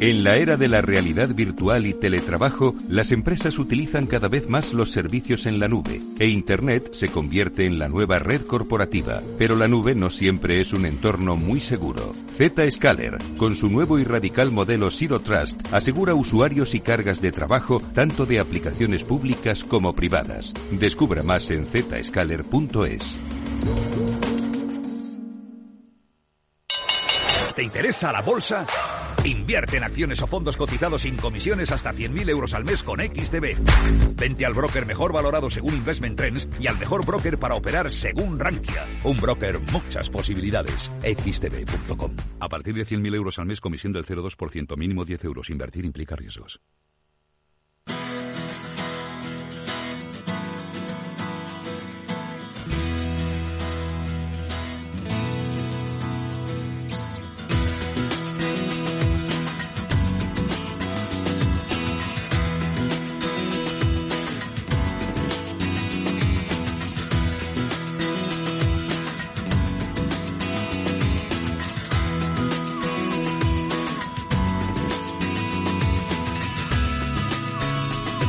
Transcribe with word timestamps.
En 0.00 0.22
la 0.22 0.36
era 0.36 0.56
de 0.56 0.68
la 0.68 0.80
realidad 0.80 1.34
virtual 1.34 1.84
y 1.84 1.92
teletrabajo, 1.92 2.76
las 2.88 3.10
empresas 3.10 3.58
utilizan 3.58 4.06
cada 4.06 4.28
vez 4.28 4.48
más 4.48 4.72
los 4.72 4.92
servicios 4.92 5.44
en 5.46 5.58
la 5.58 5.66
nube 5.66 6.00
e 6.20 6.28
Internet 6.28 6.90
se 6.92 7.08
convierte 7.08 7.66
en 7.66 7.80
la 7.80 7.88
nueva 7.88 8.20
red 8.20 8.42
corporativa. 8.42 9.22
Pero 9.38 9.56
la 9.56 9.66
nube 9.66 9.96
no 9.96 10.08
siempre 10.08 10.60
es 10.60 10.72
un 10.72 10.86
entorno 10.86 11.36
muy 11.36 11.60
seguro. 11.60 12.14
Zscaler, 12.36 13.18
con 13.36 13.56
su 13.56 13.68
nuevo 13.68 13.98
y 13.98 14.04
radical 14.04 14.52
modelo 14.52 14.88
Zero 14.92 15.18
Trust, 15.18 15.62
asegura 15.72 16.14
usuarios 16.14 16.76
y 16.76 16.80
cargas 16.80 17.20
de 17.20 17.32
trabajo 17.32 17.82
tanto 17.92 18.24
de 18.24 18.38
aplicaciones 18.38 19.02
públicas 19.02 19.64
como 19.64 19.94
privadas. 19.94 20.54
Descubra 20.70 21.24
más 21.24 21.50
en 21.50 21.66
zscaler.es. 21.66 23.18
¿Te 27.56 27.64
interesa 27.64 28.12
la 28.12 28.22
bolsa? 28.22 28.64
Invierte 29.24 29.76
en 29.76 29.84
acciones 29.84 30.22
o 30.22 30.26
fondos 30.26 30.56
cotizados 30.56 31.02
sin 31.02 31.16
comisiones 31.16 31.70
hasta 31.70 31.92
100.000 31.92 32.30
euros 32.30 32.54
al 32.54 32.64
mes 32.64 32.82
con 32.82 33.00
XTB. 33.00 34.16
Vente 34.16 34.46
al 34.46 34.54
broker 34.54 34.86
mejor 34.86 35.12
valorado 35.12 35.50
según 35.50 35.74
Investment 35.74 36.16
Trends 36.16 36.48
y 36.58 36.66
al 36.66 36.78
mejor 36.78 37.04
broker 37.04 37.38
para 37.38 37.54
operar 37.54 37.90
según 37.90 38.38
Rankia. 38.38 38.86
Un 39.04 39.20
broker, 39.20 39.60
muchas 39.72 40.08
posibilidades. 40.08 40.90
XTB.com. 41.02 42.12
A 42.40 42.48
partir 42.48 42.74
de 42.74 42.86
100.000 42.86 43.14
euros 43.14 43.38
al 43.38 43.46
mes, 43.46 43.60
comisión 43.60 43.92
del 43.92 44.04
0,2%, 44.04 44.76
mínimo 44.76 45.04
10 45.04 45.24
euros. 45.24 45.50
Invertir 45.50 45.84
implica 45.84 46.16
riesgos. 46.16 46.60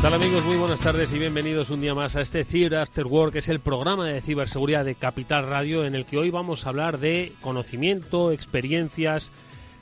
Hola 0.10 0.26
amigos? 0.26 0.44
Muy 0.44 0.56
buenas 0.58 0.80
tardes 0.80 1.14
y 1.14 1.20
bienvenidos 1.20 1.70
un 1.70 1.82
día 1.82 1.94
más 1.94 2.16
a 2.16 2.22
este 2.22 2.44
Cyber 2.44 2.78
After 2.78 3.06
Work, 3.06 3.34
que 3.34 3.40
es 3.40 3.48
el 3.48 3.60
programa 3.60 4.08
de 4.08 4.22
ciberseguridad 4.22 4.84
de 4.84 4.96
Capital 4.96 5.48
Radio, 5.48 5.86
en 5.86 5.94
el 5.94 6.08
que 6.08 6.18
hoy 6.18 6.32
vamos 6.32 6.66
a 6.66 6.70
hablar 6.70 6.98
de 6.98 7.34
conocimiento, 7.42 8.32
experiencias, 8.32 9.32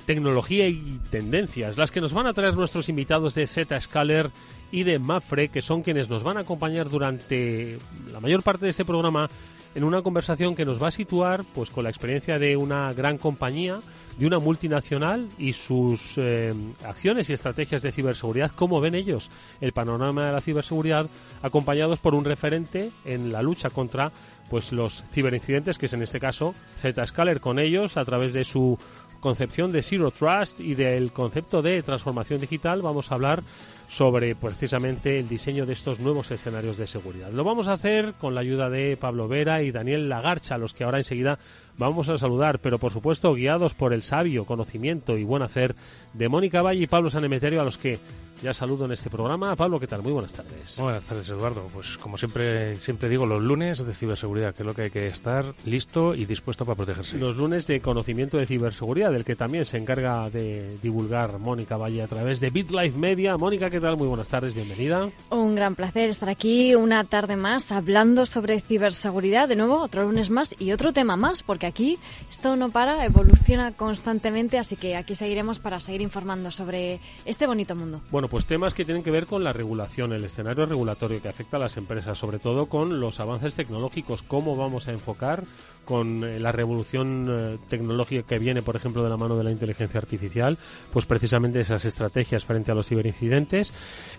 tecnología 0.06 0.67
y 0.67 1.00
tendencias, 1.09 1.78
las 1.78 1.92
que 1.92 2.02
nos 2.02 2.11
van 2.11 2.28
a 2.28 2.34
traer 2.34 2.56
nuestros 2.56 2.89
invitados 2.89 3.36
de 3.36 3.47
Zscaler 3.47 4.31
y 4.69 4.84
de 4.84 5.00
Mafre, 5.00 5.47
que 5.47 5.61
son 5.61 5.81
quienes 5.81 6.09
nos 6.09 6.23
van 6.23 6.36
a 6.36 6.41
acompañar 6.41 6.89
durante 6.89 7.80
la 8.12 8.19
mayor 8.19 8.44
parte 8.44 8.66
de 8.66 8.72
este 8.72 8.84
programa 8.84 9.30
en 9.76 9.84
una 9.84 10.02
conversación 10.02 10.56
que 10.56 10.66
nos 10.66 10.82
va 10.82 10.88
a 10.88 10.92
situar 10.92 11.44
pues 11.54 11.70
con 11.70 11.84
la 11.84 11.90
experiencia 11.90 12.40
de 12.40 12.58
una 12.58 12.94
gran 12.94 13.18
compañía, 13.18 13.80
de 14.18 14.26
una 14.26 14.40
multinacional 14.40 15.30
y 15.38 15.54
sus 15.54 16.18
eh, 16.18 16.54
acciones 16.84 17.30
y 17.30 17.34
estrategias 17.34 17.82
de 17.82 17.92
ciberseguridad, 17.92 18.52
cómo 18.56 18.82
ven 18.82 18.96
ellos 18.96 19.30
el 19.62 19.74
panorama 19.74 20.28
de 20.28 20.32
la 20.34 20.42
ciberseguridad, 20.42 21.08
acompañados 21.42 22.00
por 22.00 22.16
un 22.16 22.26
referente 22.26 22.92
en 23.06 23.32
la 23.32 23.42
lucha 23.42 23.70
contra 23.70 24.12
pues 24.50 24.72
los 24.72 25.04
ciberincidentes, 25.12 25.78
que 25.78 25.88
es 25.88 25.94
en 25.94 26.04
este 26.04 26.20
caso 26.20 26.54
Zscaler. 26.78 27.42
Con 27.42 27.59
ellos 27.59 27.98
a 27.98 28.06
través 28.06 28.34
de 28.34 28.46
su 28.46 28.78
concepción 29.20 29.72
de 29.72 29.84
Zero 29.84 30.12
Trust 30.12 30.59
y 30.59 30.76
del 30.76 31.12
concepto 31.12 31.62
de 31.62 31.81
transformación 31.81 32.40
digital, 32.40 32.81
vamos 32.81 33.12
a 33.12 33.16
hablar 33.16 33.44
sobre 33.88 34.36
precisamente 34.36 35.20
el 35.20 35.30
diseño 35.30 35.66
de 35.66 35.74
estos 35.74 36.00
nuevos 36.00 36.32
escenarios 36.32 36.78
de 36.78 36.88
seguridad. 36.88 37.31
Lo 37.31 37.44
vamos 37.44 37.68
a 37.68 37.74
hacer 37.74 38.14
con 38.14 38.36
la 38.36 38.42
ayuda 38.42 38.70
de 38.70 38.98
Pablo 38.98 39.28
Vera 39.28 39.62
y 39.64 39.72
Daniel 39.72 40.09
Lagarcha, 40.09 40.56
a 40.56 40.58
los 40.58 40.74
que 40.74 40.84
ahora 40.84 40.98
enseguida 40.98 41.40
vamos 41.78 42.09
a 42.09 42.18
saludar, 42.18 42.59
pero 42.59 42.80
por 42.80 42.92
supuesto 42.92 43.34
guiados 43.34 43.74
por 43.74 43.94
el 43.94 44.03
sabio 44.03 44.46
conocimiento 44.46 45.18
y 45.18 45.24
buen 45.24 45.44
hacer 45.44 45.76
de 46.14 46.28
Mónica 46.28 46.62
Valle 46.62 46.84
y 46.84 46.88
Pablo 46.88 47.09
Sanemeterio, 47.09 47.62
a 47.62 47.66
los 47.66 47.78
que 47.78 48.00
ya 48.42 48.53
saludo 48.53 48.86
en 48.86 48.92
este 48.92 49.09
programa. 49.09 49.56
Pablo, 49.56 49.80
¿qué 49.80 49.88
tal? 49.88 50.03
Muy 50.03 50.12
buenas 50.12 50.31
tardes. 50.31 50.78
Buenas 50.78 51.06
tardes, 51.06 51.30
Eduardo. 51.30 51.68
Pues 51.74 51.97
como 51.97 52.18
siempre 52.18 52.76
siempre 52.76 53.09
digo, 53.09 53.26
los 53.26 53.42
lunes 53.42 53.84
de 53.84 53.94
ciberseguridad, 53.94 54.53
que 54.53 54.64
es 54.64 54.68
lo 54.68 54.76
que 54.76 54.84
hay 54.84 54.90
que 54.92 55.08
estar 55.08 55.56
listo 55.66 56.14
y 56.14 56.26
dispuesto 56.26 56.66
para 56.66 56.76
protegerse. 56.76 57.18
Los 57.18 57.36
lunes 57.36 57.66
de 57.68 57.81
conocimiento 57.81 58.38
de 58.38 58.46
ciberseguridad, 58.46 59.12
del 59.12 59.26
que 59.26 59.36
también 59.36 59.66
se 59.66 59.78
encarga 59.78 60.30
de 60.30 60.78
divulgar 60.81 61.40
Mónica 61.40 61.78
Valle 61.78 62.03
a 62.03 62.08
través 62.08 62.40
de 62.40 62.50
BitLife 62.52 62.97
Media. 62.97 63.38
Mónica, 63.38 63.70
¿qué 63.70 63.77
tal? 63.80 63.98
Muy 63.98 64.08
buenas 64.08 64.28
tardes, 64.28 64.54
bienvenida. 64.54 65.10
Un 65.30 65.56
gran 65.56 65.76
placer 65.76 66.10
estar 66.10 66.30
aquí 66.30 66.76
una 66.76 67.04
tarde 67.04 67.36
más 67.36 67.72
hablando 67.72 68.26
sobre 68.26 68.60
ciberseguridad. 68.60 69.48
De 69.48 69.56
nuevo, 69.56 69.80
otro 69.80 70.04
lunes 70.04 70.30
más 70.30 70.56
y 70.60 70.72
otro 70.72 70.94
tema 70.94 71.16
más, 71.16 71.44
porque 71.44 71.66
aquí 71.66 71.98
esto 72.30 72.56
no 72.56 72.70
para, 72.70 73.06
evoluciona 73.06 73.72
constantemente, 73.72 74.58
así 74.58 74.76
que 74.76 74.96
aquí 74.96 75.16
seguiremos 75.16 75.60
para 75.60 75.80
seguir 75.80 76.02
informando 76.02 76.52
sobre 76.52 77.00
este 77.26 77.48
bonito 77.48 77.76
mundo. 77.76 78.02
Bueno, 78.12 78.28
pues 78.28 78.46
temas 78.46 78.74
que 78.74 78.86
tienen 78.86 79.04
que 79.04 79.12
ver 79.12 79.26
con 79.26 79.44
la 79.44 79.54
regulación, 79.54 80.14
el 80.14 80.24
escenario 80.24 80.66
regulatorio 80.66 81.22
que 81.22 81.30
afecta 81.30 81.58
a 81.58 81.59
las 81.59 81.78
empresas, 81.78 82.18
sobre 82.18 82.40
todo 82.40 82.68
con 82.68 83.00
los 83.00 83.20
avances 83.20 83.56
tecnológicos, 83.56 84.24
cómo 84.24 84.56
vamos 84.56 84.88
a 84.88 84.92
enfocar 84.92 85.44
con 85.88 86.24
eh, 86.24 86.40
la 86.40 86.52
revolución 86.52 87.28
eh, 87.30 87.58
tecnológica 87.70 88.28
que 88.28 88.38
viene, 88.38 88.62
por 88.62 88.76
ejemplo, 88.76 89.04
de 89.04 89.09
la 89.09 89.18
mano 89.18 89.38
de 89.38 89.44
la 89.46 89.52
inteligencia 89.52 90.00
artificial, 90.00 90.58
pues 90.92 91.06
precisamente 91.06 91.62
esas 91.62 91.86
estrategias 91.86 92.44
frente 92.44 92.72
a 92.72 92.76
los 92.76 92.88
ciberincidentes. 92.88 93.66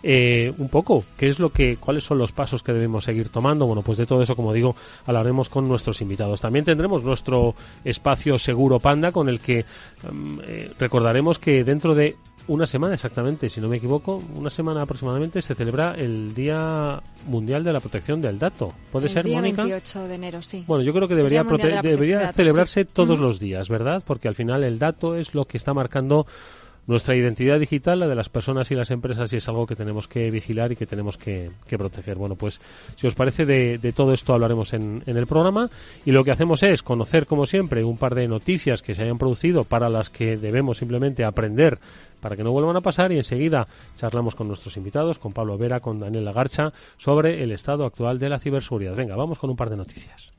Eh, 0.03 0.53
un 0.59 0.69
poco, 0.69 1.04
¿qué 1.16 1.28
es 1.28 1.38
lo 1.41 1.50
que, 1.50 1.76
cuáles 1.76 2.04
son 2.04 2.19
los 2.19 2.31
pasos 2.32 2.62
que 2.62 2.72
debemos 2.72 3.04
seguir 3.04 3.31
tomando? 3.31 3.66
Bueno, 3.66 3.82
pues 3.82 3.98
de 3.98 4.06
todo 4.06 4.22
eso, 4.22 4.36
como 4.36 4.53
digo, 4.53 4.76
hablaremos 5.06 5.48
con 5.48 5.66
nuestros 5.66 6.00
invitados. 6.00 6.41
También 6.41 6.64
tendremos 6.64 7.03
nuestro 7.03 7.54
espacio 7.84 8.38
seguro 8.38 8.78
Panda, 8.78 9.10
con 9.10 9.28
el 9.28 9.41
que 9.41 9.64
mm, 10.10 10.38
recordaremos 10.78 11.38
que 11.38 11.64
dentro 11.64 11.94
de 11.94 12.16
una 12.47 12.64
semana 12.66 12.94
exactamente, 12.94 13.50
si 13.50 13.60
no 13.60 13.69
me 13.69 13.76
equivoco, 13.76 14.22
una 14.34 14.48
semana 14.48 14.81
aproximadamente 14.82 15.42
se 15.42 15.54
celebra 15.54 15.94
el 15.94 16.34
Día 16.34 17.03
Mundial 17.26 17.62
de 17.62 17.75
la 17.75 17.80
Protección 17.80 18.22
del 18.22 18.38
Dato. 18.38 18.72
¿Puede 18.91 19.10
ser, 19.10 19.26
día 19.26 19.41
Mónica? 19.41 19.65
28 19.65 20.09
de 20.09 20.15
enero, 20.15 20.41
sí. 20.41 20.65
Bueno, 20.66 20.82
yo 20.82 20.94
creo 20.94 21.09
que 21.09 21.15
debería, 21.15 21.42
debería 21.82 22.32
celebrarse 22.32 22.86
todos 22.86 23.19
Mm. 23.19 23.22
los 23.22 23.38
días, 23.38 23.69
¿verdad? 23.69 24.03
Porque 24.06 24.28
al 24.28 24.34
final 24.34 24.65
el 24.65 24.78
dato 24.78 25.15
es 25.15 25.34
lo 25.34 25.44
que 25.44 25.59
está 25.59 25.75
marcando 25.75 26.26
nuestra 26.88 27.15
identidad 27.15 27.60
digital, 27.60 28.00
la 28.00 28.09
de 28.09 28.16
las 28.16 28.28
personas 28.28 28.71
y 28.72 28.75
las 28.75 28.91
empresas, 28.91 29.32
y 29.32 29.37
es 29.37 29.49
algo 29.49 29.66
que 29.66 29.76
tenemos 29.76 30.09
que 30.09 30.31
vigilar 30.32 30.72
y 30.72 30.76
que 30.76 30.87
tenemos 30.87 31.16
que, 31.16 31.50
proteger. 31.69 32.16
Bueno, 32.16 32.34
pues 32.34 32.60
si 32.97 33.06
os 33.06 33.15
parece, 33.15 33.47
de, 33.47 33.93
todo 33.94 34.12
esto 34.12 34.34
hablaremos 34.34 34.72
en 34.72 35.03
el 35.06 35.27
programa 35.27 35.71
y 36.04 36.10
lo 36.10 36.25
que 36.25 36.32
hacemos 36.32 36.65
es 36.65 36.82
conocer, 36.82 37.27
como 37.27 37.47
siempre, 37.47 37.84
un 37.84 37.98
par 37.98 38.16
de 38.16 38.27
noticias 38.27 38.82
que 38.82 38.97
se 38.97 39.03
hayan 39.03 39.19
producido 39.19 39.62
para 39.62 39.88
las 39.88 40.10
que 40.10 40.37
debemos 40.37 40.78
simplemente 40.78 41.25
aprender 41.25 41.78
para 42.21 42.37
que 42.37 42.43
no 42.43 42.53
vuelvan 42.53 42.77
a 42.77 42.81
pasar 42.81 43.12
y 43.12 43.16
enseguida 43.16 43.66
charlamos 43.97 44.34
con 44.34 44.48
nuestros 44.48 44.77
invitados, 44.77 45.19
con 45.19 45.32
Pablo 45.32 45.56
Vera, 45.59 45.81
con 45.81 46.00
Daniel 46.00 46.25
Lagarcha, 46.25 46.72
sobre 46.97 47.43
el 47.43 47.53
estado 47.53 47.84
actual 47.84 48.19
de 48.19 48.28
la 48.28 48.38
ciberseguridad. 48.38 48.97
Venga, 48.97 49.16
vamos 49.16 49.38
con 49.38 49.50
un 49.50 49.56
par 49.56 49.71
de 49.71 49.77
noticias. 49.77 50.32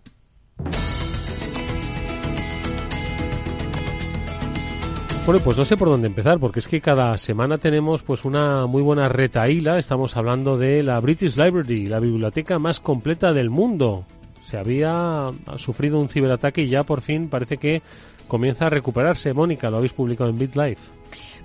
Bueno, 5.26 5.44
pues 5.44 5.58
no 5.58 5.66
sé 5.66 5.78
por 5.78 5.90
dónde 5.90 6.08
empezar, 6.08 6.40
porque 6.40 6.60
es 6.60 6.68
que 6.68 6.82
cada 6.82 7.16
semana 7.18 7.60
tenemos 7.60 8.02
pues 8.02 8.26
una 8.26 8.66
muy 8.66 8.82
buena 8.82 9.08
retaíla. 9.10 9.78
Estamos 9.78 10.18
hablando 10.18 10.58
de 10.58 10.82
la 10.82 11.00
British 11.00 11.38
Library, 11.38 11.88
la 11.88 12.00
biblioteca 12.00 12.58
más 12.58 12.80
completa 12.80 13.32
del 13.32 13.52
mundo. 13.52 14.06
Se 14.42 14.58
había 14.58 15.30
sufrido 15.58 16.00
un 16.00 16.10
ciberataque 16.10 16.64
y 16.64 16.70
ya 16.70 16.82
por 16.82 17.02
fin 17.02 17.30
parece 17.30 17.58
que 17.58 17.84
comienza 18.28 18.66
a 18.66 18.70
recuperarse. 18.70 19.34
Mónica, 19.34 19.70
lo 19.70 19.78
habéis 19.78 19.94
publicado 19.94 20.32
en 20.32 20.40
BitLife. 20.40 20.82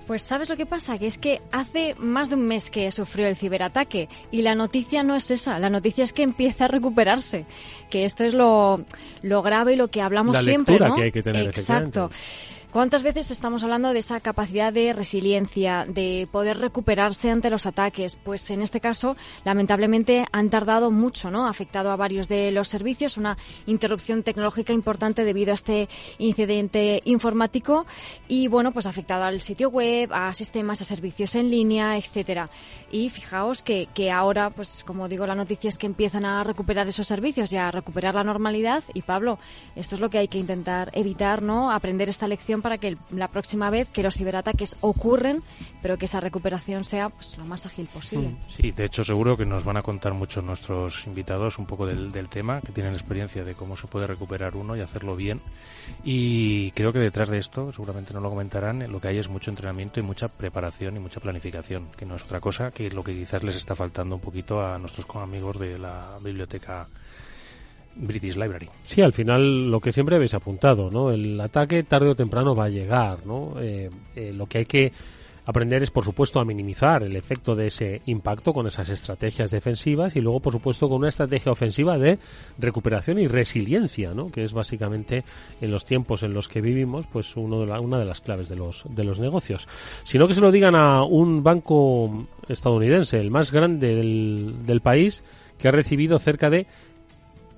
Pues 0.06 0.20
sabes 0.20 0.50
lo 0.50 0.56
que 0.56 0.66
pasa, 0.66 0.98
que 0.98 1.06
es 1.06 1.16
que 1.16 1.40
hace 1.50 1.94
más 1.98 2.28
de 2.28 2.36
un 2.36 2.46
mes 2.46 2.70
que 2.70 2.90
sufrió 2.90 3.26
el 3.26 3.36
ciberataque 3.36 4.08
y 4.30 4.42
la 4.42 4.54
noticia 4.54 5.02
no 5.02 5.14
es 5.14 5.30
esa, 5.30 5.58
la 5.58 5.70
noticia 5.70 6.04
es 6.04 6.12
que 6.12 6.22
empieza 6.22 6.66
a 6.66 6.68
recuperarse, 6.68 7.46
que 7.88 8.04
esto 8.04 8.22
es 8.24 8.34
lo, 8.34 8.84
lo 9.22 9.42
grave 9.42 9.72
y 9.72 9.76
lo 9.76 9.88
que 9.88 10.02
hablamos 10.02 10.34
La 10.36 10.42
siempre, 10.42 10.78
¿no? 10.78 10.94
que 10.94 11.04
hay 11.04 11.12
que 11.12 11.22
tener, 11.22 11.46
Exacto. 11.46 12.10
¿Cuántas 12.74 13.04
veces 13.04 13.30
estamos 13.30 13.62
hablando 13.62 13.92
de 13.92 14.00
esa 14.00 14.18
capacidad 14.18 14.72
de 14.72 14.92
resiliencia, 14.92 15.86
de 15.86 16.26
poder 16.32 16.58
recuperarse 16.58 17.30
ante 17.30 17.48
los 17.48 17.66
ataques? 17.66 18.16
Pues 18.16 18.50
en 18.50 18.62
este 18.62 18.80
caso, 18.80 19.16
lamentablemente, 19.44 20.26
han 20.32 20.50
tardado 20.50 20.90
mucho, 20.90 21.30
¿no? 21.30 21.46
Ha 21.46 21.50
afectado 21.50 21.92
a 21.92 21.96
varios 21.96 22.26
de 22.26 22.50
los 22.50 22.66
servicios, 22.66 23.16
una 23.16 23.38
interrupción 23.66 24.24
tecnológica 24.24 24.72
importante 24.72 25.22
debido 25.22 25.52
a 25.52 25.54
este 25.54 25.88
incidente 26.18 27.00
informático 27.04 27.86
y, 28.26 28.48
bueno, 28.48 28.72
pues 28.72 28.86
ha 28.86 28.90
afectado 28.90 29.22
al 29.22 29.40
sitio 29.40 29.70
web, 29.70 30.12
a 30.12 30.34
sistemas, 30.34 30.80
a 30.80 30.84
servicios 30.84 31.36
en 31.36 31.50
línea, 31.50 31.96
etcétera. 31.96 32.50
Y 32.90 33.08
fijaos 33.08 33.62
que, 33.62 33.88
que 33.94 34.10
ahora, 34.10 34.50
pues 34.50 34.82
como 34.82 35.08
digo, 35.08 35.28
la 35.28 35.36
noticia 35.36 35.68
es 35.68 35.78
que 35.78 35.86
empiezan 35.86 36.24
a 36.24 36.42
recuperar 36.42 36.88
esos 36.88 37.06
servicios 37.06 37.52
y 37.52 37.56
a 37.56 37.70
recuperar 37.70 38.16
la 38.16 38.24
normalidad. 38.24 38.82
Y 38.94 39.02
Pablo, 39.02 39.38
esto 39.76 39.94
es 39.94 40.00
lo 40.00 40.10
que 40.10 40.18
hay 40.18 40.26
que 40.26 40.38
intentar 40.38 40.90
evitar, 40.92 41.40
¿no? 41.40 41.70
Aprender 41.70 42.08
esta 42.08 42.26
lección 42.26 42.63
para 42.64 42.78
que 42.78 42.96
la 43.10 43.28
próxima 43.28 43.68
vez 43.68 43.90
que 43.90 44.02
los 44.02 44.16
ciberataques 44.16 44.78
ocurren, 44.80 45.42
pero 45.82 45.98
que 45.98 46.06
esa 46.06 46.18
recuperación 46.18 46.82
sea 46.82 47.10
pues, 47.10 47.36
lo 47.36 47.44
más 47.44 47.66
ágil 47.66 47.86
posible. 47.92 48.28
Mm. 48.28 48.38
Sí, 48.48 48.70
de 48.70 48.86
hecho 48.86 49.04
seguro 49.04 49.36
que 49.36 49.44
nos 49.44 49.64
van 49.64 49.76
a 49.76 49.82
contar 49.82 50.14
mucho 50.14 50.40
nuestros 50.40 51.06
invitados 51.06 51.58
un 51.58 51.66
poco 51.66 51.84
del, 51.84 52.10
del 52.10 52.30
tema, 52.30 52.62
que 52.62 52.72
tienen 52.72 52.94
experiencia 52.94 53.44
de 53.44 53.54
cómo 53.54 53.76
se 53.76 53.86
puede 53.86 54.06
recuperar 54.06 54.56
uno 54.56 54.74
y 54.78 54.80
hacerlo 54.80 55.14
bien. 55.14 55.42
Y 56.04 56.70
creo 56.70 56.90
que 56.94 57.00
detrás 57.00 57.28
de 57.28 57.36
esto, 57.36 57.70
seguramente 57.70 58.14
no 58.14 58.20
lo 58.20 58.30
comentarán, 58.30 58.90
lo 58.90 58.98
que 58.98 59.08
hay 59.08 59.18
es 59.18 59.28
mucho 59.28 59.50
entrenamiento 59.50 60.00
y 60.00 60.02
mucha 60.02 60.28
preparación 60.28 60.96
y 60.96 61.00
mucha 61.00 61.20
planificación, 61.20 61.88
que 61.98 62.06
no 62.06 62.16
es 62.16 62.22
otra 62.22 62.40
cosa 62.40 62.70
que 62.70 62.90
lo 62.90 63.04
que 63.04 63.12
quizás 63.12 63.42
les 63.42 63.56
está 63.56 63.74
faltando 63.74 64.14
un 64.14 64.22
poquito 64.22 64.64
a 64.64 64.78
nuestros 64.78 65.04
amigos 65.16 65.58
de 65.58 65.78
la 65.78 66.16
biblioteca 66.22 66.88
British 67.96 68.36
Library. 68.36 68.68
Sí, 68.84 69.02
al 69.02 69.12
final 69.12 69.70
lo 69.70 69.80
que 69.80 69.92
siempre 69.92 70.16
habéis 70.16 70.34
apuntado, 70.34 70.90
¿no? 70.90 71.10
El 71.10 71.40
ataque 71.40 71.82
tarde 71.84 72.08
o 72.08 72.14
temprano 72.14 72.54
va 72.54 72.64
a 72.64 72.68
llegar, 72.68 73.26
¿no? 73.26 73.54
Eh, 73.60 73.90
eh, 74.16 74.32
lo 74.32 74.46
que 74.46 74.58
hay 74.58 74.66
que 74.66 74.92
aprender 75.46 75.82
es, 75.82 75.90
por 75.90 76.04
supuesto, 76.04 76.40
a 76.40 76.44
minimizar 76.44 77.02
el 77.02 77.16
efecto 77.16 77.54
de 77.54 77.66
ese 77.66 78.00
impacto 78.06 78.52
con 78.52 78.66
esas 78.66 78.88
estrategias 78.88 79.50
defensivas 79.50 80.16
y 80.16 80.20
luego, 80.20 80.40
por 80.40 80.52
supuesto, 80.52 80.88
con 80.88 80.98
una 80.98 81.08
estrategia 81.08 81.52
ofensiva 81.52 81.98
de 81.98 82.18
recuperación 82.58 83.18
y 83.18 83.26
resiliencia, 83.26 84.14
¿no? 84.14 84.28
Que 84.28 84.42
es 84.42 84.52
básicamente 84.52 85.24
en 85.60 85.70
los 85.70 85.84
tiempos 85.84 86.22
en 86.22 86.32
los 86.32 86.48
que 86.48 86.60
vivimos, 86.60 87.06
pues 87.06 87.36
uno 87.36 87.64
de 87.64 87.72
una 87.78 87.98
de 87.98 88.04
las 88.04 88.20
claves 88.20 88.48
de 88.48 88.56
los 88.56 88.84
de 88.88 89.04
los 89.04 89.20
negocios. 89.20 89.68
Sino 90.04 90.26
que 90.26 90.34
se 90.34 90.40
lo 90.40 90.50
digan 90.50 90.74
a 90.74 91.02
un 91.04 91.42
banco 91.42 92.26
estadounidense, 92.48 93.20
el 93.20 93.30
más 93.30 93.52
grande 93.52 93.94
del, 93.94 94.54
del 94.64 94.80
país, 94.80 95.22
que 95.58 95.68
ha 95.68 95.72
recibido 95.72 96.18
cerca 96.18 96.50
de 96.50 96.66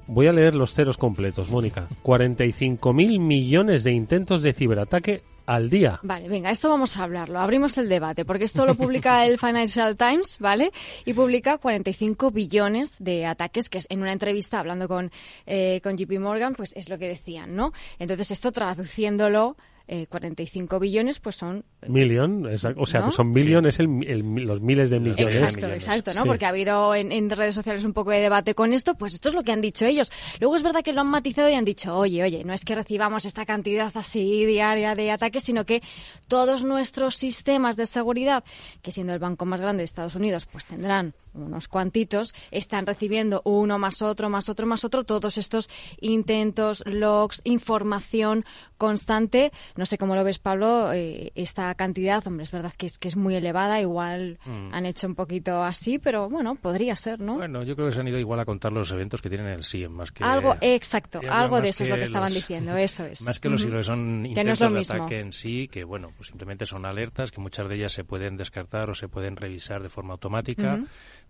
Voy 0.06 0.28
a 0.28 0.32
leer 0.32 0.54
los 0.54 0.72
ceros 0.72 0.96
completos, 0.96 1.50
Mónica. 1.50 1.88
45.000 2.04 3.18
millones 3.18 3.82
de 3.82 3.92
intentos 3.92 4.42
de 4.42 4.52
ciberataque 4.52 5.22
al 5.46 5.70
día. 5.70 6.00
Vale, 6.02 6.28
venga, 6.28 6.50
esto 6.50 6.68
vamos 6.68 6.96
a 6.96 7.04
hablarlo. 7.04 7.38
Abrimos 7.40 7.78
el 7.78 7.88
debate, 7.88 8.24
porque 8.24 8.44
esto 8.44 8.66
lo 8.66 8.74
publica 8.74 9.24
el 9.26 9.38
Financial 9.38 9.96
Times, 9.96 10.38
¿vale? 10.38 10.72
Y 11.04 11.14
publica 11.14 11.58
45 11.58 12.30
billones 12.30 12.96
de 12.98 13.26
ataques, 13.26 13.68
que 13.68 13.78
es 13.78 13.86
en 13.88 14.00
una 14.00 14.12
entrevista 14.12 14.58
hablando 14.58 14.88
con, 14.88 15.10
eh, 15.46 15.80
con 15.82 15.96
JP 15.96 16.20
Morgan, 16.20 16.54
pues 16.54 16.72
es 16.76 16.88
lo 16.88 16.98
que 16.98 17.08
decían, 17.08 17.56
¿no? 17.56 17.72
Entonces, 17.98 18.30
esto 18.30 18.52
traduciéndolo 18.52 19.56
eh, 19.88 20.06
45 20.08 20.80
billones, 20.80 21.20
pues 21.20 21.36
son... 21.36 21.64
Eh, 21.82 21.88
Million, 21.88 22.46
o 22.46 22.86
sea, 22.86 23.04
que 23.04 23.12
son 23.12 23.32
billones 23.32 23.78
el, 23.78 23.86
los 23.86 24.60
miles 24.60 24.90
de 24.90 24.98
millones. 24.98 25.36
Exacto, 25.36 25.68
exacto, 25.68 26.12
¿no? 26.14 26.24
Porque 26.24 26.44
ha 26.44 26.48
habido 26.48 26.94
en, 26.94 27.30
redes 27.30 27.54
sociales 27.54 27.84
un 27.84 27.92
poco 27.92 28.10
de 28.10 28.18
debate 28.18 28.54
con 28.54 28.72
esto, 28.72 28.96
pues 28.96 29.14
esto 29.14 29.28
es 29.28 29.34
lo 29.34 29.44
que 29.44 29.52
han 29.52 29.60
dicho 29.60 29.86
ellos. 29.86 30.10
Luego 30.40 30.56
es 30.56 30.62
verdad 30.62 30.82
que 30.82 30.92
lo 30.92 31.02
han 31.02 31.06
matizado 31.06 31.48
y 31.48 31.54
han 31.54 31.64
dicho, 31.64 31.96
oye, 31.96 32.22
oye, 32.22 32.42
no 32.44 32.52
es 32.52 32.64
que 32.64 32.74
recibamos 32.74 33.24
esta 33.24 33.46
cantidad 33.46 33.92
así 33.96 34.44
diaria 34.44 34.94
de 34.94 35.10
ataques, 35.10 35.44
sino 35.44 35.64
que 35.64 35.82
todos 36.26 36.64
nuestros 36.64 37.16
sistemas 37.16 37.76
de 37.76 37.86
seguridad, 37.86 38.42
que 38.82 38.90
siendo 38.90 39.12
el 39.12 39.20
banco 39.20 39.46
más 39.46 39.60
grande 39.60 39.82
de 39.82 39.84
Estados 39.84 40.16
Unidos, 40.16 40.46
pues 40.46 40.66
tendrán 40.66 41.14
unos 41.44 41.68
cuantitos, 41.68 42.34
están 42.50 42.86
recibiendo 42.86 43.42
uno 43.44 43.78
más 43.78 44.02
otro, 44.02 44.28
más 44.30 44.48
otro, 44.48 44.66
más 44.66 44.84
otro, 44.84 45.04
todos 45.04 45.38
estos 45.38 45.68
intentos, 46.00 46.82
logs, 46.86 47.40
información 47.44 48.44
constante. 48.78 49.52
No 49.76 49.86
sé 49.86 49.98
cómo 49.98 50.14
lo 50.14 50.24
ves, 50.24 50.38
Pablo, 50.38 50.92
eh, 50.92 51.32
esta 51.34 51.74
cantidad, 51.74 52.26
hombre, 52.26 52.44
es 52.44 52.50
verdad 52.50 52.72
que 52.76 52.86
es, 52.86 52.98
que 52.98 53.08
es 53.08 53.16
muy 53.16 53.34
elevada, 53.34 53.80
igual 53.80 54.38
mm. 54.44 54.72
han 54.72 54.86
hecho 54.86 55.06
un 55.06 55.14
poquito 55.14 55.62
así, 55.62 55.98
pero 55.98 56.28
bueno, 56.28 56.54
podría 56.56 56.96
ser, 56.96 57.20
¿no? 57.20 57.36
Bueno, 57.36 57.62
yo 57.62 57.74
creo 57.74 57.88
que 57.88 57.94
se 57.94 58.00
han 58.00 58.08
ido 58.08 58.18
igual 58.18 58.40
a 58.40 58.44
contar 58.44 58.72
los 58.72 58.90
eventos 58.92 59.22
que 59.22 59.28
tienen 59.28 59.48
el 59.48 59.64
SIEM, 59.64 59.92
más 59.92 60.12
que... 60.12 60.24
Algo, 60.24 60.56
exacto, 60.60 61.20
algo 61.28 61.60
de 61.60 61.68
eso 61.70 61.84
es 61.84 61.90
lo 61.90 61.96
que 61.96 62.02
estaban 62.02 62.32
diciendo, 62.32 62.76
eso 62.76 63.04
es. 63.06 63.22
Más 63.22 63.40
que 63.40 63.48
los 63.48 63.62
uh 63.64 63.82
son 63.82 64.24
intentos 64.24 64.58
de 64.58 64.80
ataque 64.80 65.20
en 65.20 65.32
sí, 65.32 65.68
que 65.68 65.84
bueno, 65.84 66.12
pues 66.16 66.28
simplemente 66.28 66.66
son 66.66 66.86
alertas, 66.86 67.30
que 67.30 67.40
muchas 67.40 67.68
de 67.68 67.76
ellas 67.76 67.92
se 67.92 68.04
pueden 68.04 68.36
descartar 68.36 68.90
o 68.90 68.94
se 68.94 69.08
pueden 69.08 69.36
revisar 69.36 69.82
de 69.82 69.88
forma 69.88 70.12
automática. 70.12 70.80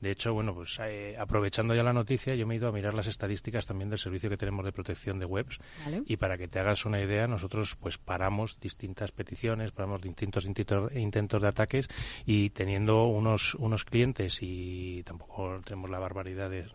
De 0.01 0.11
hecho, 0.11 0.35
bueno, 0.35 0.55
pues 0.55 0.79
eh, 0.83 1.17
aprovechando 1.19 1.75
ya 1.75 1.83
la 1.83 1.93
noticia, 1.93 2.35
yo 2.35 2.47
me 2.47 2.55
he 2.55 2.59
ido 2.59 2.69
a 2.69 2.73
mirar 2.73 2.95
las 2.95 3.07
estadísticas 3.07 3.67
también 3.67 3.91
del 3.91 3.99
servicio 3.99 4.29
que 4.29 4.37
tenemos 4.37 4.65
de 4.65 4.73
protección 4.73 5.19
de 5.19 5.27
webs. 5.27 5.59
Y 6.07 6.17
para 6.17 6.37
que 6.37 6.49
te 6.49 6.59
hagas 6.59 6.85
una 6.85 7.01
idea, 7.01 7.27
nosotros 7.27 7.77
pues 7.77 7.99
paramos 7.99 8.59
distintas 8.61 9.13
peticiones, 9.13 9.73
paramos 9.73 10.03
distintos 10.03 10.45
intentos, 10.45 11.43
de 11.43 11.49
ataques 11.49 11.89
y 12.25 12.51
teniendo 12.51 13.07
unos, 13.07 13.55
unos 13.55 13.85
clientes 13.85 14.39
y 14.43 15.03
tampoco 15.05 15.61
tenemos 15.65 15.91
la 15.91 15.99
barbaridad 15.99 16.51
de, 16.51 16.67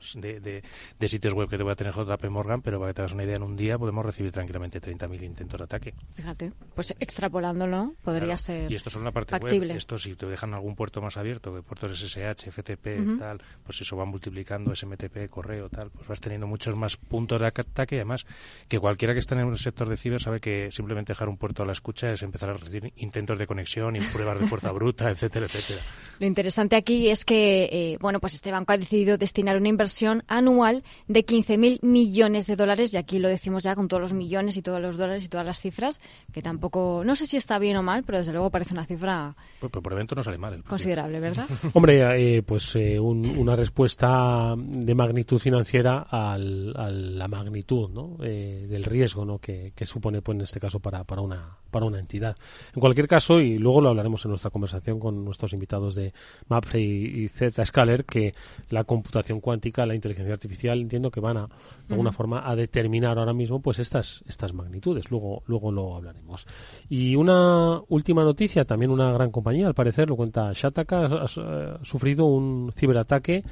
de, 0.99 1.09
sitios 1.09 1.33
web 1.33 1.49
que 1.49 1.57
te 1.57 1.63
voy 1.63 1.73
a 1.73 1.75
tener 1.75 1.93
JP 1.93 2.23
Morgan, 2.29 2.61
pero 2.61 2.79
para 2.79 2.91
que 2.91 2.95
te 2.95 3.01
hagas 3.01 3.13
una 3.13 3.23
idea, 3.23 3.35
en 3.35 3.43
un 3.43 3.55
día 3.55 3.77
podemos 3.77 4.05
recibir 4.05 4.31
tranquilamente 4.31 4.81
30.000 4.81 5.23
intentos 5.23 5.59
de 5.59 5.63
ataque. 5.63 5.93
Fíjate, 6.13 6.53
pues 6.73 6.95
extrapolándolo 6.99 7.93
podría 8.03 8.37
ser 8.37 8.71
Y 8.71 8.75
esto 8.75 8.89
son 8.89 9.03
la 9.03 9.11
parte 9.11 9.31
factible. 9.31 9.69
web. 9.69 9.77
Esto 9.77 9.97
si 9.97 10.15
te 10.15 10.25
dejan 10.25 10.53
algún 10.53 10.75
puerto 10.75 11.01
más 11.01 11.17
abierto, 11.17 11.53
que 11.53 11.61
puertos 11.61 11.99
SSH, 11.99 12.51
FTP, 12.51 13.10
tal, 13.17 13.41
pues 13.63 13.81
eso 13.81 13.95
va 13.97 14.05
multiplicando 14.05 14.75
SMTP, 14.75 15.29
correo, 15.29 15.69
tal, 15.69 15.89
pues 15.91 16.07
vas 16.07 16.19
teniendo 16.19 16.47
muchos 16.47 16.75
más 16.75 16.97
puntos 16.97 17.39
de 17.39 17.47
ataque 17.47 17.95
y 17.95 17.99
además 17.99 18.25
que 18.67 18.79
cualquiera 18.79 19.13
que 19.13 19.19
esté 19.19 19.35
en 19.35 19.41
el 19.41 19.57
sector 19.57 19.89
de 19.89 19.97
ciber 19.97 20.21
sabe 20.21 20.39
que 20.39 20.71
simplemente 20.71 21.13
dejar 21.13 21.29
un 21.29 21.37
puerto 21.37 21.63
a 21.63 21.65
la 21.65 21.73
escucha 21.73 22.11
es 22.11 22.21
empezar 22.21 22.49
a 22.49 22.53
recibir 22.53 22.93
intentos 22.97 23.37
de 23.37 23.47
conexión 23.47 23.95
y 23.95 24.01
pruebas 24.01 24.39
de 24.39 24.47
fuerza 24.47 24.71
bruta, 24.71 25.09
etcétera, 25.09 25.45
etcétera. 25.45 25.85
Lo 26.19 26.27
interesante 26.27 26.75
aquí 26.75 27.09
es 27.09 27.25
que, 27.25 27.63
eh, 27.71 27.97
bueno, 27.99 28.19
pues 28.19 28.33
este 28.33 28.51
banco 28.51 28.73
ha 28.73 28.77
decidido 28.77 29.17
destinar 29.17 29.57
una 29.57 29.69
inversión 29.69 30.23
anual 30.27 30.83
de 31.07 31.25
15.000 31.25 31.79
millones 31.81 32.47
de 32.47 32.55
dólares 32.55 32.93
y 32.93 32.97
aquí 32.97 33.19
lo 33.19 33.29
decimos 33.29 33.63
ya 33.63 33.75
con 33.75 33.87
todos 33.87 34.01
los 34.01 34.13
millones 34.13 34.57
y 34.57 34.61
todos 34.61 34.79
los 34.79 34.97
dólares 34.97 35.25
y 35.25 35.29
todas 35.29 35.45
las 35.45 35.59
cifras, 35.61 35.99
que 36.31 36.41
tampoco, 36.41 37.03
no 37.05 37.15
sé 37.15 37.25
si 37.25 37.37
está 37.37 37.57
bien 37.59 37.77
o 37.77 37.83
mal, 37.83 38.03
pero 38.03 38.19
desde 38.19 38.31
luego 38.33 38.49
parece 38.49 38.73
una 38.73 38.85
cifra 38.85 39.35
pues, 39.59 39.71
por 39.71 39.93
evento 39.93 40.15
no 40.15 40.23
sale 40.23 40.37
mal. 40.37 40.63
considerable, 40.63 41.19
¿verdad? 41.19 41.47
Hombre, 41.73 42.37
eh, 42.37 42.43
pues 42.43 42.75
eh, 42.75 42.99
un, 43.01 43.25
una 43.37 43.55
respuesta 43.55 44.55
de 44.57 44.95
magnitud 44.95 45.39
financiera 45.39 46.05
al, 46.09 46.73
a 46.75 46.89
la 46.89 47.27
magnitud 47.27 47.89
¿no? 47.89 48.17
eh, 48.23 48.65
del 48.69 48.83
riesgo 48.83 49.25
¿no? 49.25 49.39
que, 49.39 49.73
que, 49.75 49.85
supone 49.85 50.21
pues, 50.21 50.35
en 50.35 50.41
este 50.41 50.59
caso 50.59 50.79
para, 50.79 51.03
para, 51.03 51.21
una, 51.21 51.57
para 51.71 51.85
una 51.85 51.99
entidad. 51.99 52.35
En 52.75 52.79
cualquier 52.79 53.07
caso, 53.07 53.39
y 53.39 53.57
luego 53.57 53.81
lo 53.81 53.89
hablaremos 53.89 54.23
en 54.25 54.29
nuestra 54.29 54.51
conversación 54.51 54.99
con 54.99 55.25
nuestros 55.25 55.53
invitados 55.53 55.95
de 55.95 56.13
MAPFRE 56.47 56.81
y, 56.81 57.27
Zscaler, 57.27 58.05
que 58.05 58.33
la 58.69 58.83
computación 58.83 59.39
cuántica, 59.39 59.85
la 59.85 59.95
inteligencia 59.95 60.33
artificial, 60.33 60.79
entiendo 60.79 61.09
que 61.09 61.19
van 61.19 61.37
a, 61.37 61.45
de 61.87 61.93
alguna 61.93 62.11
forma 62.11 62.47
a 62.47 62.55
determinar 62.55 63.17
ahora 63.17 63.33
mismo 63.33 63.61
pues 63.61 63.79
estas, 63.79 64.23
estas 64.27 64.53
magnitudes. 64.53 65.09
Luego, 65.09 65.43
luego 65.47 65.71
lo 65.71 65.95
hablaremos. 65.95 66.45
Y 66.89 67.15
una 67.15 67.81
última 67.87 68.23
noticia, 68.23 68.65
también 68.65 68.91
una 68.91 69.11
gran 69.11 69.31
compañía, 69.31 69.67
al 69.67 69.73
parecer, 69.73 70.09
lo 70.09 70.15
cuenta 70.15 70.51
Shataka, 70.53 71.05
ha, 71.05 71.23
ha 71.23 71.83
sufrido 71.83 72.25
un 72.25 72.71
ciberataque 72.75 73.43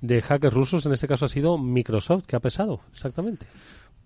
de 0.00 0.22
hackers 0.22 0.54
rusos, 0.54 0.86
en 0.86 0.92
este 0.92 1.08
caso 1.08 1.24
ha 1.24 1.28
sido 1.28 1.58
Microsoft, 1.58 2.24
que 2.26 2.36
ha 2.36 2.40
pesado, 2.40 2.80
exactamente. 2.92 3.46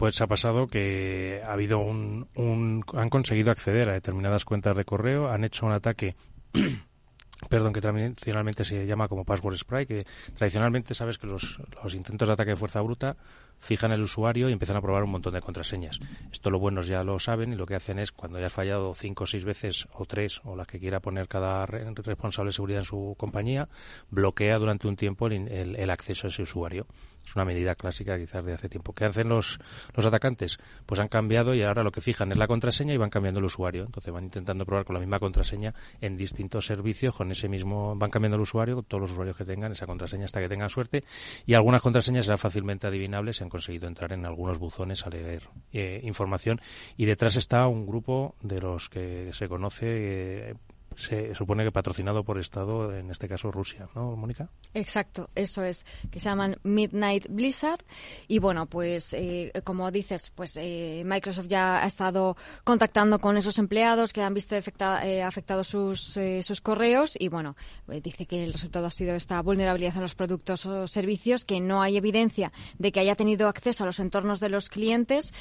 Pues 0.03 0.21
ha 0.21 0.27
pasado 0.27 0.67
que 0.67 1.43
ha 1.47 1.53
habido 1.53 1.79
un, 1.79 2.27
un, 2.35 2.85
han 2.93 3.09
conseguido 3.09 3.53
acceder 3.53 3.89
a 3.89 3.93
determinadas 3.93 4.45
cuentas 4.45 4.77
de 4.77 4.85
correo, 4.85 5.29
han 5.29 5.45
hecho 5.45 5.65
un 5.65 5.71
ataque 5.71 6.17
perdón, 7.49 7.73
que 7.73 7.81
tradicionalmente 7.81 8.65
se 8.65 8.85
llama 8.85 9.07
como 9.07 9.25
password 9.25 9.57
spray, 9.59 9.87
que 9.87 10.05
tradicionalmente 10.37 10.95
sabes 10.95 11.19
que 11.19 11.29
los, 11.29 11.61
los 11.85 11.95
intentos 11.95 12.27
de 12.27 12.35
ataque 12.35 12.51
de 12.51 12.57
fuerza 12.57 12.81
bruta 12.81 13.17
fijan 13.62 13.92
el 13.92 14.02
usuario 14.02 14.49
y 14.49 14.52
empiezan 14.52 14.76
a 14.76 14.83
probar 14.83 15.04
un 15.04 15.11
montón 15.11 15.35
de 15.35 15.40
contraseñas. 15.40 16.00
Esto 16.33 16.50
los 16.50 16.61
buenos 16.61 16.88
ya 16.88 17.04
lo 17.04 17.19
saben 17.21 17.52
y 17.52 17.57
lo 17.57 17.64
que 17.64 17.76
hacen 17.76 18.00
es 18.00 18.11
cuando 18.11 18.40
ya 18.40 18.47
has 18.47 18.52
fallado 18.52 18.92
cinco 18.92 19.25
o 19.25 19.26
seis 19.26 19.45
veces 19.45 19.87
o 19.92 20.04
tres 20.04 20.40
o 20.42 20.57
las 20.57 20.66
que 20.66 20.81
quiera 20.81 20.99
poner 20.99 21.28
cada 21.28 21.64
responsable 21.64 22.49
de 22.49 22.54
seguridad 22.54 22.81
en 22.81 22.85
su 22.85 23.14
compañía, 23.16 23.69
bloquea 24.11 24.59
durante 24.59 24.88
un 24.88 24.97
tiempo 24.97 25.28
el, 25.28 25.49
el 25.49 25.90
acceso 25.90 26.26
a 26.26 26.31
ese 26.31 26.42
usuario. 26.42 26.87
Es 27.25 27.37
una 27.37 27.45
medida 27.45 27.76
clásica 27.76 28.19
quizás 28.19 28.45
de 28.45 28.52
hace 28.52 28.69
tiempo. 28.69 28.95
¿Qué 28.95 29.04
hacen 29.04 29.28
los, 29.28 29.61
los 29.95 30.04
atacantes? 30.04 30.59
Pues 30.87 31.00
han 31.00 31.07
cambiado 31.07 31.54
y 31.54 31.62
ahora 31.62 31.85
lo 31.85 31.92
que 31.92 32.00
fijan 32.00 32.33
es 32.33 32.38
la 32.38 32.49
contraseña 32.49 32.95
y 32.95 32.97
van 32.97 33.11
cambiando 33.11 33.38
el 33.38 33.47
usuario. 33.47 33.85
Entonces 33.85 34.12
van 34.12 34.25
intentando 34.25 34.66
probar 34.66 34.85
con 34.85 34.95
la 34.95 35.00
misma 35.00 35.21
contraseña 35.21 35.73
en 36.00 36.16
distintos 36.16 36.66
servicios 36.66 37.14
con 37.14 37.31
ese 37.31 37.49
mismo, 37.49 37.95
van 37.97 38.11
cambiando 38.11 38.37
el 38.37 38.42
usuario, 38.42 38.83
todos 38.83 39.02
los 39.02 39.12
usuarios 39.12 39.37
que 39.37 39.45
tengan 39.45 39.71
esa 39.71 39.87
contraseña 39.87 40.25
hasta 40.25 40.40
que 40.40 40.49
tengan 40.49 40.69
suerte 40.69 41.04
y 41.47 41.54
algunas 41.54 41.81
contraseñas 41.81 42.26
serán 42.26 42.38
fácilmente 42.38 42.88
adivinables 42.88 43.40
conseguido 43.53 43.87
entrar 43.87 44.13
en 44.13 44.27
algunos 44.27 44.59
buzones 44.59 45.07
a 45.07 45.11
leer 45.11 45.49
eh, 45.73 46.01
información. 46.03 46.61
Y 46.97 47.05
detrás 47.05 47.37
está 47.37 47.69
un 47.69 47.87
grupo 47.87 48.35
de 48.41 48.61
los 48.61 48.89
que 48.89 49.31
se 49.33 49.49
conoce 49.49 49.87
eh, 49.87 50.55
se 50.97 51.35
supone 51.35 51.65
que 51.65 51.73
patrocinado 51.73 52.25
por 52.25 52.39
Estado, 52.39 52.97
en 52.97 53.11
este 53.11 53.29
caso 53.29 53.51
Rusia, 53.51 53.89
¿no, 53.95 54.17
Mónica? 54.17 54.49
Exacto, 54.75 55.31
eso 55.35 55.65
es, 55.65 55.85
que 56.11 56.21
se 56.21 56.29
llaman 56.29 56.59
Midnight 56.63 57.27
Blizzard. 57.29 57.81
Y 58.29 58.39
bueno, 58.39 58.67
pues 58.67 59.15
eh, 59.15 59.53
como 59.65 59.91
dices, 59.91 60.31
pues 60.31 60.57
eh, 60.57 61.03
Microsoft 61.05 61.49
ya 61.49 61.83
ha 61.83 61.87
estado 61.87 62.37
contactando 62.65 63.19
con 63.19 63.37
esos 63.37 63.59
empleados 63.59 64.13
que 64.13 64.23
han 64.23 64.35
visto 64.35 64.57
eh, 64.57 65.23
afectados 65.23 65.67
sus, 65.67 66.19
sus 66.43 66.61
correos 66.61 67.17
y 67.19 67.29
bueno, 67.29 67.57
dice 68.03 68.27
que 68.27 68.45
el 68.45 68.53
resultado 68.53 68.87
ha 68.87 68.91
sido 68.91 69.15
esta 69.15 69.41
vulnerabilidad 69.43 69.97
en 69.97 70.03
los 70.03 70.15
productos 70.15 70.67
o 70.67 70.87
servicios, 70.87 71.45
que 71.45 71.61
no 71.61 71.83
hay 71.83 71.97
evidencia 71.97 72.53
de 72.79 72.93
que 72.93 73.01
haya 73.01 73.15
tenido 73.15 73.49
acceso 73.49 73.85
a 73.85 73.87
los 73.87 74.01
entornos 74.01 74.41
de 74.41 74.49
los 74.49 74.69
clientes. 74.69 75.33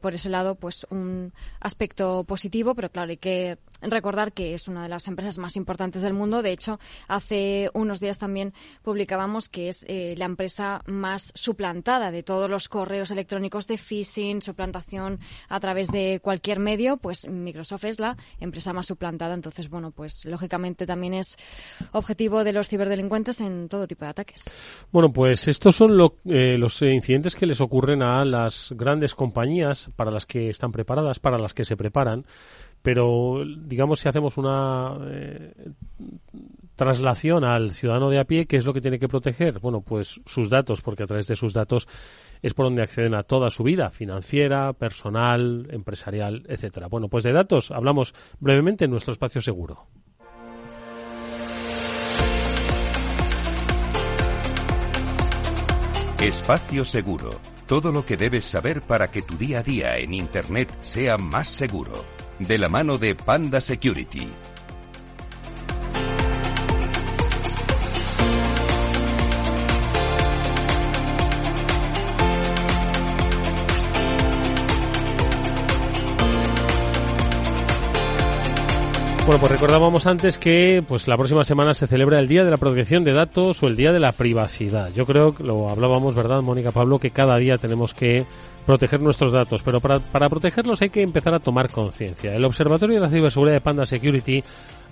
por 0.00 0.14
ese 0.14 0.28
lado, 0.28 0.54
pues 0.56 0.86
un 0.90 1.32
aspecto 1.60 2.24
positivo, 2.24 2.74
pero 2.74 2.90
claro, 2.90 3.10
hay 3.10 3.16
que 3.16 3.58
recordar 3.82 4.32
que 4.32 4.54
es 4.54 4.68
una 4.68 4.82
de 4.82 4.88
las 4.88 5.08
empresas 5.08 5.38
más 5.38 5.56
importantes 5.56 6.02
del 6.02 6.14
mundo. 6.14 6.42
De 6.42 6.52
hecho, 6.52 6.78
hace 7.08 7.70
unos 7.74 8.00
días 8.00 8.18
también 8.18 8.52
publicábamos 8.82 9.48
que 9.48 9.68
es 9.68 9.84
eh, 9.88 10.14
la 10.16 10.24
empresa 10.24 10.82
más 10.86 11.32
suplantada 11.34 12.10
de 12.10 12.22
todos 12.22 12.48
los 12.48 12.68
correos 12.68 13.10
electrónicos 13.10 13.66
de 13.66 13.78
phishing, 13.78 14.42
suplantación 14.42 15.20
a 15.48 15.60
través 15.60 15.90
de 15.90 16.20
cualquier 16.22 16.58
medio. 16.58 16.96
Pues 16.96 17.28
Microsoft 17.28 17.84
es 17.84 18.00
la 18.00 18.16
empresa 18.40 18.72
más 18.72 18.86
suplantada. 18.86 19.34
Entonces, 19.34 19.68
bueno, 19.68 19.90
pues 19.90 20.24
lógicamente 20.26 20.86
también 20.86 21.14
es 21.14 21.36
objetivo 21.92 22.44
de 22.44 22.52
los 22.52 22.68
ciberdelincuentes 22.68 23.40
en 23.40 23.68
todo 23.68 23.86
tipo 23.86 24.04
de 24.04 24.10
ataques. 24.10 24.44
Bueno, 24.90 25.12
pues 25.12 25.48
estos 25.48 25.76
son 25.76 25.92
eh, 26.24 26.56
los 26.58 26.80
incidentes 26.82 27.34
que 27.34 27.46
les 27.46 27.60
ocurren 27.60 28.02
a 28.02 28.24
las 28.24 28.72
grandes 28.76 29.14
compañías 29.14 29.90
para 29.96 30.10
las 30.10 30.26
que 30.26 30.50
están 30.50 30.72
preparadas, 30.72 31.18
para 31.18 31.38
las 31.38 31.54
que 31.54 31.64
se 31.64 31.76
preparan 31.76 32.26
pero 32.82 33.44
digamos 33.46 34.00
si 34.00 34.08
hacemos 34.08 34.36
una 34.36 34.98
eh, 35.06 35.52
traslación 36.76 37.44
al 37.44 37.72
ciudadano 37.72 38.10
de 38.10 38.18
a 38.18 38.24
pie, 38.24 38.46
¿qué 38.46 38.56
es 38.56 38.66
lo 38.66 38.72
que 38.72 38.80
tiene 38.80 38.98
que 38.98 39.08
proteger? 39.08 39.60
Bueno, 39.60 39.80
pues 39.80 40.20
sus 40.26 40.50
datos, 40.50 40.82
porque 40.82 41.04
a 41.04 41.06
través 41.06 41.28
de 41.28 41.36
sus 41.36 41.52
datos 41.52 41.86
es 42.42 42.54
por 42.54 42.66
donde 42.66 42.82
acceden 42.82 43.14
a 43.14 43.22
toda 43.22 43.50
su 43.50 43.62
vida, 43.62 43.90
financiera, 43.90 44.72
personal, 44.72 45.68
empresarial, 45.70 46.42
etcétera. 46.48 46.88
Bueno, 46.88 47.08
pues 47.08 47.24
de 47.24 47.32
datos 47.32 47.70
hablamos 47.70 48.14
brevemente 48.40 48.84
en 48.84 48.90
nuestro 48.90 49.12
espacio 49.12 49.40
seguro. 49.40 49.86
Espacio 56.20 56.84
Seguro. 56.84 57.30
Todo 57.66 57.90
lo 57.90 58.04
que 58.04 58.16
debes 58.16 58.44
saber 58.44 58.82
para 58.82 59.10
que 59.10 59.22
tu 59.22 59.36
día 59.36 59.60
a 59.60 59.62
día 59.62 59.98
en 59.98 60.14
Internet 60.14 60.68
sea 60.80 61.18
más 61.18 61.48
seguro 61.48 62.04
de 62.38 62.58
la 62.58 62.68
mano 62.68 62.98
de 62.98 63.14
Panda 63.14 63.60
Security. 63.60 64.28
Bueno, 79.24 79.38
pues 79.38 79.52
recordábamos 79.52 80.06
antes 80.08 80.36
que 80.36 80.84
pues 80.86 81.06
la 81.06 81.16
próxima 81.16 81.44
semana 81.44 81.74
se 81.74 81.86
celebra 81.86 82.18
el 82.18 82.26
Día 82.26 82.44
de 82.44 82.50
la 82.50 82.56
Protección 82.56 83.04
de 83.04 83.12
Datos 83.12 83.62
o 83.62 83.68
el 83.68 83.76
Día 83.76 83.92
de 83.92 84.00
la 84.00 84.10
Privacidad. 84.10 84.90
Yo 84.92 85.06
creo 85.06 85.32
que 85.32 85.44
lo 85.44 85.68
hablábamos, 85.70 86.16
¿verdad, 86.16 86.42
Mónica 86.42 86.72
Pablo? 86.72 86.98
Que 86.98 87.12
cada 87.12 87.36
día 87.36 87.56
tenemos 87.56 87.94
que 87.94 88.26
proteger 88.66 89.00
nuestros 89.00 89.32
datos, 89.32 89.62
pero 89.62 89.80
para, 89.80 89.98
para 89.98 90.28
protegerlos 90.28 90.80
hay 90.82 90.90
que 90.90 91.02
empezar 91.02 91.34
a 91.34 91.40
tomar 91.40 91.70
conciencia. 91.70 92.34
El 92.34 92.44
Observatorio 92.44 92.96
de 92.96 93.00
la 93.00 93.08
Ciberseguridad 93.08 93.54
de 93.54 93.60
Panda 93.60 93.86
Security 93.86 94.42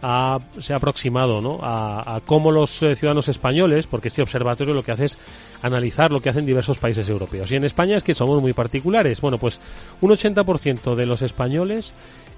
ha, 0.02 0.38
se 0.58 0.72
ha 0.72 0.76
aproximado 0.76 1.40
¿no? 1.40 1.58
a, 1.62 2.16
a 2.16 2.20
cómo 2.20 2.50
los 2.50 2.82
eh, 2.82 2.94
ciudadanos 2.94 3.28
españoles, 3.28 3.86
porque 3.86 4.08
este 4.08 4.22
observatorio 4.22 4.74
lo 4.74 4.82
que 4.82 4.92
hace 4.92 5.06
es 5.06 5.18
analizar 5.62 6.10
lo 6.10 6.20
que 6.20 6.30
hacen 6.30 6.46
diversos 6.46 6.78
países 6.78 7.08
europeos. 7.08 7.50
Y 7.50 7.56
en 7.56 7.64
España 7.64 7.96
es 7.96 8.02
que 8.02 8.14
somos 8.14 8.40
muy 8.40 8.52
particulares. 8.52 9.20
Bueno, 9.20 9.38
pues 9.38 9.60
un 10.00 10.10
80% 10.10 10.94
de 10.94 11.06
los 11.06 11.22
españoles 11.22 11.92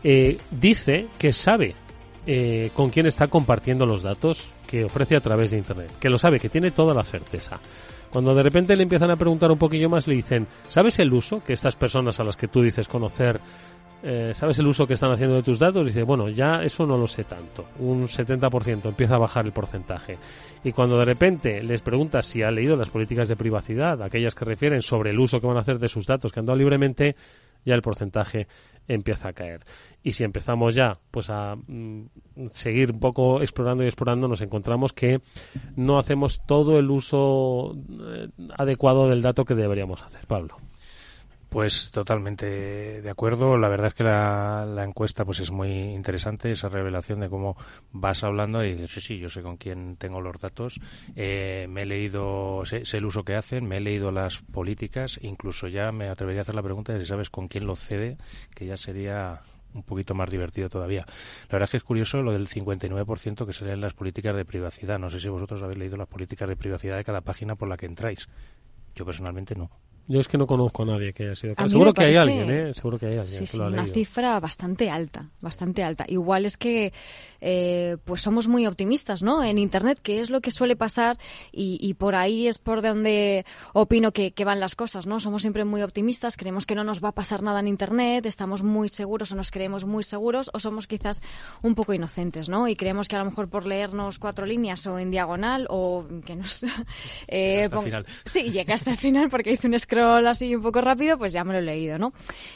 eh, 0.05 0.37
dice 0.51 1.07
que 1.19 1.33
sabe 1.33 1.75
eh, 2.27 2.71
con 2.75 2.91
quién 2.91 3.07
está 3.07 3.27
compartiendo 3.29 3.87
los 3.87 4.03
datos 4.03 4.49
que 4.67 4.85
ofrece 4.85 5.17
a 5.17 5.21
través 5.21 5.51
de 5.51 5.59
Internet, 5.59 5.91
que 5.99 6.09
lo 6.09 6.19
sabe, 6.19 6.39
que 6.39 6.49
tiene 6.49 6.71
toda 6.71 6.95
la 6.95 7.05
certeza. 7.05 7.59
Cuando 8.13 8.35
de 8.35 8.43
repente 8.43 8.77
le 8.77 8.83
empiezan 8.83 9.11
a 9.11 9.17
preguntar 9.17 9.51
un 9.51 9.59
poquillo 9.59 9.89
más, 9.89 10.07
le 10.07 10.15
dicen, 10.15 10.47
¿sabes 10.69 10.99
el 10.99 11.13
uso 11.15 11.43
que 11.43 11.55
estas 11.55 11.77
personas 11.77 12.21
a 12.21 12.25
las 12.25 12.37
que 12.37 12.47
tú 12.47 12.61
dices 12.61 12.87
conocer, 12.87 13.41
eh, 14.03 14.33
¿sabes 14.35 14.59
el 14.59 14.67
uso 14.67 14.87
que 14.87 14.95
están 14.95 15.13
haciendo 15.13 15.37
de 15.37 15.43
tus 15.43 15.59
datos? 15.59 15.87
dice, 15.87 16.03
bueno, 16.03 16.29
ya 16.29 16.63
eso 16.63 16.87
no 16.87 16.99
lo 16.99 17.07
sé 17.07 17.25
tanto. 17.25 17.67
Un 17.79 18.09
70% 18.09 18.87
empieza 18.87 19.15
a 19.15 19.19
bajar 19.19 19.47
el 19.47 19.53
porcentaje. 19.53 20.19
Y 20.65 20.73
cuando 20.73 20.99
de 20.99 21.05
repente 21.05 21.63
les 21.63 21.83
preguntas 21.83 22.27
si 22.27 22.43
ha 22.43 22.51
leído 22.51 22.77
las 22.77 22.91
políticas 22.91 23.29
de 23.29 23.37
privacidad, 23.37 24.03
aquellas 24.03 24.35
que 24.35 24.45
refieren 24.45 24.83
sobre 24.83 25.11
el 25.11 25.21
uso 25.21 25.41
que 25.41 25.47
van 25.47 25.57
a 25.57 25.61
hacer 25.61 25.79
de 25.79 25.89
sus 25.89 26.07
datos 26.07 26.33
que 26.33 26.41
han 26.41 26.47
dado 26.47 26.59
libremente, 26.59 27.15
ya 27.65 27.75
el 27.75 27.83
porcentaje 27.83 28.49
empieza 28.89 29.29
a 29.29 29.33
caer. 29.33 29.65
Y 30.03 30.13
si 30.13 30.25
empezamos 30.25 30.75
ya 30.75 30.95
pues 31.11 31.31
a 31.31 31.55
mm, 31.55 32.07
seguir 32.51 32.93
un 32.93 33.01
poco 33.01 33.41
explorando 33.41 33.85
y 33.85 33.87
explorando, 33.87 34.27
nos 34.27 34.43
encontramos 34.43 34.93
que 34.93 35.21
no 35.77 35.99
hacemos 35.99 36.45
todo 36.45 36.79
el 36.79 36.91
uso 36.91 37.75
eh, 37.75 38.29
adecuado 38.59 39.09
del 39.09 39.23
dato 39.23 39.45
que 39.45 39.55
deberíamos 39.55 40.03
hacer, 40.03 40.27
Pablo. 40.27 40.57
Pues 41.53 41.91
totalmente 41.91 43.03
de 43.03 43.11
acuerdo. 43.11 43.59
La 43.59 43.69
verdad 43.69 43.89
es 43.89 43.95
que 43.95 44.05
la, 44.05 44.83
encuesta 44.83 45.27
pues 45.27 45.39
es 45.39 45.51
muy 45.51 45.69
interesante, 45.69 46.51
esa 46.51 46.71
revelación 46.71 47.21
de 47.21 47.29
cómo 47.29 47.59
vas 47.93 48.25
hablando 48.25 48.65
y 48.65 48.73
dices, 48.73 48.91
sí, 48.91 49.01
sí, 49.03 49.19
yo 49.19 49.29
sé 49.29 49.43
con 49.43 49.59
quién 49.59 49.97
tengo 49.99 50.23
los 50.23 50.39
datos, 50.39 50.81
eh, 51.15 51.67
me 51.69 51.83
he 51.83 51.87
leído, 51.87 52.65
sé, 52.65 52.85
el 52.97 53.05
uso 53.05 53.23
que 53.23 53.35
hacen, 53.35 53.67
me 53.67 53.77
he 53.77 53.81
leído 53.81 54.11
las 54.11 54.39
políticas, 54.39 55.21
incluso 55.21 55.69
ya 55.69 55.93
me 55.93 56.09
atrevería 56.09 56.41
a 56.41 56.43
hacer 56.43 56.55
la 56.55 56.63
pregunta 56.63 56.95
de 56.95 57.01
si 57.01 57.07
sabes 57.07 57.29
con 57.29 57.49
quién 57.49 57.67
lo 57.67 57.77
cede, 57.77 58.17
que 58.55 58.65
ya 58.65 58.79
sería 58.79 59.43
un 59.75 59.83
poquito 59.83 60.15
más 60.15 60.31
divertido 60.31 60.71
todavía. 60.71 61.05
La 61.49 61.53
verdad 61.53 61.65
es 61.65 61.71
que 61.73 61.77
es 61.77 61.85
curioso 61.85 62.23
lo 62.23 62.33
del 62.33 62.49
59% 62.49 63.45
que 63.45 63.53
se 63.53 63.67
leen 63.67 63.83
las 63.83 63.93
políticas 63.93 64.35
de 64.35 64.47
privacidad. 64.47 64.99
No 64.99 65.11
sé 65.11 65.21
si 65.21 65.29
vosotros 65.29 65.63
habéis 65.63 65.81
leído 65.81 65.99
las 65.99 66.09
políticas 66.09 66.49
de 66.49 66.57
privacidad 66.57 66.97
de 66.97 67.05
cada 67.05 67.21
página 67.21 67.57
por 67.57 67.69
la 67.69 67.77
que 67.77 67.85
entráis. 67.85 68.27
Yo 68.95 69.05
personalmente 69.05 69.55
no. 69.55 69.71
Yo 70.09 70.21
es 70.21 70.29
que 70.29 70.37
no 70.37 70.47
conozco 70.47 70.83
a 70.83 70.87
nadie 70.87 71.13
que 71.13 71.25
haya 71.25 71.35
sido. 71.37 71.55
Seguro 71.69 71.95
que 71.95 72.05
hay 72.05 72.17
alguien, 72.17 72.51
¿eh? 72.51 72.75
Seguro 72.75 72.99
que 72.99 73.07
hay 73.07 73.19
alguien. 73.19 73.47
Sí, 73.47 73.59
una 73.59 73.85
cifra 73.85 74.39
bastante 74.41 74.91
alta, 74.91 75.31
bastante 75.41 75.83
alta. 75.83 76.05
Igual 76.09 76.45
es 76.45 76.57
que, 76.57 76.93
eh, 77.41 77.97
pues 78.05 78.21
somos 78.21 78.49
muy 78.49 78.67
optimistas, 78.67 79.23
¿no? 79.23 79.45
En 79.45 79.59
Internet, 79.59 80.01
que 80.03 80.21
es 80.21 80.31
lo 80.31 80.41
que 80.41 80.51
suele 80.51 80.77
pasar 80.77 81.19
y, 81.53 81.95
por 81.95 82.15
ahí 82.15 82.49
es 82.49 82.59
por 82.59 82.83
donde 82.83 83.45
opino 83.73 84.13
que, 84.13 84.33
van 84.45 84.59
las 84.59 84.75
cosas, 84.75 85.07
¿no? 85.07 85.21
Somos 85.21 85.43
siempre 85.43 85.65
muy 85.65 85.83
optimistas, 85.83 86.37
creemos 86.37 86.67
que 86.67 86.75
no 86.75 86.83
nos 86.83 87.03
va 87.03 87.11
a 87.11 87.13
pasar 87.13 87.43
nada 87.43 87.61
en 87.61 87.69
Internet, 87.69 88.27
estamos 88.27 88.65
muy 88.65 88.89
seguros 88.89 89.31
o 89.31 89.37
nos 89.37 89.53
creemos 89.53 89.85
muy 89.85 90.03
seguros 90.03 90.51
o 90.53 90.59
somos 90.59 90.89
quizás 90.89 91.23
un 91.63 91.77
poco 91.77 91.95
inocentes, 91.95 92.49
¿no? 92.49 92.67
Y 92.67 92.75
creemos 92.75 93.07
que 93.07 93.15
a 93.15 93.21
lo 93.21 93.27
mejor 93.27 93.49
por 93.49 93.67
leernos 93.67 94.19
cuatro 94.19 94.47
líneas 94.47 94.85
o 94.89 94.99
en 94.99 95.13
diagonal 95.13 95.67
o 95.71 96.05
que 96.27 96.35
nos... 96.35 96.65
eh, 97.29 97.63
hasta 97.65 97.77
el 97.79 97.85
final. 97.85 98.07
Sí, 98.25 98.51
llega 98.51 98.75
hasta 98.75 98.91
el 98.91 98.97
final 98.97 99.31
porque 99.31 99.53
hice 99.53 99.69
un 99.69 99.75
scroll 99.93 100.27
así 100.27 100.55
un 100.55 100.63
poco 100.63 100.81
rápido, 100.81 101.19
pues 101.19 101.33
ya 101.33 101.45
me 101.45 101.53
lo 101.53 101.59
he 101.59 101.63
leído, 101.63 101.99
¿no? 101.99 102.13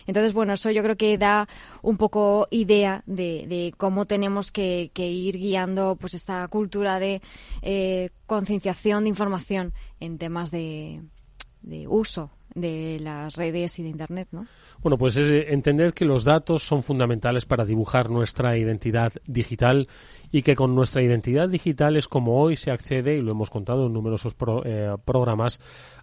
Entonces, 0.06 0.32
bueno, 0.32 0.54
eso 0.54 0.70
yo 0.70 0.82
creo 0.82 0.96
que 0.96 1.18
da 1.18 1.48
un 1.82 1.98
poco 1.98 2.48
idea 2.50 3.02
de, 3.06 3.74
cómo 3.76 4.06
tenemos 4.06 4.50
que, 4.50 4.90
ir 4.96 5.38
guiando 5.38 5.96
pues 6.00 6.14
esta 6.14 6.46
cultura 6.48 6.98
de 6.98 7.20
eh, 7.62 8.10
concienciación 8.26 9.04
de 9.04 9.10
información 9.10 9.74
en 10.00 10.18
temas 10.18 10.50
de, 10.50 11.02
de 11.62 11.86
uso 11.88 12.30
de 12.54 12.98
las 13.00 13.36
redes 13.36 13.78
y 13.78 13.82
de 13.82 13.90
Internet, 13.90 14.28
¿no? 14.32 14.46
Bueno, 14.86 14.98
pues 14.98 15.16
es 15.16 15.48
entender 15.48 15.92
que 15.94 16.04
los 16.04 16.22
datos 16.22 16.62
son 16.62 16.80
fundamentales 16.80 17.44
para 17.44 17.64
dibujar 17.64 18.08
nuestra 18.08 18.56
identidad 18.56 19.12
digital 19.26 19.88
y 20.30 20.42
que 20.42 20.54
con 20.54 20.76
nuestra 20.76 21.02
identidad 21.02 21.48
digital 21.48 21.96
es 21.96 22.06
como 22.06 22.40
hoy 22.40 22.54
se 22.54 22.70
accede, 22.70 23.16
y 23.16 23.20
lo 23.20 23.32
hemos 23.32 23.50
contado 23.50 23.86
en 23.86 23.92
numerosos 23.92 24.36
eh, 24.64 24.94
programas, 25.04 25.58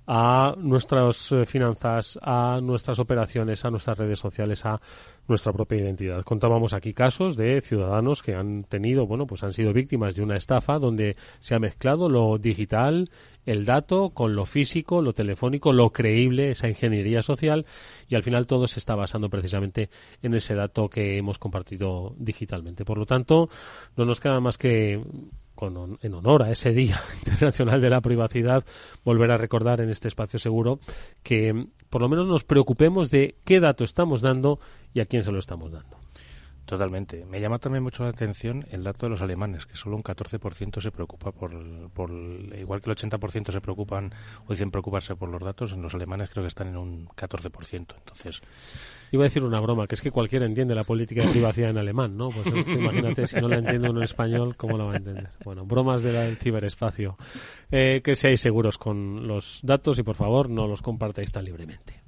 a 0.05 0.55
nuestras 0.57 1.31
eh, 1.31 1.45
finanzas, 1.45 2.19
a 2.21 2.59
nuestras 2.61 2.99
operaciones, 2.99 3.63
a 3.63 3.69
nuestras 3.69 3.97
redes 3.97 4.19
sociales, 4.19 4.65
a 4.65 4.81
nuestra 5.29 5.53
propia 5.53 5.79
identidad. 5.79 6.21
Contábamos 6.23 6.73
aquí 6.73 6.93
casos 6.93 7.37
de 7.37 7.61
ciudadanos 7.61 8.21
que 8.21 8.35
han 8.35 8.65
tenido, 8.65 9.07
bueno, 9.07 9.25
pues 9.25 9.43
han 9.43 9.53
sido 9.53 9.71
víctimas 9.71 10.15
de 10.15 10.23
una 10.23 10.35
estafa 10.35 10.77
donde 10.77 11.15
se 11.39 11.55
ha 11.55 11.59
mezclado 11.59 12.09
lo 12.09 12.37
digital, 12.37 13.09
el 13.45 13.65
dato 13.65 14.09
con 14.09 14.35
lo 14.35 14.45
físico, 14.45 15.01
lo 15.01 15.13
telefónico, 15.13 15.73
lo 15.73 15.91
creíble, 15.91 16.51
esa 16.51 16.67
ingeniería 16.67 17.21
social 17.21 17.65
y 18.07 18.15
al 18.15 18.23
final 18.23 18.47
todo 18.47 18.67
se 18.67 18.79
está 18.79 18.95
basando 18.95 19.29
precisamente 19.29 19.89
en 20.21 20.33
ese 20.33 20.55
dato 20.55 20.89
que 20.89 21.17
hemos 21.17 21.39
compartido 21.39 22.15
digitalmente. 22.17 22.85
Por 22.85 22.97
lo 22.97 23.05
tanto, 23.05 23.49
no 23.95 24.05
nos 24.05 24.19
queda 24.19 24.39
más 24.39 24.57
que 24.57 25.01
en 26.01 26.13
honor 26.13 26.43
a 26.43 26.51
ese 26.51 26.73
Día 26.73 26.99
Internacional 27.25 27.79
de 27.79 27.89
la 27.89 28.01
Privacidad, 28.01 28.65
volver 29.05 29.31
a 29.31 29.37
recordar 29.37 29.79
en 29.81 29.89
este 29.89 30.07
espacio 30.07 30.39
seguro 30.39 30.79
que 31.21 31.67
por 31.89 32.01
lo 32.01 32.09
menos 32.09 32.27
nos 32.27 32.43
preocupemos 32.43 33.11
de 33.11 33.35
qué 33.45 33.59
dato 33.59 33.83
estamos 33.83 34.21
dando 34.21 34.59
y 34.93 34.99
a 34.99 35.05
quién 35.05 35.23
se 35.23 35.31
lo 35.31 35.39
estamos 35.39 35.71
dando. 35.71 36.02
Totalmente. 36.65 37.25
Me 37.25 37.41
llama 37.41 37.59
también 37.59 37.83
mucho 37.83 38.03
la 38.03 38.09
atención 38.09 38.65
el 38.71 38.83
dato 38.83 39.05
de 39.05 39.09
los 39.09 39.21
alemanes, 39.21 39.65
que 39.65 39.75
solo 39.75 39.97
un 39.97 40.03
14% 40.03 40.81
se 40.81 40.91
preocupa 40.91 41.33
por, 41.33 41.51
por, 41.91 42.09
igual 42.11 42.81
que 42.81 42.89
el 42.89 42.95
80% 42.95 43.51
se 43.51 43.59
preocupan 43.59 44.13
o 44.47 44.53
dicen 44.53 44.71
preocuparse 44.71 45.15
por 45.15 45.27
los 45.27 45.41
datos, 45.41 45.73
en 45.73 45.81
los 45.81 45.93
alemanes 45.93 46.29
creo 46.29 46.43
que 46.43 46.47
están 46.47 46.69
en 46.69 46.77
un 46.77 47.07
14%. 47.09 47.73
Entonces, 47.73 48.41
iba 49.11 49.23
a 49.23 49.25
decir 49.25 49.43
una 49.43 49.59
broma, 49.59 49.87
que 49.87 49.95
es 49.95 50.01
que 50.01 50.11
cualquiera 50.11 50.45
entiende 50.45 50.73
la 50.73 50.85
política 50.85 51.23
de 51.23 51.31
privacidad 51.31 51.71
en 51.71 51.77
alemán, 51.77 52.15
¿no? 52.15 52.29
Pues 52.29 52.47
imagínate 52.47 53.27
si 53.27 53.35
no 53.41 53.49
la 53.49 53.57
entiende 53.57 53.89
uno 53.89 53.99
en 53.99 54.05
español, 54.05 54.55
¿cómo 54.55 54.77
la 54.77 54.85
va 54.85 54.93
a 54.93 54.97
entender? 54.97 55.31
Bueno, 55.43 55.65
bromas 55.65 56.01
del 56.01 56.37
ciberespacio. 56.37 57.17
Eh, 57.71 58.01
que 58.01 58.15
seáis 58.15 58.39
seguros 58.39 58.77
con 58.77 59.27
los 59.27 59.59
datos 59.63 59.99
y 59.99 60.03
por 60.03 60.15
favor 60.15 60.49
no 60.49 60.65
los 60.65 60.81
compartáis 60.81 61.31
tan 61.31 61.43
libremente. 61.43 62.02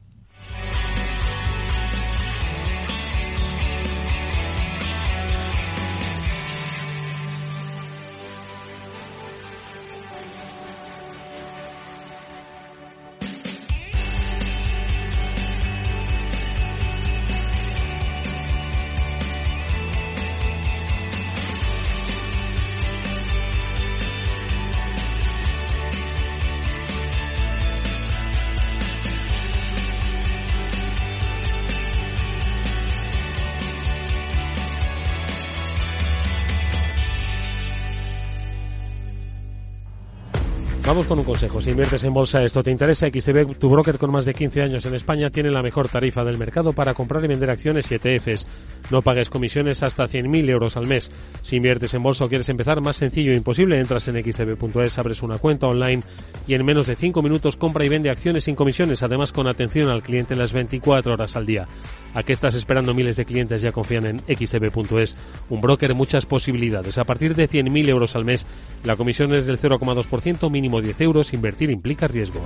Vamos 40.88 41.08
con 41.08 41.18
un 41.18 41.26
consejo. 41.26 41.60
Si 41.62 41.72
inviertes 41.72 42.04
en 42.04 42.14
bolsa, 42.14 42.44
esto 42.44 42.62
te 42.62 42.70
interesa. 42.70 43.08
XTB, 43.08 43.58
tu 43.58 43.70
broker 43.70 43.98
con 43.98 44.12
más 44.12 44.26
de 44.26 44.36
15 44.36 44.62
años 44.62 44.86
en 44.86 44.94
España, 44.94 45.32
tiene 45.32 45.50
la 45.50 45.64
mejor 45.64 45.90
tarifa 45.90 46.24
del 46.24 46.38
mercado 46.38 46.74
para 46.74 46.94
comprar 46.94 47.26
y 47.26 47.28
vender 47.28 47.50
acciones 47.50 47.92
y 47.92 47.96
ETFs. 47.96 48.46
No 48.92 49.02
pagues 49.02 49.32
comisiones 49.32 49.82
hasta 49.82 50.04
100.000 50.04 50.48
euros 50.48 50.78
al 50.78 50.86
mes. 50.86 51.10
Si 51.42 51.56
inviertes 51.56 51.96
en 51.96 52.04
bolsa 52.04 52.26
o 52.26 52.30
quieres 52.30 52.50
empezar, 52.50 52.82
más 52.82 52.98
sencillo 52.98 53.32
e 53.32 53.36
imposible, 53.36 53.80
entras 53.80 54.08
en 54.10 54.24
xtb.es, 54.24 55.00
abres 55.00 55.24
una 55.24 55.40
cuenta 55.40 55.66
online 55.66 56.04
y 56.46 56.54
en 56.54 56.64
menos 56.64 56.86
de 56.86 56.96
5 56.96 57.20
minutos 57.24 57.58
compra 57.58 57.84
y 57.84 57.90
vende 57.90 58.12
acciones 58.12 58.44
sin 58.44 58.56
comisiones, 58.56 59.02
además 59.02 59.32
con 59.32 59.48
atención 59.48 59.90
al 59.90 60.04
cliente 60.04 60.36
las 60.36 60.54
24 60.54 61.14
horas 61.14 61.36
al 61.36 61.48
día. 61.48 61.68
¿A 62.14 62.24
qué 62.24 62.32
estás 62.32 62.56
esperando? 62.56 62.94
Miles 62.94 63.18
de 63.18 63.26
clientes 63.26 63.62
ya 63.62 63.74
confían 63.74 64.06
en 64.06 64.20
xtb.es. 64.20 65.18
Un 65.50 65.60
broker, 65.60 65.94
muchas 65.96 66.26
posibilidades. 66.26 66.98
A 66.98 67.04
partir 67.04 67.36
de 67.36 67.50
100.000 67.50 67.90
euros 67.90 68.16
al 68.16 68.24
mes, 68.24 68.46
la 68.86 68.96
comisión 68.96 69.34
es 69.34 69.46
del 69.46 69.60
0,2%, 69.60 70.50
mínimo 70.50 70.75
10 70.82 71.02
euros, 71.02 71.34
invertir 71.34 71.70
implica 71.70 72.08
riesgo. 72.08 72.42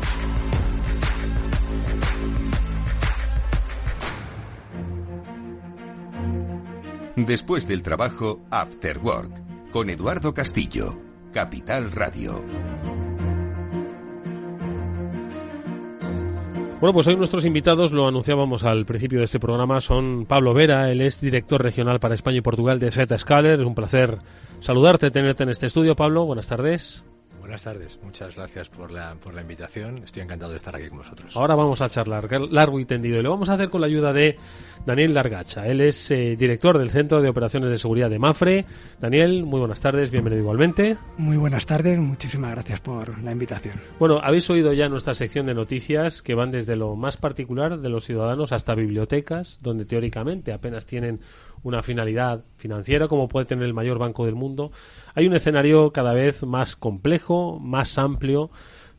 Después 7.16 7.68
del 7.68 7.84
trabajo, 7.84 8.40
After 8.50 8.98
Work, 9.00 9.72
con 9.72 9.90
Eduardo 9.90 10.34
Castillo, 10.34 10.98
Capital 11.34 11.92
Radio. 11.92 12.44
Bueno, 16.80 16.94
pues 16.94 17.08
hoy 17.08 17.18
nuestros 17.18 17.44
invitados, 17.44 17.92
lo 17.92 18.08
anunciábamos 18.08 18.64
al 18.64 18.86
principio 18.86 19.20
de 19.20 19.26
este 19.26 19.38
programa, 19.38 19.82
son 19.82 20.26
Pablo 20.26 20.54
Vera, 20.54 20.90
él 20.90 21.02
es 21.02 21.20
director 21.20 21.62
regional 21.62 22.00
para 22.00 22.14
España 22.14 22.38
y 22.38 22.42
Portugal 22.42 22.80
de 22.80 22.90
Zscaler. 22.90 23.60
Es 23.60 23.66
un 23.66 23.76
placer 23.76 24.18
saludarte, 24.62 25.12
tenerte 25.12 25.44
en 25.44 25.50
este 25.50 25.66
estudio. 25.66 25.98
Pablo, 25.98 26.26
buenas 26.26 26.48
tardes. 26.48 27.04
Buenas 27.50 27.64
tardes, 27.64 28.00
muchas 28.04 28.36
gracias 28.36 28.70
por 28.70 28.92
la, 28.92 29.16
por 29.16 29.34
la 29.34 29.42
invitación. 29.42 30.04
Estoy 30.04 30.22
encantado 30.22 30.52
de 30.52 30.58
estar 30.58 30.76
aquí 30.76 30.88
con 30.88 31.00
vosotros. 31.00 31.36
Ahora 31.36 31.56
vamos 31.56 31.82
a 31.82 31.90
charlar 31.90 32.30
largo 32.52 32.80
y 32.80 32.86
tendido 32.86 33.18
y 33.18 33.24
lo 33.24 33.32
vamos 33.32 33.50
a 33.50 33.56
hacer 33.56 33.72
con 33.72 33.82
la 33.82 33.88
ayuda 33.88 34.14
de 34.14 34.38
Daniel 34.86 35.16
Largacha. 35.16 35.66
Él 35.66 35.82
es 35.82 36.12
eh, 36.12 36.36
director 36.38 36.78
del 36.78 36.92
Centro 36.92 37.24
de 37.24 37.30
Operaciones 37.30 37.72
de 37.72 37.80
Seguridad 37.80 38.08
de 38.12 38.20
Mafre. 38.20 38.66
Daniel, 39.00 39.46
muy 39.46 39.60
buenas 39.60 39.82
tardes, 39.82 40.12
bienvenido 40.12 40.44
igualmente. 40.44 40.98
Muy 41.18 41.38
buenas 41.38 41.66
tardes, 41.66 41.98
muchísimas 41.98 42.52
gracias 42.52 42.82
por 42.82 43.18
la 43.24 43.32
invitación. 43.32 43.82
Bueno, 43.98 44.20
habéis 44.22 44.48
oído 44.52 44.72
ya 44.74 44.88
nuestra 44.88 45.16
sección 45.16 45.48
de 45.48 45.56
noticias 45.56 46.22
que 46.22 46.36
van 46.36 46.52
desde 46.52 46.76
lo 46.76 46.96
más 46.96 47.18
particular 47.18 47.80
de 47.80 47.90
los 47.90 48.06
ciudadanos 48.06 48.52
hasta 48.52 48.76
bibliotecas, 48.76 49.58
donde 49.60 49.86
teóricamente 49.86 50.54
apenas 50.54 50.86
tienen 50.86 51.20
una 51.64 51.84
finalidad 51.84 52.44
financiera 52.58 53.08
como 53.08 53.28
puede 53.28 53.46
tener 53.46 53.66
el 53.66 53.74
mayor 53.74 54.00
banco 54.00 54.26
del 54.26 54.36
mundo. 54.36 54.72
Hay 55.16 55.28
un 55.28 55.34
escenario 55.34 55.92
cada 55.92 56.14
vez 56.14 56.44
más 56.46 56.76
complejo, 56.76 57.60
más 57.60 57.98
amplio, 57.98 58.50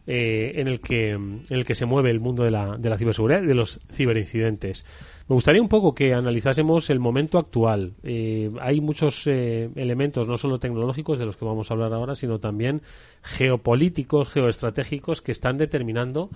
eh, 0.07 0.61
en, 0.61 0.67
el 0.67 0.81
que, 0.81 1.11
en 1.11 1.43
el 1.51 1.65
que 1.65 1.75
se 1.75 1.87
mueve 1.87 2.11
el 2.11 2.21
mundo 2.21 2.43
de 2.43 2.51
la, 2.51 2.77
de 2.77 2.91
la 2.91 2.99
ciberseguridad 2.99 3.43
y 3.43 3.47
de 3.47 3.55
los 3.55 3.81
ciberincidentes. 3.93 4.85
Me 5.29 5.35
gustaría 5.35 5.63
un 5.63 5.69
poco 5.69 5.95
que 5.95 6.15
analizásemos 6.15 6.91
el 6.91 6.99
momento 6.99 7.39
actual. 7.39 7.95
Eh, 8.03 8.51
hay 8.61 8.81
muchos 8.81 9.29
eh, 9.29 9.71
elementos, 9.77 10.27
no 10.27 10.37
solo 10.37 10.59
tecnológicos, 10.59 11.21
de 11.21 11.27
los 11.27 11.37
que 11.37 11.45
vamos 11.45 11.71
a 11.71 11.75
hablar 11.75 11.93
ahora, 11.93 12.17
sino 12.17 12.41
también 12.41 12.83
geopolíticos, 13.23 14.31
geoestratégicos, 14.31 15.23
que 15.23 15.31
están 15.31 15.59
determinando 15.59 16.31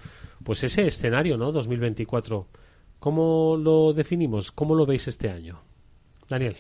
pues 0.45 0.63
ese 0.63 0.87
escenario, 0.87 1.37
¿no? 1.37 1.51
2024. 1.51 2.47
¿Cómo 3.01 3.57
lo 3.57 3.93
definimos? 3.93 4.53
¿Cómo 4.53 4.77
lo 4.77 4.87
veis 4.87 5.09
este 5.09 5.31
año? 5.31 5.59
Daniel. 6.29 6.57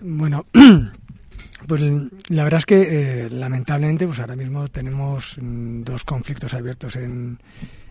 Bueno, 0.00 0.46
pues 1.66 1.82
la 2.28 2.44
verdad 2.44 2.58
es 2.58 2.66
que 2.66 2.82
eh, 3.24 3.30
lamentablemente 3.30 4.06
pues 4.06 4.18
ahora 4.20 4.36
mismo 4.36 4.68
tenemos 4.68 5.36
mm, 5.40 5.82
dos 5.82 6.04
conflictos 6.04 6.54
abiertos 6.54 6.96
en, 6.96 7.38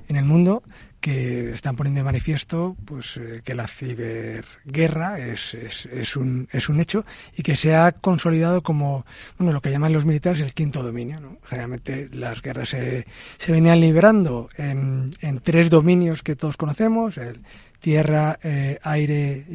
en 0.08 0.16
el 0.16 0.26
mundo 0.26 0.64
que 1.00 1.52
están 1.52 1.76
poniendo 1.76 2.00
de 2.00 2.06
manifiesto 2.06 2.76
pues 2.86 3.18
eh, 3.18 3.42
que 3.44 3.54
la 3.54 3.68
ciberguerra 3.68 5.20
es, 5.20 5.54
es, 5.54 6.16
un, 6.16 6.48
es 6.52 6.70
un 6.70 6.80
hecho 6.80 7.06
y 7.36 7.44
que 7.44 7.56
se 7.56 7.76
ha 7.76 7.92
consolidado 7.92 8.64
como 8.64 9.06
bueno 9.38 9.54
lo 9.54 9.62
que 9.62 9.70
llaman 9.70 9.94
los 9.94 10.06
militares 10.06 10.40
el 10.42 10.54
quinto 10.54 10.82
dominio 10.82 11.38
generalmente 11.44 12.10
las 12.14 12.42
guerras 12.42 12.70
se, 12.70 13.06
se 13.38 13.52
venían 13.52 13.80
librando 13.80 14.50
en, 14.58 15.12
en 15.22 15.40
tres 15.40 15.70
dominios 15.70 16.24
que 16.24 16.36
todos 16.36 16.58
conocemos 16.58 17.18
el 17.18 17.42
tierra 17.80 18.40
eh, 18.44 18.80
aire 18.82 19.46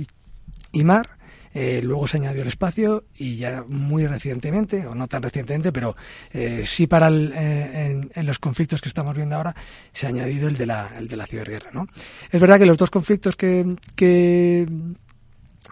y 0.70 0.84
mar 0.84 1.21
eh, 1.54 1.80
luego 1.82 2.06
se 2.06 2.16
añadió 2.16 2.42
el 2.42 2.48
espacio 2.48 3.04
y 3.16 3.36
ya 3.36 3.64
muy 3.66 4.06
recientemente, 4.06 4.86
o 4.86 4.94
no 4.94 5.06
tan 5.06 5.22
recientemente, 5.22 5.72
pero 5.72 5.96
eh, 6.32 6.62
sí 6.64 6.86
para 6.86 7.10
eh, 7.10 8.08
en, 8.14 8.26
los 8.26 8.38
conflictos 8.38 8.80
que 8.80 8.88
estamos 8.88 9.16
viendo 9.16 9.36
ahora, 9.36 9.54
se 9.92 10.06
ha 10.06 10.08
añadido 10.10 10.48
el 10.48 10.56
de 10.56 10.66
la, 10.66 10.94
el 10.98 11.08
de 11.08 11.16
la 11.16 11.26
ciberguerra. 11.26 11.70
¿no? 11.72 11.86
Es 12.30 12.40
verdad 12.40 12.58
que 12.58 12.66
los 12.66 12.78
dos 12.78 12.90
conflictos 12.90 13.36
que, 13.36 13.76
que 13.94 14.66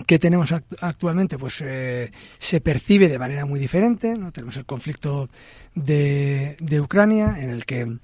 que 0.06 0.20
tenemos 0.20 0.52
actualmente 0.80 1.36
pues 1.36 1.56
se 1.56 2.60
percibe 2.62 3.08
de 3.08 3.18
manera 3.18 3.44
muy 3.44 3.58
diferente 3.58 4.16
no 4.16 4.30
tenemos 4.30 4.56
el 4.56 4.64
conflicto 4.64 5.28
de, 5.74 6.56
de 6.60 6.80
Ucrania 6.80 7.36
en 7.40 7.50
el 7.50 7.66
que 7.66 7.98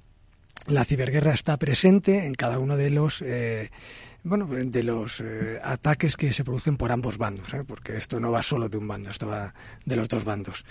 la 0.67 0.85
ciberguerra 0.85 1.33
está 1.33 1.57
presente 1.57 2.27
en 2.27 2.35
cada 2.35 2.59
uno 2.59 2.77
de 2.77 2.91
los 2.91 3.23
bueno, 4.27 4.47
de 4.47 4.83
los 4.83 5.21
eh, 5.21 5.61
ataques 5.63 6.17
que 6.17 6.33
se 6.33 6.43
producen 6.43 6.77
por 6.77 6.91
ambos 6.91 7.17
bandos, 7.17 7.55
¿eh? 7.55 7.63
porque 7.67 7.97
esto 7.97 8.19
no 8.19 8.33
va 8.33 8.43
solo 8.43 8.69
de 8.69 8.77
un 8.77 8.89
bando, 8.89 9.09
esto 9.09 9.29
va 9.29 9.55
de 9.85 9.97
los 9.97 10.09
dos 10.09 10.25
bandos. 10.25 10.65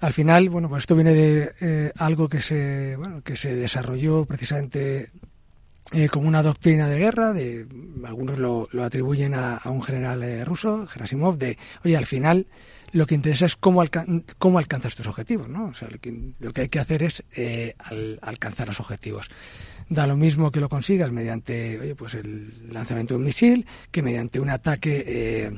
Al 0.00 0.12
final, 0.12 0.48
bueno, 0.48 0.68
pues 0.68 0.84
esto 0.84 0.94
viene 0.94 1.12
de 1.12 1.52
eh, 1.60 1.92
algo 1.96 2.28
que 2.28 2.40
se, 2.40 2.96
bueno, 2.96 3.22
que 3.22 3.36
se 3.36 3.54
desarrolló 3.54 4.24
precisamente 4.24 5.10
como 6.10 6.28
una 6.28 6.42
doctrina 6.42 6.86
de 6.86 6.98
guerra, 6.98 7.32
de 7.32 7.66
algunos 8.04 8.38
lo, 8.38 8.68
lo 8.72 8.84
atribuyen 8.84 9.32
a, 9.34 9.62
un 9.64 9.82
general 9.82 10.44
ruso, 10.44 10.86
Gerasimov, 10.86 11.38
de, 11.38 11.56
oye, 11.82 11.96
al 11.96 12.04
final 12.04 12.46
lo 12.92 13.06
que 13.06 13.14
interesa 13.14 13.46
es 13.46 13.56
cómo, 13.56 13.82
cómo 14.36 14.58
alcanzas 14.58 14.94
tus 14.94 15.06
objetivos, 15.06 15.48
¿no? 15.48 15.68
O 15.68 15.74
sea, 15.74 15.88
lo 15.88 15.98
que, 15.98 16.32
lo 16.40 16.52
que 16.52 16.62
hay 16.62 16.68
que 16.68 16.78
hacer 16.78 17.02
es 17.02 17.24
alcanzar 18.20 18.68
los 18.68 18.80
objetivos 18.80 19.30
da 19.88 20.06
lo 20.06 20.16
mismo 20.16 20.50
que 20.50 20.60
lo 20.60 20.68
consigas 20.68 21.10
mediante 21.12 21.80
oye, 21.80 21.94
pues 21.94 22.14
el 22.14 22.72
lanzamiento 22.72 23.14
de 23.14 23.18
un 23.18 23.24
misil 23.24 23.66
que 23.90 24.02
mediante 24.02 24.40
un 24.40 24.50
ataque 24.50 25.04
eh, 25.06 25.52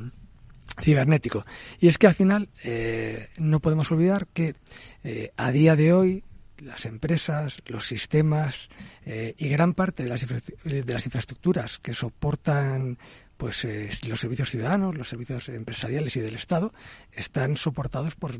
cibernético. 0.81 1.45
Y 1.81 1.88
es 1.88 1.99
que 1.99 2.07
al 2.07 2.14
final 2.14 2.49
eh, 2.64 3.29
no 3.38 3.61
podemos 3.61 3.90
olvidar 3.90 4.27
que 4.29 4.55
eh, 5.03 5.33
a 5.37 5.51
día 5.51 5.77
de 5.77 5.93
hoy 5.93 6.25
las 6.59 6.85
empresas, 6.85 7.62
los 7.66 7.87
sistemas 7.87 8.69
y 9.07 9.49
gran 9.49 9.73
parte 9.73 10.03
de 10.03 10.11
las, 10.11 10.27
de 10.27 10.93
las 10.93 11.07
infraestructuras 11.07 11.79
que 11.79 11.95
soportan 11.95 12.99
pues 13.40 13.64
eh, 13.64 13.88
los 14.07 14.20
servicios 14.20 14.50
ciudadanos, 14.50 14.94
los 14.94 15.09
servicios 15.09 15.48
empresariales 15.48 16.14
y 16.14 16.20
del 16.20 16.35
Estado 16.35 16.74
están 17.11 17.57
soportados 17.57 18.14
por, 18.14 18.35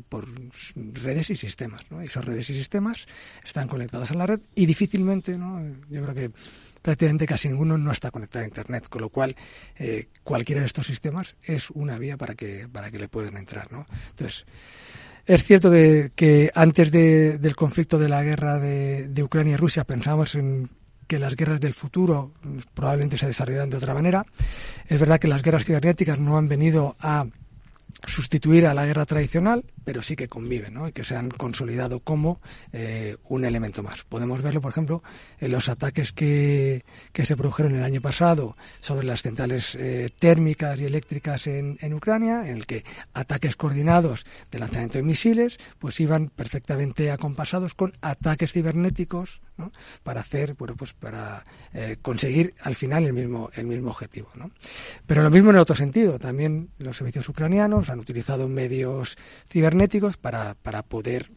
redes 0.93 1.31
y 1.31 1.35
sistemas. 1.35 1.81
¿no? 1.89 2.01
Esos 2.01 2.23
redes 2.23 2.51
y 2.51 2.53
sistemas 2.53 3.07
están 3.43 3.67
conectados 3.67 4.11
a 4.11 4.13
la 4.13 4.27
red 4.27 4.41
y 4.53 4.67
difícilmente, 4.67 5.39
¿no? 5.39 5.59
yo 5.89 6.03
creo 6.03 6.13
que 6.13 6.31
prácticamente 6.83 7.25
casi 7.25 7.47
ninguno 7.47 7.79
no 7.79 7.91
está 7.91 8.11
conectado 8.11 8.45
a 8.45 8.47
Internet, 8.47 8.89
con 8.89 9.01
lo 9.01 9.09
cual 9.09 9.35
eh, 9.75 10.09
cualquiera 10.23 10.61
de 10.61 10.67
estos 10.67 10.85
sistemas 10.85 11.35
es 11.41 11.71
una 11.71 11.97
vía 11.97 12.15
para 12.15 12.35
que, 12.35 12.67
para 12.71 12.91
que 12.91 12.99
le 12.99 13.07
puedan 13.07 13.37
entrar. 13.37 13.71
¿no? 13.71 13.87
Entonces, 14.11 14.45
es 15.25 15.43
cierto 15.43 15.71
que, 15.71 16.51
antes 16.53 16.91
del 16.91 17.55
conflicto 17.55 17.97
de 17.97 18.07
la 18.07 18.21
guerra 18.21 18.59
de, 18.59 19.07
de 19.07 19.23
Ucrania 19.23 19.53
y 19.53 19.57
Rusia 19.57 19.83
pensábamos 19.83 20.35
en 20.35 20.69
que 21.11 21.19
las 21.19 21.35
guerras 21.35 21.59
del 21.59 21.73
futuro 21.73 22.31
probablemente 22.73 23.17
se 23.17 23.27
desarrollarán 23.27 23.69
de 23.69 23.75
otra 23.75 23.93
manera. 23.93 24.25
Es 24.87 24.97
verdad 24.97 25.19
que 25.19 25.27
las 25.27 25.43
guerras 25.43 25.65
cibernéticas 25.65 26.17
no 26.17 26.37
han 26.37 26.47
venido 26.47 26.95
a 27.01 27.25
sustituir 28.05 28.65
a 28.65 28.73
la 28.73 28.85
guerra 28.85 29.05
tradicional, 29.05 29.65
pero 29.83 30.01
sí 30.01 30.15
que 30.15 30.29
conviven 30.29 30.73
¿no? 30.73 30.87
y 30.87 30.93
que 30.93 31.03
se 31.03 31.17
han 31.17 31.29
consolidado 31.29 31.99
como 31.99 32.39
eh, 32.71 33.17
un 33.25 33.43
elemento 33.43 33.83
más. 33.83 34.05
Podemos 34.05 34.41
verlo, 34.41 34.61
por 34.61 34.71
ejemplo, 34.71 35.03
en 35.41 35.51
los 35.51 35.67
ataques 35.67 36.13
que, 36.13 36.85
que 37.11 37.25
se 37.25 37.35
produjeron 37.35 37.75
el 37.75 37.83
año 37.83 37.99
pasado 37.99 38.55
sobre 38.79 39.05
las 39.05 39.21
centrales 39.21 39.75
eh, 39.75 40.07
térmicas 40.17 40.79
y 40.79 40.85
eléctricas 40.85 41.45
en, 41.47 41.77
en, 41.81 41.93
Ucrania, 41.93 42.47
en 42.47 42.55
el 42.55 42.65
que 42.65 42.85
ataques 43.13 43.57
coordinados 43.57 44.25
de 44.49 44.59
lanzamiento 44.59 44.97
de 44.97 45.03
misiles 45.03 45.59
pues 45.77 45.99
iban 45.99 46.29
perfectamente 46.29 47.11
acompasados 47.11 47.73
con 47.73 47.91
ataques 47.99 48.53
cibernéticos 48.53 49.41
para 50.03 50.21
hacer, 50.21 50.55
bueno, 50.55 50.75
pues 50.75 50.93
para 50.93 51.45
eh, 51.73 51.97
conseguir 52.01 52.53
al 52.61 52.75
final 52.75 53.05
el 53.05 53.13
mismo, 53.13 53.49
el 53.53 53.65
mismo 53.65 53.91
objetivo. 53.91 54.29
¿no? 54.35 54.51
Pero 55.05 55.21
lo 55.21 55.29
mismo 55.29 55.49
en 55.49 55.57
el 55.57 55.61
otro 55.61 55.75
sentido, 55.75 56.17
también 56.19 56.69
los 56.77 56.97
servicios 56.97 57.27
ucranianos 57.29 57.89
han 57.89 57.99
utilizado 57.99 58.47
medios 58.47 59.17
cibernéticos 59.47 60.17
para, 60.17 60.55
para 60.55 60.83
poder 60.83 61.29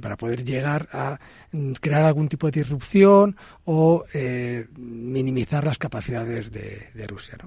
para 0.00 0.16
poder 0.16 0.44
llegar 0.44 0.88
a 0.92 1.18
mm, 1.52 1.72
crear 1.80 2.04
algún 2.04 2.28
tipo 2.28 2.50
de 2.50 2.60
disrupción 2.60 3.36
o 3.64 4.04
eh, 4.12 4.66
minimizar 4.76 5.64
las 5.64 5.78
capacidades 5.78 6.50
de, 6.50 7.06
Rusia. 7.06 7.38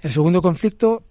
El 0.00 0.12
segundo 0.12 0.42
conflicto 0.42 1.04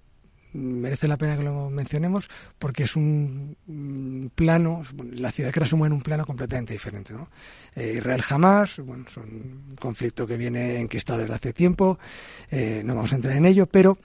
merece 0.53 1.07
la 1.07 1.17
pena 1.17 1.37
que 1.37 1.43
lo 1.43 1.69
mencionemos 1.69 2.29
porque 2.59 2.83
es 2.83 2.95
un 2.95 3.57
mm, 3.65 4.27
plano, 4.35 4.83
la 5.11 5.31
ciudad 5.31 5.51
que 5.51 5.75
mueve 5.75 5.87
en 5.87 5.97
un 5.97 6.01
plano 6.01 6.25
completamente 6.25 6.73
diferente. 6.73 7.13
¿no? 7.13 7.29
Eh, 7.75 7.95
Israel 7.97 8.21
jamás, 8.21 8.79
bueno, 8.79 9.05
son 9.07 9.23
un 9.23 9.75
conflicto 9.79 10.27
que 10.27 10.37
viene 10.37 10.79
enquistado 10.79 11.19
desde 11.19 11.33
hace 11.33 11.53
tiempo, 11.53 11.97
eh, 12.51 12.81
no 12.85 12.95
vamos 12.95 13.13
a 13.13 13.15
entrar 13.15 13.35
en 13.35 13.45
ello, 13.45 13.65
pero 13.65 13.97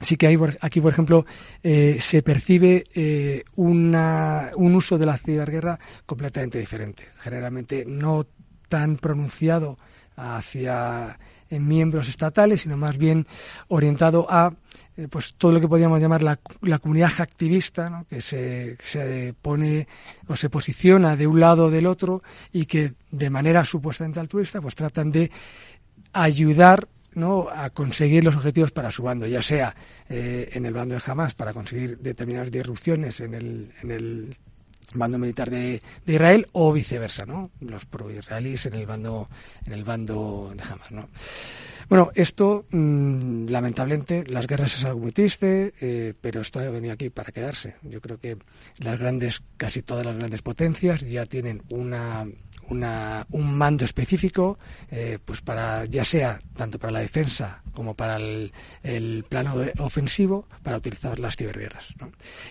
sí 0.00 0.16
que 0.16 0.26
hay, 0.26 0.38
aquí, 0.60 0.80
por 0.80 0.92
ejemplo, 0.92 1.26
eh, 1.62 1.98
se 2.00 2.22
percibe 2.22 3.44
una, 3.56 4.50
un 4.56 4.74
uso 4.74 4.98
de 4.98 5.06
la 5.06 5.18
ciberguerra 5.18 5.78
completamente 6.06 6.58
diferente. 6.58 7.08
Generalmente 7.18 7.84
no 7.86 8.26
tan 8.68 8.96
pronunciado 8.96 9.76
hacia 10.16 11.18
miembros 11.58 12.08
estatales, 12.08 12.60
sino 12.62 12.76
más 12.76 12.98
bien 12.98 13.26
orientado 13.68 14.26
a 14.30 14.52
eh, 14.96 15.08
pues 15.08 15.34
todo 15.34 15.52
lo 15.52 15.60
que 15.60 15.68
podríamos 15.68 16.00
llamar 16.00 16.22
la, 16.22 16.38
la 16.62 16.78
comunidad 16.78 17.12
activista, 17.18 17.88
¿no? 17.88 18.06
que 18.08 18.20
se, 18.20 18.76
se, 18.80 19.34
pone 19.40 19.88
o 20.28 20.36
se 20.36 20.50
posiciona 20.50 21.16
de 21.16 21.26
un 21.26 21.40
lado 21.40 21.66
o 21.66 21.70
del 21.70 21.86
otro 21.86 22.22
y 22.52 22.66
que 22.66 22.94
de 23.10 23.30
manera 23.30 23.64
supuestamente 23.64 24.20
altruista 24.20 24.60
pues 24.60 24.74
tratan 24.74 25.10
de 25.10 25.30
ayudar 26.12 26.86
¿no? 27.14 27.48
a 27.50 27.70
conseguir 27.70 28.24
los 28.24 28.36
objetivos 28.36 28.72
para 28.72 28.90
su 28.90 29.02
bando, 29.02 29.26
ya 29.26 29.42
sea 29.42 29.74
eh, 30.08 30.50
en 30.52 30.66
el 30.66 30.74
bando 30.74 30.94
de 30.94 31.02
Hamas 31.04 31.34
para 31.34 31.52
conseguir 31.52 31.98
determinadas 31.98 32.50
disrupciones 32.50 33.20
en 33.20 33.34
el, 33.34 33.72
en 33.82 33.90
el 33.90 34.36
bando 34.94 35.18
militar 35.18 35.50
de, 35.50 35.80
Israel 36.06 36.48
o 36.52 36.72
viceversa, 36.72 37.26
¿no? 37.26 37.50
Los 37.60 37.84
pro-israelíes 37.84 38.66
en 38.66 38.74
el 38.74 38.86
bando 38.86 39.28
en 39.66 39.72
el 39.72 39.84
bando 39.84 40.52
de 40.54 40.62
Hamas, 40.62 40.90
¿no? 40.90 41.08
Bueno, 41.88 42.12
esto 42.14 42.66
mm, 42.70 43.48
lamentablemente 43.48 44.24
las 44.28 44.46
guerras 44.46 44.76
es 44.76 44.84
algo 44.84 45.00
muy 45.00 45.12
triste, 45.12 45.74
eh, 45.80 46.14
pero 46.20 46.40
esto 46.40 46.60
ha 46.60 46.68
venido 46.68 46.94
aquí 46.94 47.10
para 47.10 47.32
quedarse. 47.32 47.74
Yo 47.82 48.00
creo 48.00 48.18
que 48.18 48.36
las 48.78 48.98
grandes, 48.98 49.42
casi 49.56 49.82
todas 49.82 50.06
las 50.06 50.16
grandes 50.16 50.40
potencias 50.40 51.00
ya 51.00 51.26
tienen 51.26 51.62
una 51.68 52.26
un 52.70 53.54
mando 53.54 53.84
específico, 53.84 54.58
eh, 54.90 55.18
pues 55.24 55.40
para 55.40 55.84
ya 55.86 56.04
sea 56.04 56.38
tanto 56.56 56.78
para 56.78 56.92
la 56.92 57.00
defensa 57.00 57.62
como 57.74 57.94
para 57.94 58.16
el, 58.16 59.24
plano 59.28 59.56
ofensivo, 59.78 60.46
para 60.62 60.76
utilizar 60.76 61.18
las 61.18 61.36
ciberguerras. 61.36 61.94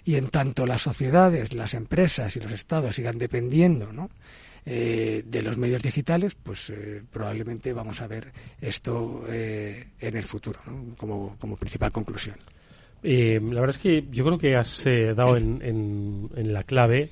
Y 0.04 0.16
en 0.16 0.30
tanto 0.30 0.66
las 0.66 0.82
sociedades, 0.82 1.54
las 1.54 1.74
empresas 1.74 2.36
y 2.36 2.40
los 2.40 2.52
estados 2.52 2.96
sigan 2.96 3.18
dependiendo, 3.18 3.90
eh, 4.66 5.24
de 5.26 5.42
los 5.42 5.58
medios 5.58 5.82
digitales, 5.82 6.36
pues 6.36 6.70
eh, 6.70 7.02
probablemente 7.10 7.74
vamos 7.74 8.02
a 8.02 8.08
ver 8.08 8.32
esto 8.60 9.24
en 9.28 10.16
el 10.16 10.24
futuro 10.24 10.60
como, 10.98 11.38
como, 11.40 11.56
principal 11.56 11.92
conclusión. 11.92 12.36
la 13.02 13.62
verdad 13.62 13.76
es 13.76 13.78
que 13.78 14.06
yo 14.12 14.26
creo 14.26 14.38
que 14.38 14.56
has 14.56 14.84
dado 15.16 15.38
en, 15.38 15.62
en, 15.62 16.30
en, 16.36 16.54
la 16.54 16.64
clave 16.64 17.12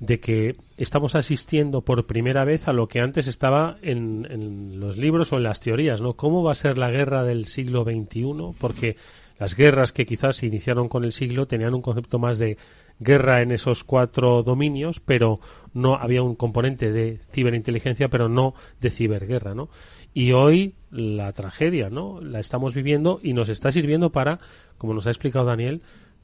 de 0.00 0.18
que 0.18 0.56
estamos 0.78 1.14
asistiendo 1.14 1.82
por 1.82 2.06
primera 2.06 2.44
vez 2.44 2.68
a 2.68 2.72
lo 2.72 2.88
que 2.88 3.00
antes 3.00 3.26
estaba 3.26 3.76
en, 3.82 4.80
los 4.80 4.96
libros 4.96 5.32
o 5.32 5.36
en 5.36 5.42
las 5.44 5.60
teorías, 5.60 6.00
¿no? 6.00 6.14
¿Cómo 6.14 6.42
va 6.42 6.52
a 6.52 6.56
ser 6.56 6.78
la 6.78 6.90
guerra 6.90 7.22
del 7.22 7.46
siglo 7.46 7.84
XXI? 7.84 8.24
Porque 8.58 8.96
las 9.38 9.54
guerras 9.54 9.92
que 9.92 10.06
quizás 10.06 10.36
se 10.36 10.46
iniciaron 10.46 10.88
con 10.88 11.04
el 11.04 11.12
siglo 11.12 11.46
tenían 11.46 11.74
un 11.74 11.82
concepto 11.82 12.18
más 12.18 12.38
de 12.38 12.56
guerra 12.98 13.42
en 13.42 13.52
esos 13.52 13.84
cuatro 13.84 14.42
dominios, 14.42 15.00
pero 15.00 15.38
no 15.74 15.96
había 15.96 16.22
un 16.22 16.34
componente 16.34 16.92
de 16.92 17.20
ciberinteligencia, 17.30 18.08
pero 18.08 18.30
no 18.30 18.54
de 18.80 18.90
ciberguerra, 18.90 19.54
¿no? 19.54 19.68
Y 20.14 20.32
hoy 20.32 20.74
la 20.90 21.30
tragedia, 21.32 21.90
¿no? 21.90 22.22
La 22.22 22.40
estamos 22.40 22.74
viviendo 22.74 23.20
y 23.22 23.34
nos 23.34 23.50
está 23.50 23.70
sirviendo 23.70 24.10
para, 24.10 24.40
como 24.78 24.94
nos 24.94 25.06
ha 25.06 25.10
explicado 25.10 25.44
Daniel, 25.44 25.82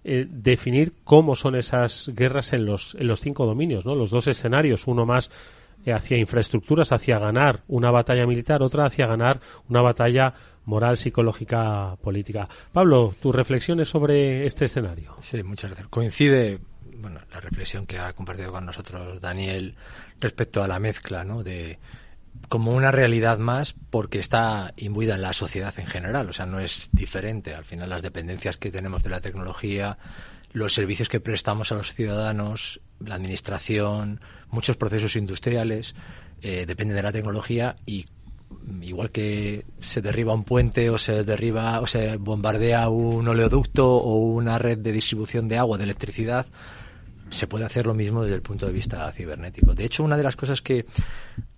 eh, 0.09 0.25
definir 0.31 0.92
cómo 1.03 1.35
son 1.35 1.57
esas 1.57 2.12
guerras 2.14 2.53
en 2.53 2.64
los, 2.64 2.95
en 2.95 3.09
los 3.09 3.21
cinco 3.21 3.45
dominios, 3.45 3.85
¿no? 3.85 3.97
Los 3.97 4.11
dos 4.11 4.29
escenarios, 4.29 4.87
uno 4.87 5.05
más 5.05 5.33
eh, 5.85 5.92
hacia 5.92 6.16
infraestructuras, 6.16 6.92
hacia 6.92 7.19
ganar 7.19 7.64
una 7.66 7.90
batalla 7.90 8.25
militar, 8.25 8.62
otra 8.62 8.87
hacia 8.87 9.09
ganar 9.09 9.40
una 9.69 9.83
batalla 9.83 10.33
moral, 10.64 10.97
psicológica, 10.97 11.97
política. 12.01 12.49
Pablo, 12.73 13.16
tus 13.21 13.35
reflexiones 13.35 13.88
sobre 13.88 14.47
este 14.47 14.66
escenario. 14.66 15.16
Sí, 15.19 15.42
muchas 15.42 15.71
gracias. 15.71 15.88
Coincide 15.88 16.61
bueno, 16.99 17.19
la 17.33 17.40
reflexión 17.40 17.85
que 17.85 17.99
ha 17.99 18.12
compartido 18.12 18.53
con 18.53 18.64
nosotros 18.64 19.21
Daniel 19.21 19.75
respecto 20.21 20.62
a 20.62 20.69
la 20.69 20.79
mezcla 20.79 21.25
¿no? 21.25 21.42
de, 21.42 21.81
como 22.49 22.73
una 22.73 22.91
realidad 22.91 23.39
más 23.39 23.75
porque 23.91 24.19
está 24.19 24.73
imbuida 24.77 25.15
en 25.17 25.23
la 25.23 25.33
sociedad 25.33 25.75
en 25.79 25.87
general, 25.87 26.29
o 26.29 26.33
sea, 26.33 26.47
no 26.47 26.61
es 26.61 26.89
diferente. 26.93 27.55
Al 27.55 27.65
final 27.65 27.91
las 27.91 28.03
dependencias 28.03 28.57
que 28.57 28.71
tenemos 28.71 29.03
de 29.03 29.11
la 29.11 29.21
tecnología, 29.21 29.99
los 30.53 30.75
servicios 30.75 31.09
que 31.09 31.21
prestamos 31.21 31.73
a 31.73 31.75
los 31.75 31.93
ciudadanos, 31.93 32.81
la 33.01 33.15
administración, 33.17 34.21
muchos 34.51 34.77
procesos 34.77 35.17
industriales 35.17 35.95
eh, 36.41 36.65
dependen 36.67 36.97
de 36.97 37.03
la 37.03 37.13
tecnología 37.13 37.77
y 37.87 38.07
igual 38.81 39.11
que 39.11 39.65
se 39.81 40.01
derriba 40.01 40.35
un 40.35 40.45
puente 40.45 40.91
o 40.91 40.99
se 40.99 41.25
derriba 41.25 41.81
o 41.81 41.87
se 41.87 42.17
bombardea 42.17 42.89
un 42.89 43.27
oleoducto 43.27 43.89
o 43.97 44.17
una 44.17 44.59
red 44.59 44.79
de 44.79 44.93
distribución 44.93 45.49
de 45.49 45.59
agua, 45.59 45.79
de 45.79 45.85
electricidad, 45.85 46.47
se 47.31 47.47
puede 47.47 47.65
hacer 47.65 47.87
lo 47.87 47.95
mismo 47.95 48.23
desde 48.23 48.37
el 48.37 48.43
punto 48.43 48.67
de 48.67 48.73
vista 48.73 49.11
cibernético. 49.12 49.75
De 49.75 49.85
hecho, 49.85 50.05
una 50.05 50.17
de 50.17 50.23
las 50.23 50.37
cosas 50.37 50.62
que, 50.62 50.87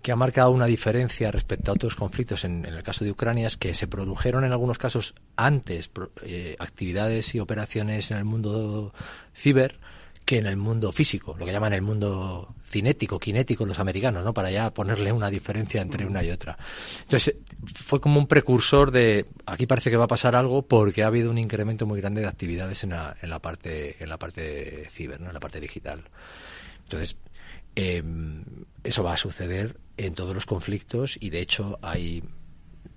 ha 0.09 0.15
marcado 0.15 0.49
una 0.49 0.65
diferencia 0.65 1.31
respecto 1.31 1.69
a 1.69 1.75
otros 1.75 1.95
conflictos 1.95 2.43
en, 2.43 2.65
el 2.65 2.81
caso 2.81 3.05
de 3.05 3.11
Ucrania 3.11 3.45
es 3.45 3.57
que 3.57 3.75
se 3.75 3.87
produjeron 3.87 4.43
en 4.43 4.51
algunos 4.51 4.79
casos 4.79 5.13
antes 5.35 5.91
eh, 6.23 6.55
actividades 6.57 7.35
y 7.35 7.39
operaciones 7.39 8.09
en 8.09 8.17
el 8.17 8.25
mundo 8.25 8.91
ciber 9.35 9.79
que 10.29 10.37
en 10.37 10.45
el 10.45 10.57
mundo 10.57 10.91
físico, 10.91 11.35
lo 11.39 11.43
que 11.43 11.51
llaman 11.51 11.73
el 11.73 11.81
mundo 11.81 12.53
cinético, 12.63 13.17
kinético 13.17 13.65
los 13.65 13.79
americanos, 13.79 14.23
¿no? 14.23 14.31
Para 14.31 14.51
ya 14.51 14.71
ponerle 14.71 15.11
una 15.11 15.27
diferencia 15.27 15.81
entre 15.81 16.05
una 16.05 16.23
y 16.23 16.29
otra. 16.29 16.55
Entonces, 17.01 17.37
fue 17.83 17.99
como 17.99 18.19
un 18.19 18.27
precursor 18.27 18.91
de 18.91 19.25
aquí 19.47 19.65
parece 19.65 19.89
que 19.89 19.97
va 19.97 20.03
a 20.03 20.07
pasar 20.07 20.35
algo 20.35 20.67
porque 20.67 21.01
ha 21.01 21.07
habido 21.07 21.31
un 21.31 21.39
incremento 21.39 21.87
muy 21.87 21.99
grande 21.99 22.21
de 22.21 22.27
actividades 22.27 22.83
en 22.83 22.91
la, 22.91 23.15
en 23.19 23.27
la 23.31 23.39
parte 23.39 23.95
en 24.03 24.07
la 24.07 24.19
parte 24.19 24.87
ciber, 24.91 25.19
¿no? 25.19 25.29
En 25.29 25.33
la 25.33 25.39
parte 25.39 25.59
digital. 25.59 26.03
Entonces, 26.83 27.17
em, 27.73 28.45
eso 28.83 29.01
va 29.01 29.13
a 29.13 29.17
suceder 29.17 29.79
en 29.97 30.13
todos 30.13 30.35
los 30.35 30.45
conflictos 30.45 31.17
y 31.19 31.31
de 31.31 31.39
hecho 31.39 31.79
hay 31.81 32.23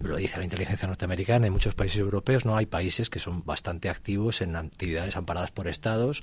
lo 0.00 0.16
dice 0.16 0.36
la 0.36 0.44
inteligencia 0.44 0.86
norteamericana, 0.86 1.46
en 1.46 1.52
muchos 1.54 1.74
países 1.74 1.98
europeos 1.98 2.44
no 2.44 2.58
hay 2.58 2.66
países 2.66 3.08
que 3.08 3.20
son 3.20 3.42
bastante 3.46 3.88
activos 3.88 4.42
en 4.42 4.54
actividades 4.54 5.16
amparadas 5.16 5.50
por 5.50 5.66
estados 5.66 6.22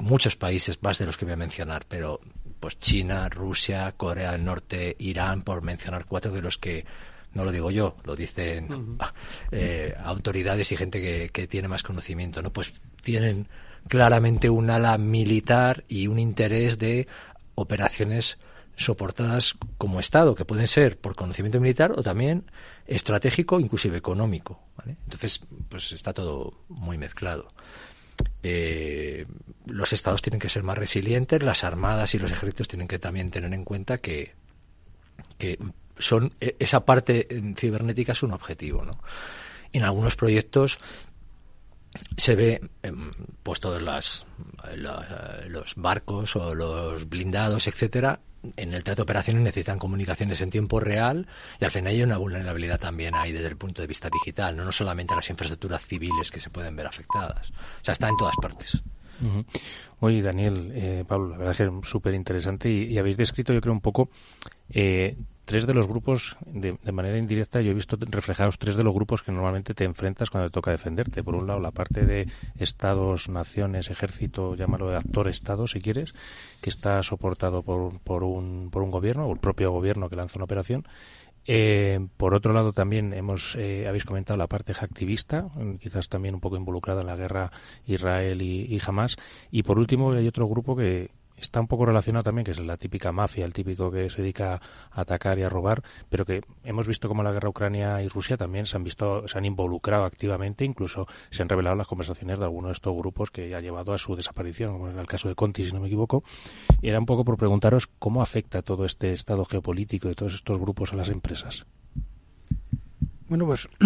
muchos 0.00 0.36
países 0.36 0.82
más 0.82 0.98
de 0.98 1.06
los 1.06 1.16
que 1.16 1.24
voy 1.24 1.34
a 1.34 1.36
mencionar, 1.36 1.84
pero 1.88 2.20
pues 2.58 2.78
China, 2.78 3.28
Rusia, 3.28 3.92
Corea 3.96 4.32
del 4.32 4.44
Norte, 4.44 4.96
Irán, 4.98 5.42
por 5.42 5.62
mencionar 5.62 6.04
cuatro 6.06 6.32
de 6.32 6.42
los 6.42 6.58
que 6.58 6.84
no 7.32 7.44
lo 7.44 7.52
digo 7.52 7.70
yo, 7.70 7.96
lo 8.04 8.16
dicen 8.16 8.98
eh, 9.52 9.94
autoridades 9.98 10.72
y 10.72 10.76
gente 10.76 11.00
que, 11.00 11.30
que, 11.30 11.46
tiene 11.46 11.68
más 11.68 11.82
conocimiento, 11.82 12.42
¿no? 12.42 12.52
Pues 12.52 12.74
tienen 13.02 13.48
claramente 13.88 14.50
un 14.50 14.68
ala 14.70 14.98
militar 14.98 15.84
y 15.88 16.06
un 16.06 16.18
interés 16.18 16.78
de 16.78 17.06
operaciones 17.54 18.38
soportadas 18.76 19.56
como 19.78 20.00
Estado, 20.00 20.34
que 20.34 20.44
pueden 20.44 20.66
ser 20.66 20.98
por 20.98 21.14
conocimiento 21.14 21.60
militar 21.60 21.92
o 21.96 22.02
también 22.02 22.50
estratégico, 22.86 23.60
inclusive 23.60 23.98
económico. 23.98 24.60
Entonces, 24.86 25.40
pues 25.68 25.92
está 25.92 26.14
todo 26.14 26.54
muy 26.68 26.96
mezclado. 26.96 27.48
Eh, 28.42 29.26
los 29.66 29.92
estados 29.92 30.22
tienen 30.22 30.40
que 30.40 30.48
ser 30.48 30.62
más 30.62 30.78
resilientes, 30.78 31.42
las 31.42 31.64
armadas 31.64 32.14
y 32.14 32.18
los 32.18 32.32
ejércitos 32.32 32.68
tienen 32.68 32.88
que 32.88 32.98
también 32.98 33.30
tener 33.30 33.52
en 33.52 33.64
cuenta 33.64 33.98
que, 33.98 34.34
que 35.38 35.58
son 35.98 36.32
e, 36.40 36.56
esa 36.58 36.84
parte 36.84 37.28
cibernética 37.56 38.12
es 38.12 38.22
un 38.22 38.32
objetivo, 38.32 38.84
¿no? 38.84 39.02
En 39.72 39.84
algunos 39.84 40.16
proyectos 40.16 40.78
se 42.16 42.34
ve 42.34 42.70
em, 42.82 43.12
pues 43.42 43.60
todos 43.60 43.82
las, 43.82 44.26
los 45.48 45.74
barcos 45.76 46.36
o 46.36 46.54
los 46.54 47.08
blindados, 47.08 47.66
etcétera, 47.66 48.20
en 48.56 48.74
el 48.74 48.84
teatro 48.84 49.02
de 49.02 49.02
operaciones 49.02 49.42
necesitan 49.42 49.78
comunicaciones 49.78 50.40
en 50.40 50.50
tiempo 50.50 50.80
real 50.80 51.26
y 51.60 51.64
al 51.64 51.70
final 51.70 51.92
hay 51.92 52.02
una 52.02 52.16
vulnerabilidad 52.16 52.80
también 52.80 53.14
ahí 53.14 53.32
desde 53.32 53.48
el 53.48 53.56
punto 53.56 53.82
de 53.82 53.88
vista 53.88 54.08
digital, 54.10 54.56
no, 54.56 54.64
no 54.64 54.72
solamente 54.72 55.14
las 55.14 55.28
infraestructuras 55.28 55.82
civiles 55.86 56.30
que 56.30 56.40
se 56.40 56.50
pueden 56.50 56.74
ver 56.76 56.86
afectadas. 56.86 57.50
O 57.50 57.84
sea, 57.84 57.92
está 57.92 58.08
en 58.08 58.16
todas 58.16 58.36
partes. 58.40 58.82
Oye, 60.00 60.22
Daniel, 60.22 60.72
eh, 60.74 61.04
Pablo, 61.06 61.28
la 61.28 61.36
verdad 61.36 61.52
es 61.52 61.58
que 61.58 61.64
es 61.64 61.88
súper 61.88 62.14
interesante 62.14 62.70
y, 62.70 62.96
habéis 62.96 63.16
descrito, 63.16 63.52
yo 63.52 63.60
creo, 63.60 63.74
un 63.74 63.82
poco 63.82 64.08
eh, 64.70 65.16
tres 65.50 65.66
de 65.66 65.74
los 65.74 65.88
grupos, 65.88 66.36
de, 66.46 66.78
manera 66.92 67.18
indirecta, 67.18 67.60
yo 67.60 67.72
he 67.72 67.74
visto 67.74 67.98
reflejados 67.98 68.56
tres 68.56 68.76
de 68.76 68.84
los 68.84 68.94
grupos 68.94 69.24
que 69.24 69.32
normalmente 69.32 69.74
te 69.74 69.82
enfrentas 69.82 70.30
cuando 70.30 70.48
te 70.48 70.54
toca 70.54 70.70
defenderte. 70.70 71.24
Por 71.24 71.34
un 71.34 71.48
lado, 71.48 71.58
la 71.58 71.72
parte 71.72 72.06
de 72.06 72.28
estados, 72.56 73.28
naciones, 73.28 73.90
ejército, 73.90 74.54
llámalo 74.54 74.88
de 74.90 74.98
actor-estado, 74.98 75.66
si 75.66 75.80
quieres, 75.80 76.14
que 76.62 76.70
está 76.70 77.02
soportado 77.02 77.64
por, 77.64 77.98
por, 77.98 78.22
un, 78.22 78.70
por 78.70 78.84
un 78.84 78.92
gobierno, 78.92 79.26
o 79.26 79.32
el 79.32 79.40
propio 79.40 79.72
gobierno 79.72 80.08
que 80.08 80.14
lanza 80.14 80.38
una 80.38 80.44
operación. 80.44 80.86
Eh, 81.48 81.98
por 82.16 82.34
otro 82.34 82.52
lado, 82.52 82.72
también 82.72 83.12
hemos 83.12 83.56
eh, 83.56 83.88
habéis 83.88 84.04
comentado 84.04 84.36
la 84.36 84.46
parte 84.46 84.70
activista, 84.70 85.48
quizás 85.80 86.08
también 86.08 86.36
un 86.36 86.40
poco 86.40 86.58
involucrada 86.58 87.00
en 87.00 87.08
la 87.08 87.16
guerra 87.16 87.50
Israel 87.86 88.40
y, 88.40 88.72
y 88.72 88.80
Hamas. 88.86 89.16
Y 89.50 89.64
por 89.64 89.80
último, 89.80 90.12
hay 90.12 90.28
otro 90.28 90.46
grupo 90.46 90.76
que, 90.76 91.10
está 91.40 91.60
un 91.60 91.66
poco 91.66 91.86
relacionado 91.86 92.22
también, 92.22 92.44
que 92.44 92.52
es 92.52 92.60
la 92.60 92.76
típica 92.76 93.12
mafia, 93.12 93.44
el 93.44 93.52
típico 93.52 93.90
que 93.90 94.10
se 94.10 94.22
dedica 94.22 94.60
a 94.90 95.00
atacar 95.00 95.38
y 95.38 95.42
a 95.42 95.48
robar, 95.48 95.82
pero 96.08 96.24
que 96.24 96.42
hemos 96.64 96.86
visto 96.86 97.08
como 97.08 97.22
la 97.22 97.32
guerra 97.32 97.48
Ucrania 97.48 98.02
y 98.02 98.08
Rusia 98.08 98.36
también 98.36 98.66
se 98.66 98.76
han 98.76 98.84
visto, 98.84 99.26
se 99.28 99.38
han 99.38 99.44
involucrado 99.44 100.04
activamente, 100.04 100.64
incluso 100.64 101.06
se 101.30 101.42
han 101.42 101.48
revelado 101.48 101.76
las 101.76 101.86
conversaciones 101.86 102.38
de 102.38 102.44
algunos 102.44 102.68
de 102.68 102.72
estos 102.72 102.96
grupos 102.96 103.30
que 103.30 103.54
ha 103.54 103.60
llevado 103.60 103.92
a 103.92 103.98
su 103.98 104.16
desaparición, 104.16 104.72
como 104.72 104.90
en 104.90 104.98
el 104.98 105.06
caso 105.06 105.28
de 105.28 105.34
Conti, 105.34 105.64
si 105.64 105.72
no 105.72 105.80
me 105.80 105.86
equivoco. 105.86 106.22
Y 106.82 106.88
era 106.88 106.98
un 106.98 107.06
poco 107.06 107.24
por 107.24 107.36
preguntaros 107.36 107.88
cómo 107.98 108.22
afecta 108.22 108.62
todo 108.62 108.84
este 108.84 109.12
estado 109.12 109.44
geopolítico 109.44 110.08
de 110.08 110.14
todos 110.14 110.34
estos 110.34 110.58
grupos 110.58 110.92
a 110.92 110.96
las 110.96 111.08
empresas. 111.08 111.66
Bueno, 113.28 113.46
pues 113.46 113.68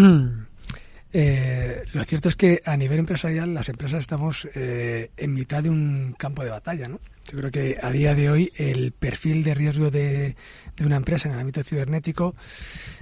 Eh, 1.17 1.85
lo 1.93 2.03
cierto 2.03 2.29
es 2.29 2.35
que 2.35 2.61
a 2.65 2.77
nivel 2.77 2.99
empresarial 2.99 3.55
las 3.55 3.69
empresas 3.69 4.01
estamos 4.01 4.49
eh, 4.57 5.13
en 5.17 5.33
mitad 5.33 5.63
de 5.63 5.71
un 5.71 6.13
campo 6.19 6.43
de 6.43 6.51
batalla. 6.51 6.89
¿no? 6.89 6.99
Yo 7.31 7.39
creo 7.39 7.51
que 7.51 7.79
a 7.81 7.91
día 7.91 8.15
de 8.15 8.31
hoy 8.31 8.53
el 8.57 8.93
perfil 8.93 9.43
de 9.43 9.55
riesgo 9.55 9.91
de, 9.91 10.37
una 10.85 10.97
empresa 10.97 11.29
en 11.29 11.35
el 11.35 11.41
ámbito 11.41 11.65
cibernético 11.65 12.35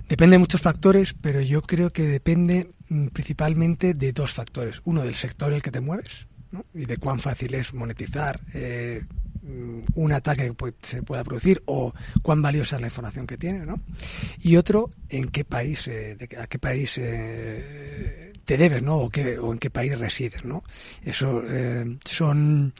depende 0.08 0.34
de 0.34 0.38
muchos 0.38 0.60
factores, 0.60 1.14
pero 1.14 1.40
yo 1.40 1.62
creo 1.62 1.92
que 1.92 2.06
depende 2.06 2.70
mm, 2.88 3.08
principalmente 3.08 3.94
de 3.94 4.12
dos 4.12 4.32
factores. 4.32 4.80
Uno, 4.84 5.02
del 5.02 5.14
sector 5.14 5.48
en 5.48 5.56
el 5.56 5.62
que 5.62 5.70
te 5.70 5.80
mueves 5.80 6.26
¿no? 6.50 6.64
y 6.74 6.84
de 6.84 6.98
cuán 6.98 7.18
fácil 7.18 7.54
es 7.54 7.74
monetizar. 7.74 8.40
Eh, 8.54 9.02
un 9.42 10.12
ataque 10.12 10.52
que 10.56 10.74
se 10.80 11.02
pueda 11.02 11.24
producir 11.24 11.62
o 11.66 11.92
cuán 12.22 12.42
valiosa 12.42 12.76
es 12.76 12.82
la 12.82 12.88
información 12.88 13.26
que 13.26 13.36
tiene, 13.36 13.66
¿no? 13.66 13.80
Y 14.40 14.56
otro, 14.56 14.90
en 15.08 15.28
qué 15.28 15.44
país, 15.44 15.88
eh, 15.88 16.16
a 16.38 16.46
qué 16.46 16.58
país 16.58 16.94
eh, 16.98 18.32
te 18.44 18.56
debes, 18.56 18.82
¿no? 18.82 18.98
O, 18.98 19.10
qué, 19.10 19.38
o 19.38 19.52
en 19.52 19.58
qué 19.58 19.70
país 19.70 19.98
resides, 19.98 20.44
¿no? 20.44 20.62
Eso 21.04 21.42
eh, 21.48 21.98
son, 22.04 22.72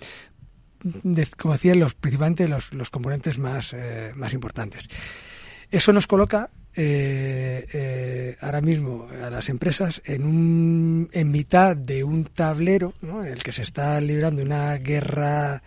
como 1.36 1.54
decía, 1.54 1.74
los, 1.74 1.94
principalmente 1.94 2.48
los, 2.48 2.72
los 2.72 2.90
componentes 2.90 3.38
más, 3.38 3.74
más 4.14 4.32
importantes. 4.32 4.88
Eso 5.70 5.92
nos 5.92 6.06
coloca 6.06 6.50
ahora 8.40 8.60
mismo 8.62 9.08
a 9.22 9.30
las 9.30 9.48
empresas 9.48 10.00
en, 10.04 10.26
un, 10.26 11.08
en 11.12 11.30
mitad 11.30 11.76
de 11.76 12.04
un 12.04 12.24
tablero 12.24 12.94
¿no? 13.02 13.24
en 13.24 13.32
el 13.32 13.42
que 13.42 13.52
se 13.52 13.62
está 13.62 14.00
librando 14.00 14.42
una 14.42 14.76
guerra 14.78 15.62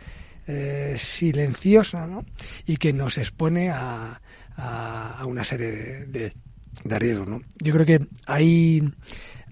eh, 0.47 0.95
silenciosa 0.99 2.06
¿no? 2.06 2.23
y 2.67 2.78
que 2.78 2.93
nos 2.93 3.17
expone 3.17 3.71
a, 3.71 4.21
a, 4.56 5.25
una 5.25 5.43
serie 5.43 6.06
de, 6.06 6.34
de, 6.84 6.99
riesgos. 6.99 7.28
¿no? 7.28 7.41
Yo 7.60 7.73
creo 7.73 7.86
que 7.86 8.08
hay, 8.28 8.84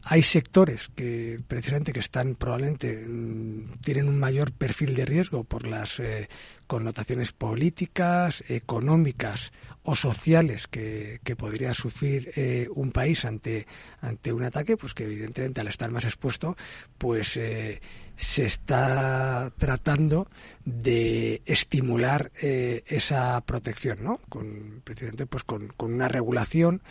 hay 0.06 0.22
sectores 0.22 0.90
que 0.96 1.40
precisamente 1.48 1.94
que 1.94 2.00
están 2.00 2.36
probablemente 2.36 3.06
mm, 3.08 3.80
tienen 3.82 4.10
un 4.10 4.20
mayor 4.20 4.52
perfil 4.52 4.96
de 4.96 5.06
riesgo 5.06 5.44
por 5.44 5.66
las 5.66 6.00
eh, 6.00 6.30
connotaciones 6.68 7.32
políticas, 7.32 8.44
económicas 8.50 9.52
o 9.84 9.96
sociales 9.96 10.68
que, 10.68 11.20
que 11.24 11.36
podría 11.36 11.74
sufrir 11.74 12.32
eh, 12.36 12.68
un 12.74 12.92
país 12.92 13.26
ante, 13.26 13.68
ante 14.02 14.32
un 14.32 14.44
ataque, 14.44 14.78
pues 14.78 14.94
que 14.94 15.04
evidentemente 15.04 15.62
al 15.62 15.68
estar 15.68 15.92
más 15.92 16.06
expuesto, 16.06 16.56
pues 16.98 17.36
eh, 17.36 17.82
se 18.16 18.46
está 18.46 19.52
tratando 19.58 20.28
de 20.64 21.42
estimular 21.46 22.32
eh, 22.42 22.84
esa 22.88 23.42
protección, 23.42 24.04
¿no? 24.04 24.20
Con, 24.30 24.82
precisamente 24.84 25.26
pues 25.26 25.44
con, 25.44 25.68
con 25.76 25.94
una 25.94 26.08
regulación 26.08 26.82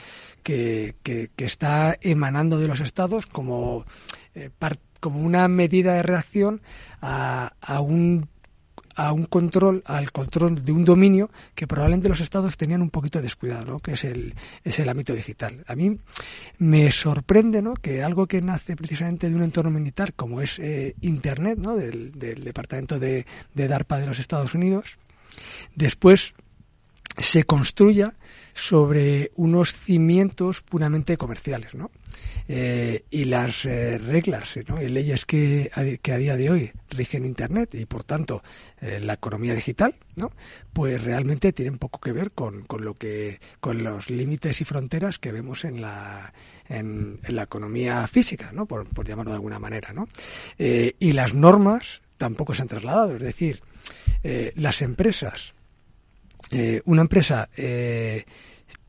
que, 0.43 0.97
que, 1.03 1.31
que, 1.35 1.45
está 1.47 1.97
emanando 2.03 2.59
de 2.59 2.69
los 2.69 2.81
estados 2.81 3.27
como, 3.27 3.87
como 5.01 5.21
una 5.21 5.49
medida 5.49 5.95
de 5.95 6.03
reacción 6.03 6.61
a, 7.01 7.55
a 7.61 7.81
un 7.81 8.29
a 8.95 9.13
un 9.13 9.27
control, 9.27 9.83
al 9.87 10.13
control 10.13 10.65
de 10.65 10.73
un 10.73 10.85
dominio 10.85 11.31
que 11.55 11.67
probablemente 11.67 12.09
los 12.09 12.21
estados 12.21 12.57
tenían 12.57 12.83
un 12.83 12.91
poquito 12.91 13.21
descuidado, 13.21 13.65
¿no? 13.65 13.79
que 13.79 13.93
es 13.93 14.05
el, 14.05 14.35
es 14.65 14.79
el 14.79 14.89
ámbito 14.89 15.15
digital. 15.15 15.65
A 15.67 15.75
mí 15.75 15.99
me 16.59 16.91
sorprende 16.93 17.63
¿no? 17.63 17.75
que 17.75 18.03
algo 18.03 18.27
que 18.27 18.43
nace 18.43 18.77
precisamente 18.77 19.29
de 19.29 19.37
un 19.37 19.43
entorno 19.43 19.71
militar 19.71 20.15
como 20.15 20.41
es 20.41 20.59
eh, 20.59 20.95
Internet, 21.01 21.59
¿no? 21.59 21.77
del, 21.77 22.13
del 22.13 22.45
Departamento 22.45 22.99
de, 22.99 23.27
de 23.55 23.69
DARPA 23.69 23.99
de 23.99 24.07
los 24.07 24.19
Estados 24.19 24.55
Unidos, 24.55 24.99
después 25.75 26.35
se 27.19 27.45
construya 27.45 28.15
sobre 28.55 29.31
unos 29.37 29.73
cimientos 29.73 30.63
puramente 30.63 31.17
comerciales, 31.17 31.75
¿no? 31.75 31.91
Eh, 32.49 33.05
y 33.11 33.25
las 33.27 33.65
eh, 33.65 33.99
reglas 33.99 34.59
¿no? 34.67 34.83
y 34.83 34.89
leyes 34.89 35.25
que 35.27 35.71
que 36.03 36.13
a 36.13 36.17
día 36.19 36.37
de 36.37 36.51
hoy 36.51 36.73
rigen 36.91 37.25
Internet 37.25 37.75
y 37.75 37.87
por 37.87 38.03
tanto 38.03 38.43
eh, 38.81 39.01
la 39.01 39.15
economía 39.15 39.55
digital, 39.55 39.95
¿no? 40.17 40.33
pues 40.73 41.03
realmente 41.03 41.53
tienen 41.53 41.79
poco 41.79 42.01
que 42.01 42.11
ver 42.11 42.33
con, 42.33 42.63
con 42.63 42.85
lo 42.85 42.95
que 42.95 43.41
con 43.61 43.85
los 43.85 44.11
límites 44.11 44.61
y 44.61 44.65
fronteras 44.65 45.19
que 45.19 45.31
vemos 45.31 45.65
en 45.65 45.81
la 45.81 46.35
en, 46.69 47.21
la 47.29 47.45
economía 47.45 48.07
física, 48.09 48.51
¿no? 48.53 48.67
por, 48.67 48.89
por 48.89 49.07
llamarlo 49.07 49.31
de 49.31 49.37
alguna 49.37 49.61
manera, 49.61 49.93
¿no? 49.93 50.09
y 50.59 51.13
las 51.13 51.35
normas 51.35 52.03
tampoco 52.17 52.55
se 52.55 52.63
han 52.63 52.69
trasladado, 52.69 53.15
es 53.17 53.23
decir, 53.23 53.63
las 54.57 54.83
empresas 54.83 55.55
una 56.85 57.03
empresa 57.03 57.49
eh, 57.57 58.25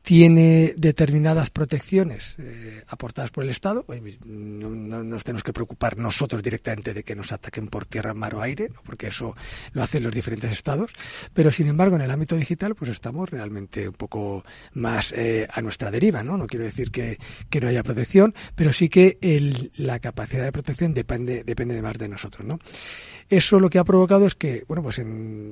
tiene 0.04 0.74
determinadas 0.76 1.48
protecciones 1.48 2.36
eh, 2.38 2.82
aportadas 2.88 3.30
por 3.30 3.42
el 3.42 3.48
Estado. 3.48 3.86
No, 4.26 5.02
nos 5.02 5.24
tenemos 5.24 5.42
que 5.42 5.54
preocupar 5.54 5.96
nosotros 5.96 6.42
directamente 6.42 6.92
de 6.92 7.02
que 7.02 7.16
nos 7.16 7.32
ataquen 7.32 7.68
por 7.68 7.86
tierra, 7.86 8.12
mar 8.12 8.34
o 8.34 8.42
aire, 8.42 8.70
porque 8.84 9.06
eso 9.06 9.34
lo 9.72 9.82
hacen 9.82 10.02
los 10.02 10.12
diferentes 10.12 10.52
estados. 10.52 10.92
Pero 11.32 11.50
sin 11.50 11.68
embargo, 11.68 11.96
en 11.96 12.02
el 12.02 12.10
ámbito 12.10 12.36
digital, 12.36 12.74
pues 12.74 12.90
estamos 12.90 13.30
realmente 13.30 13.88
un 13.88 13.94
poco 13.94 14.44
más 14.74 15.10
eh, 15.12 15.48
a 15.50 15.62
nuestra 15.62 15.90
deriva, 15.90 16.22
¿no? 16.22 16.36
No 16.36 16.46
quiero 16.46 16.66
decir 16.66 16.90
que, 16.90 17.18
que 17.48 17.62
no 17.62 17.68
haya 17.68 17.82
protección, 17.82 18.34
pero 18.54 18.74
sí 18.74 18.90
que 18.90 19.16
el, 19.22 19.72
la 19.76 20.00
capacidad 20.00 20.44
de 20.44 20.52
protección 20.52 20.92
depende, 20.92 21.44
depende 21.44 21.80
más 21.80 21.96
de 21.96 22.10
nosotros, 22.10 22.46
¿no? 22.46 22.58
Eso 23.28 23.58
lo 23.60 23.70
que 23.70 23.78
ha 23.78 23.84
provocado 23.84 24.26
es 24.26 24.34
que, 24.34 24.64
bueno, 24.68 24.82
pues 24.82 25.00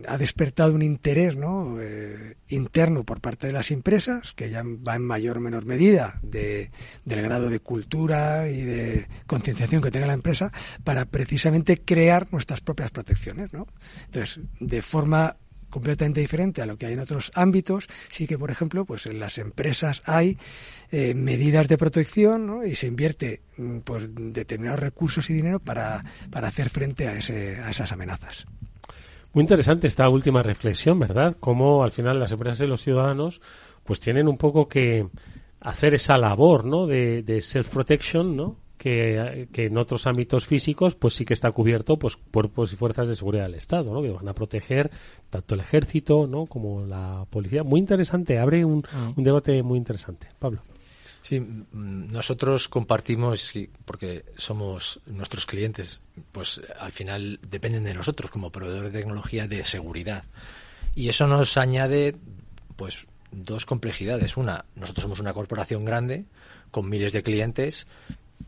ha 0.08 0.18
despertado 0.18 0.74
un 0.74 0.82
interés, 0.82 1.37
¿no? 1.37 1.80
Eh, 1.80 2.37
interno 2.48 3.04
por 3.04 3.20
parte 3.20 3.46
de 3.46 3.52
las 3.52 3.70
empresas, 3.70 4.32
que 4.35 4.50
ya 4.50 4.62
va 4.64 4.96
en 4.96 5.02
mayor 5.02 5.38
o 5.38 5.40
menor 5.40 5.64
medida 5.64 6.20
de, 6.22 6.70
del 7.04 7.22
grado 7.22 7.48
de 7.48 7.61
cultura 7.61 8.48
y 8.48 8.62
de 8.62 9.08
concienciación 9.26 9.82
que 9.82 9.90
tenga 9.90 10.06
la 10.06 10.12
empresa, 10.12 10.52
para 10.85 11.06
precisamente 11.06 11.78
crear 11.78 12.28
nuestras 12.30 12.61
propias 12.61 12.90
protecciones, 12.90 13.52
¿no? 13.52 13.66
Entonces, 14.06 14.40
de 14.61 14.82
forma 14.82 15.37
completamente 15.72 16.20
diferente 16.20 16.61
a 16.61 16.66
lo 16.66 16.76
que 16.76 16.87
hay 16.87 16.92
en 16.92 17.00
otros 17.00 17.32
ámbitos, 17.35 17.88
sí 18.11 18.26
que, 18.26 18.38
por 18.38 18.50
ejemplo, 18.50 18.85
pues 18.85 19.06
en 19.06 19.18
las 19.18 19.38
empresas 19.38 20.02
hay 20.04 20.37
eh, 20.90 21.14
medidas 21.14 21.66
de 21.66 21.78
protección 21.78 22.61
y 22.64 22.74
se 22.74 22.87
invierte 22.87 23.40
mm, 23.56 23.78
pues 23.78 24.08
determinados 24.14 24.78
recursos 24.78 25.30
y 25.30 25.35
dinero 25.35 25.58
para, 25.58 26.04
para 26.30 26.48
hacer 26.48 26.68
frente 26.68 27.08
a, 27.08 27.16
ese, 27.16 27.56
a 27.56 27.70
esas 27.70 27.90
amenazas. 27.90 28.46
Muy 29.32 29.42
interesante 29.42 29.88
esta 29.88 30.11
última 30.11 30.42
reflexión, 30.42 30.98
¿verdad? 30.98 31.38
Cómo 31.40 31.82
al 31.82 31.92
final 31.92 32.20
las 32.20 32.32
empresas 32.32 32.61
y 32.61 32.66
los 32.66 32.82
ciudadanos 32.82 33.40
pues 33.82 33.98
tienen 33.98 34.28
un 34.28 34.37
poco 34.37 34.68
que 34.68 35.06
hacer 35.61 35.94
esa 35.94 36.18
labor, 36.18 36.66
¿no? 36.66 36.87
De, 36.87 37.22
de 37.22 37.40
self-protection, 37.40 38.37
¿no? 38.37 38.62
Que, 38.82 39.46
que, 39.52 39.66
en 39.66 39.78
otros 39.78 40.08
ámbitos 40.08 40.44
físicos 40.44 40.96
pues 40.96 41.14
sí 41.14 41.24
que 41.24 41.34
está 41.34 41.52
cubierto 41.52 42.00
pues 42.00 42.16
cuerpos 42.16 42.72
y 42.72 42.76
fuerzas 42.76 43.06
de 43.06 43.14
seguridad 43.14 43.44
del 43.44 43.54
Estado, 43.54 43.94
¿no? 43.94 44.02
Que 44.02 44.10
van 44.10 44.26
a 44.26 44.34
proteger 44.34 44.90
tanto 45.30 45.54
el 45.54 45.60
ejército, 45.60 46.26
¿no? 46.26 46.46
Como 46.46 46.84
la 46.84 47.24
policía. 47.30 47.62
Muy 47.62 47.78
interesante, 47.78 48.40
abre 48.40 48.64
un, 48.64 48.78
mm. 48.78 49.12
un 49.18 49.22
debate 49.22 49.62
muy 49.62 49.78
interesante. 49.78 50.26
Pablo. 50.36 50.62
Sí, 51.22 51.40
nosotros 51.72 52.68
compartimos, 52.68 53.52
porque 53.84 54.24
somos 54.36 55.00
nuestros 55.06 55.46
clientes, 55.46 56.00
pues 56.32 56.60
al 56.80 56.90
final 56.90 57.38
dependen 57.48 57.84
de 57.84 57.94
nosotros 57.94 58.32
como 58.32 58.50
proveedores 58.50 58.92
de 58.92 58.98
tecnología 58.98 59.46
de 59.46 59.62
seguridad. 59.62 60.24
Y 60.96 61.08
eso 61.08 61.28
nos 61.28 61.56
añade, 61.56 62.16
pues, 62.74 63.06
dos 63.30 63.66
complejidades. 63.66 64.36
Una, 64.36 64.64
nosotros 64.74 65.02
somos 65.02 65.20
una 65.20 65.32
corporación 65.32 65.84
grande 65.84 66.24
con 66.72 66.88
miles 66.88 67.12
de 67.12 67.22
clientes 67.22 67.86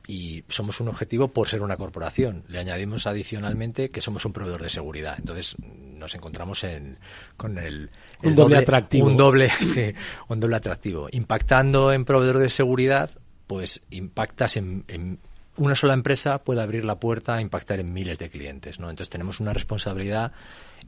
y 0.07 0.45
somos 0.49 0.81
un 0.81 0.89
objetivo 0.89 1.29
por 1.29 1.49
ser 1.49 1.63
una 1.63 1.77
corporación. 1.77 2.45
Le 2.49 2.59
añadimos 2.59 3.07
adicionalmente 3.07 3.91
que 3.91 4.01
somos 4.01 4.25
un 4.25 4.33
proveedor 4.33 4.63
de 4.63 4.71
seguridad. 4.71 5.17
Entonces 5.19 5.57
nos 5.61 6.15
encontramos 6.15 6.65
en, 6.65 6.99
con 7.37 7.59
el, 7.59 7.91
un 8.23 8.35
doble, 8.35 8.59
atractivo. 8.59 9.07
Un 9.07 9.15
doble, 9.15 9.51
un 10.29 10.41
doble 10.41 10.57
atractivo. 10.57 11.09
Impactando 11.11 11.93
en 11.93 12.05
proveedor 12.05 12.39
de 12.39 12.51
seguridad, 12.51 13.11
pues 13.47 13.83
impactas 13.91 14.57
en, 14.57 14.85
en 14.89 15.19
una 15.57 15.75
sola 15.75 15.95
empresa 15.95 16.43
puede 16.43 16.63
abrir 16.63 16.85
la 16.85 16.99
puerta 16.99 17.35
a 17.35 17.41
impactar 17.41 17.81
en 17.81 17.93
miles 17.93 18.19
de 18.19 18.31
clientes, 18.31 18.81
¿no? 18.81 18.91
Entonces 18.91 19.11
tenemos 19.11 19.41
una 19.41 19.53
responsabilidad 19.53 20.33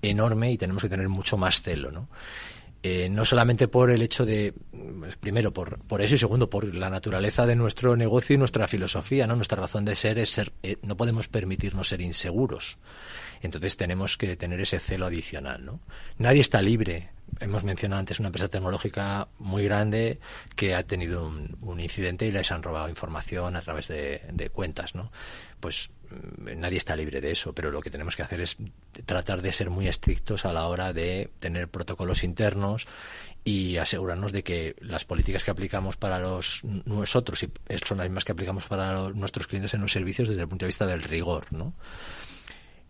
enorme 0.03 0.53
y 0.53 0.59
tenemos 0.59 0.83
que 0.83 0.89
tener 0.89 1.09
mucho 1.09 1.37
más 1.37 1.63
celo, 1.63 1.91
¿no? 1.91 2.09
Eh, 2.89 3.09
no 3.09 3.25
solamente 3.25 3.67
por 3.67 3.91
el 3.91 4.01
hecho 4.01 4.25
de, 4.25 4.55
pues, 5.01 5.17
primero, 5.17 5.53
por, 5.53 5.81
por 5.81 6.03
eso 6.03 6.15
y 6.15 6.19
segundo, 6.19 6.49
por 6.49 6.73
la 6.73 6.89
naturaleza 6.89 7.45
de 7.45 7.57
nuestro 7.57 7.97
negocio 7.97 8.35
y 8.35 8.39
nuestra 8.39 8.69
filosofía, 8.69 9.27
¿no? 9.27 9.35
Nuestra 9.35 9.61
razón 9.61 9.85
de 9.85 9.97
ser 9.97 10.21
es 10.21 10.31
ser, 10.31 10.53
eh, 10.63 10.77
no 10.83 10.97
podemos 10.97 11.27
permitirnos 11.27 11.89
ser 11.89 12.01
inseguros. 12.01 12.79
Entonces 13.43 13.77
tenemos 13.77 14.17
que 14.17 14.37
tener 14.37 14.61
ese 14.61 14.79
celo 14.79 15.07
adicional, 15.07 15.65
¿no? 15.65 15.81
Nadie 16.19 16.43
está 16.43 16.63
libre. 16.63 17.11
Hemos 17.41 17.65
mencionado 17.65 17.99
antes 17.99 18.21
una 18.21 18.29
empresa 18.29 18.47
tecnológica 18.47 19.27
muy 19.41 19.65
grande 19.65 20.21
que 20.55 20.77
ha 20.77 20.85
tenido 20.85 21.27
un, 21.27 21.81
incidente 21.81 22.25
y 22.25 22.31
les 22.31 22.53
han 22.53 22.63
robado 22.63 22.89
información 22.89 23.57
a 23.57 23.63
través 23.63 23.89
de, 23.89 24.21
de 24.33 24.49
cuentas, 24.51 24.95
¿no? 24.95 25.11
Pues 25.59 25.91
nadie 26.57 26.79
está 26.79 26.97
libre 26.97 27.21
de 27.21 27.31
eso, 27.31 27.53
pero 27.53 27.71
lo 27.71 27.81
que 27.81 27.91
tenemos 27.91 28.17
que 28.17 28.23
hacer 28.23 28.41
es 28.41 28.57
tratar 29.05 29.43
de 29.43 29.53
ser 29.53 29.71
muy 29.71 29.89
estrictos 29.89 30.45
a 30.45 30.53
la 30.53 30.67
hora 30.67 30.93
de 30.93 31.31
tener 31.39 31.69
protocolos 31.69 32.25
internos 32.25 32.87
y 33.45 33.77
asegurarnos 33.77 34.33
de 34.33 34.43
que 34.43 34.77
las 34.81 35.05
políticas 35.05 35.45
que 35.45 35.51
aplicamos 35.51 35.97
para 35.97 36.19
los 36.19 36.63
nosotros 36.65 37.43
y 37.43 37.51
son 37.85 37.99
las 37.99 38.09
mismas 38.09 38.25
que 38.25 38.33
aplicamos 38.33 38.67
para 38.67 39.11
nuestros 39.11 39.47
clientes 39.47 39.75
en 39.75 39.81
los 39.81 39.93
servicios 39.93 40.29
desde 40.29 40.43
el 40.43 40.49
punto 40.49 40.65
de 40.65 40.69
vista 40.69 40.87
del 40.87 41.03
rigor, 41.03 41.53
¿no? 41.53 41.75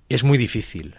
Es 0.09 0.25
muy 0.25 0.39
difícil 0.39 0.97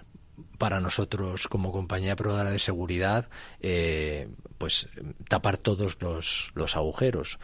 para 0.58 0.80
nosotros 0.80 1.48
como 1.48 1.72
compañía 1.72 2.16
proveedora 2.16 2.52
de 2.52 2.60
seguridad 2.60 3.30
eh, 3.62 4.28
pues 4.58 4.90
tapar 5.28 5.58
todos 5.58 5.98
los, 6.02 6.52
los 6.56 6.76
agujeros 6.76 7.40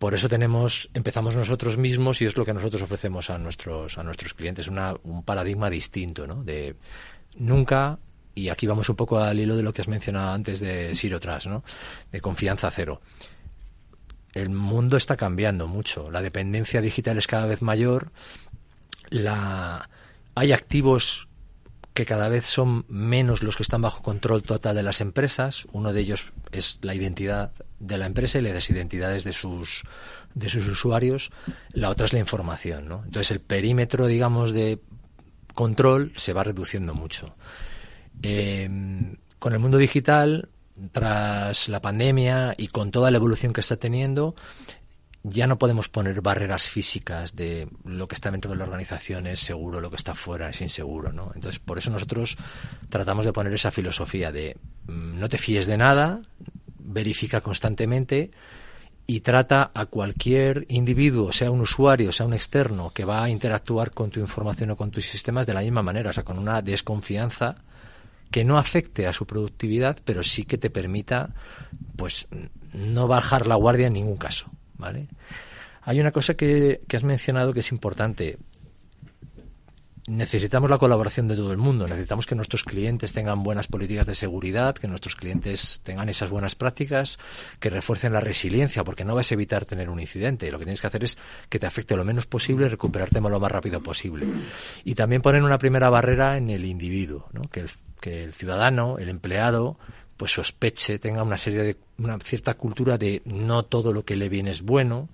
por 0.00 0.14
eso 0.14 0.30
tenemos, 0.30 0.88
empezamos 0.94 1.36
nosotros 1.36 1.76
mismos 1.76 2.22
y 2.22 2.24
es 2.24 2.34
lo 2.34 2.46
que 2.46 2.54
nosotros 2.54 2.80
ofrecemos 2.80 3.28
a 3.28 3.36
nuestros, 3.36 3.98
a 3.98 4.02
nuestros 4.02 4.32
clientes, 4.32 4.66
una, 4.66 4.94
un 5.02 5.22
paradigma 5.24 5.68
distinto, 5.68 6.26
¿no? 6.26 6.42
De 6.42 6.74
nunca, 7.36 7.98
y 8.34 8.48
aquí 8.48 8.66
vamos 8.66 8.88
un 8.88 8.96
poco 8.96 9.18
al 9.18 9.38
hilo 9.38 9.56
de 9.56 9.62
lo 9.62 9.74
que 9.74 9.82
has 9.82 9.88
mencionado 9.88 10.32
antes 10.32 10.58
de 10.58 10.94
Zero 10.94 11.20
Trust, 11.20 11.48
¿no? 11.48 11.62
De 12.10 12.22
confianza 12.22 12.70
cero. 12.70 13.02
El 14.32 14.48
mundo 14.48 14.96
está 14.96 15.18
cambiando 15.18 15.68
mucho, 15.68 16.10
la 16.10 16.22
dependencia 16.22 16.80
digital 16.80 17.18
es 17.18 17.26
cada 17.26 17.44
vez 17.44 17.60
mayor, 17.60 18.10
la, 19.10 19.90
hay 20.34 20.52
activos 20.52 21.28
que 21.94 22.06
cada 22.06 22.28
vez 22.28 22.46
son 22.46 22.84
menos 22.88 23.42
los 23.42 23.56
que 23.56 23.62
están 23.62 23.82
bajo 23.82 24.02
control 24.02 24.42
total 24.42 24.76
de 24.76 24.82
las 24.82 25.00
empresas. 25.00 25.66
Uno 25.72 25.92
de 25.92 26.00
ellos 26.00 26.32
es 26.52 26.78
la 26.82 26.94
identidad 26.94 27.52
de 27.78 27.98
la 27.98 28.06
empresa 28.06 28.38
y 28.38 28.42
las 28.42 28.70
identidades 28.70 29.24
de 29.24 29.32
sus 29.32 29.82
de 30.34 30.48
sus 30.48 30.66
usuarios. 30.68 31.30
La 31.72 31.90
otra 31.90 32.06
es 32.06 32.12
la 32.12 32.20
información, 32.20 32.88
¿no? 32.88 33.02
Entonces 33.04 33.32
el 33.32 33.40
perímetro, 33.40 34.06
digamos, 34.06 34.52
de 34.52 34.78
control 35.54 36.12
se 36.16 36.32
va 36.32 36.44
reduciendo 36.44 36.94
mucho. 36.94 37.34
Em, 38.22 39.16
con 39.38 39.52
el 39.52 39.58
mundo 39.58 39.78
digital, 39.78 40.48
tras 40.92 41.68
la 41.68 41.80
pandemia 41.80 42.54
y 42.56 42.68
con 42.68 42.90
toda 42.90 43.10
la 43.10 43.18
evolución 43.18 43.52
que 43.52 43.60
está 43.60 43.76
teniendo, 43.76 44.34
ya 45.22 45.46
no 45.46 45.58
podemos 45.58 45.88
poner 45.88 46.20
barreras 46.22 46.68
físicas 46.68 47.36
de 47.36 47.68
lo 47.84 48.08
que 48.08 48.14
está 48.14 48.30
dentro 48.30 48.50
de 48.50 48.56
la 48.56 48.64
organización 48.64 49.26
es 49.26 49.40
seguro, 49.40 49.80
lo 49.80 49.90
que 49.90 49.96
está 49.96 50.14
fuera 50.14 50.48
es 50.48 50.60
inseguro, 50.60 51.12
¿no? 51.12 51.30
Entonces, 51.34 51.60
por 51.60 51.78
eso 51.78 51.90
nosotros 51.90 52.36
tratamos 52.88 53.26
de 53.26 53.32
poner 53.32 53.52
esa 53.52 53.70
filosofía 53.70 54.32
de 54.32 54.56
mm, 54.86 55.18
no 55.18 55.28
te 55.28 55.36
fíes 55.36 55.66
de 55.66 55.76
nada, 55.76 56.22
verifica 56.78 57.42
constantemente 57.42 58.30
y 59.06 59.20
trata 59.20 59.72
a 59.74 59.86
cualquier 59.86 60.66
individuo, 60.68 61.32
sea 61.32 61.50
un 61.50 61.60
usuario, 61.60 62.12
sea 62.12 62.26
un 62.26 62.34
externo, 62.34 62.90
que 62.94 63.04
va 63.04 63.24
a 63.24 63.28
interactuar 63.28 63.90
con 63.90 64.10
tu 64.10 64.20
información 64.20 64.70
o 64.70 64.76
con 64.76 64.90
tus 64.90 65.04
sistemas 65.04 65.46
de 65.46 65.54
la 65.54 65.62
misma 65.62 65.82
manera, 65.82 66.10
o 66.10 66.12
sea, 66.12 66.22
con 66.22 66.38
una 66.38 66.62
desconfianza 66.62 67.56
que 68.30 68.44
no 68.44 68.56
afecte 68.56 69.06
a 69.06 69.12
su 69.12 69.26
productividad, 69.26 69.98
pero 70.04 70.22
sí 70.22 70.44
que 70.44 70.58
te 70.58 70.70
permita, 70.70 71.30
pues, 71.96 72.28
no 72.72 73.08
bajar 73.08 73.48
la 73.48 73.56
guardia 73.56 73.88
en 73.88 73.94
ningún 73.94 74.16
caso. 74.16 74.48
¿Vale? 74.80 75.08
Hay 75.82 76.00
una 76.00 76.12
cosa 76.12 76.34
que, 76.34 76.80
has 76.92 77.04
mencionado 77.04 77.52
que 77.52 77.60
es 77.60 77.72
importante. 77.72 78.38
Necesitamos 80.08 80.68
la 80.68 80.78
colaboración 80.78 81.28
de 81.28 81.36
todo 81.36 81.52
el 81.52 81.58
mundo, 81.58 81.86
necesitamos 81.86 82.26
que 82.26 82.34
nuestros 82.34 82.64
clientes 82.64 83.12
tengan 83.12 83.44
buenas 83.44 83.68
políticas 83.68 84.06
de 84.06 84.16
seguridad, 84.16 84.74
que 84.74 84.88
nuestros 84.88 85.14
clientes 85.14 85.80
tengan 85.84 86.08
esas 86.08 86.30
buenas 86.30 86.56
prácticas, 86.56 87.18
que 87.60 87.70
refuercen 87.70 88.12
la 88.12 88.20
resiliencia, 88.20 88.82
porque 88.82 89.04
no 89.04 89.14
vas 89.14 89.30
a 89.30 89.34
evitar 89.34 89.66
tener 89.66 89.88
un 89.88 90.00
incidente. 90.00 90.50
Lo 90.50 90.58
que 90.58 90.64
tienes 90.64 90.80
que 90.80 90.86
hacer 90.88 91.04
es 91.04 91.16
que 91.48 91.60
te 91.60 91.66
afecte 91.66 91.96
lo 91.96 92.04
menos 92.04 92.26
posible 92.26 92.66
y 92.66 92.70
recuperarte 92.70 93.20
lo 93.20 93.38
más 93.38 93.52
rápido 93.52 93.82
posible. 93.82 94.26
Y 94.84 94.94
también 94.94 95.22
poner 95.22 95.44
una 95.44 95.58
primera 95.58 95.90
barrera 95.90 96.36
en 96.38 96.50
el 96.50 96.64
individuo, 96.64 97.28
¿no? 97.32 97.42
que, 97.42 97.66
que 98.00 98.24
el 98.24 98.32
ciudadano, 98.32 98.98
el 98.98 99.10
empleado, 99.10 99.78
pues 100.20 100.32
sospeche, 100.32 100.98
tenga 100.98 101.22
una 101.22 101.38
serie 101.38 101.62
de 101.62 101.76
una 101.96 102.18
cierta 102.18 102.52
cultura 102.52 102.98
de 102.98 103.22
no 103.24 103.62
todo 103.62 103.90
lo 103.90 104.04
que 104.04 104.16
le 104.16 104.28
viene 104.28 104.50
es 104.50 104.60
bueno, 104.60 105.08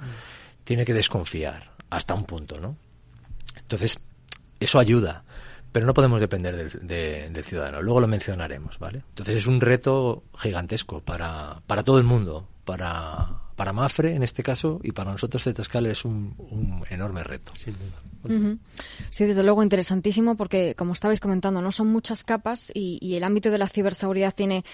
tiene 0.64 0.85
que 0.85 0.92
desconfiar 0.92 1.71
hasta 1.90 2.12
un 2.12 2.25
punto, 2.25 2.59
¿no? 2.59 2.77
Entonces, 3.57 4.01
eso 4.59 4.81
ayuda, 4.81 5.23
pero 5.71 5.87
no 5.87 5.95
podemos 5.95 6.19
depender 6.19 6.73
del, 6.73 7.33
del 7.33 7.45
ciudadano. 7.45 7.83
Luego 7.83 8.01
lo 8.01 8.09
mencionaremos, 8.09 8.81
¿vale? 8.81 9.05
Entonces 9.11 9.37
es 9.37 9.47
un 9.47 9.61
reto 9.61 10.25
gigantesco 10.37 11.01
para, 11.01 11.62
para 11.69 11.85
todo 11.85 11.99
el 11.99 12.05
mundo, 12.05 12.49
para, 12.64 13.29
para 13.57 13.73
Mafre 13.73 14.14
en 14.14 14.23
este 14.23 14.42
caso 14.42 14.81
y 14.83 14.92
para 14.92 15.11
nosotros 15.11 15.42
Zscaler 15.42 15.92
es 15.92 16.05
un, 16.05 16.35
un 16.38 16.85
enorme 16.90 17.25
reto. 17.25 17.53
Sí, 19.11 19.25
desde 19.25 19.42
luego 19.42 19.62
interesantísimo 19.62 20.37
porque, 20.37 20.75
como 20.75 20.92
estabais 20.92 21.21
comentando, 21.21 21.62
no 21.62 21.71
son 21.71 21.88
muchas 21.88 22.25
capas 22.25 22.73
y, 22.75 23.16
el 23.16 23.25
ámbito 23.25 23.51
de 23.51 23.59
la 23.59 23.69
ciberseguridad 23.69 24.35
tiene 24.35 24.64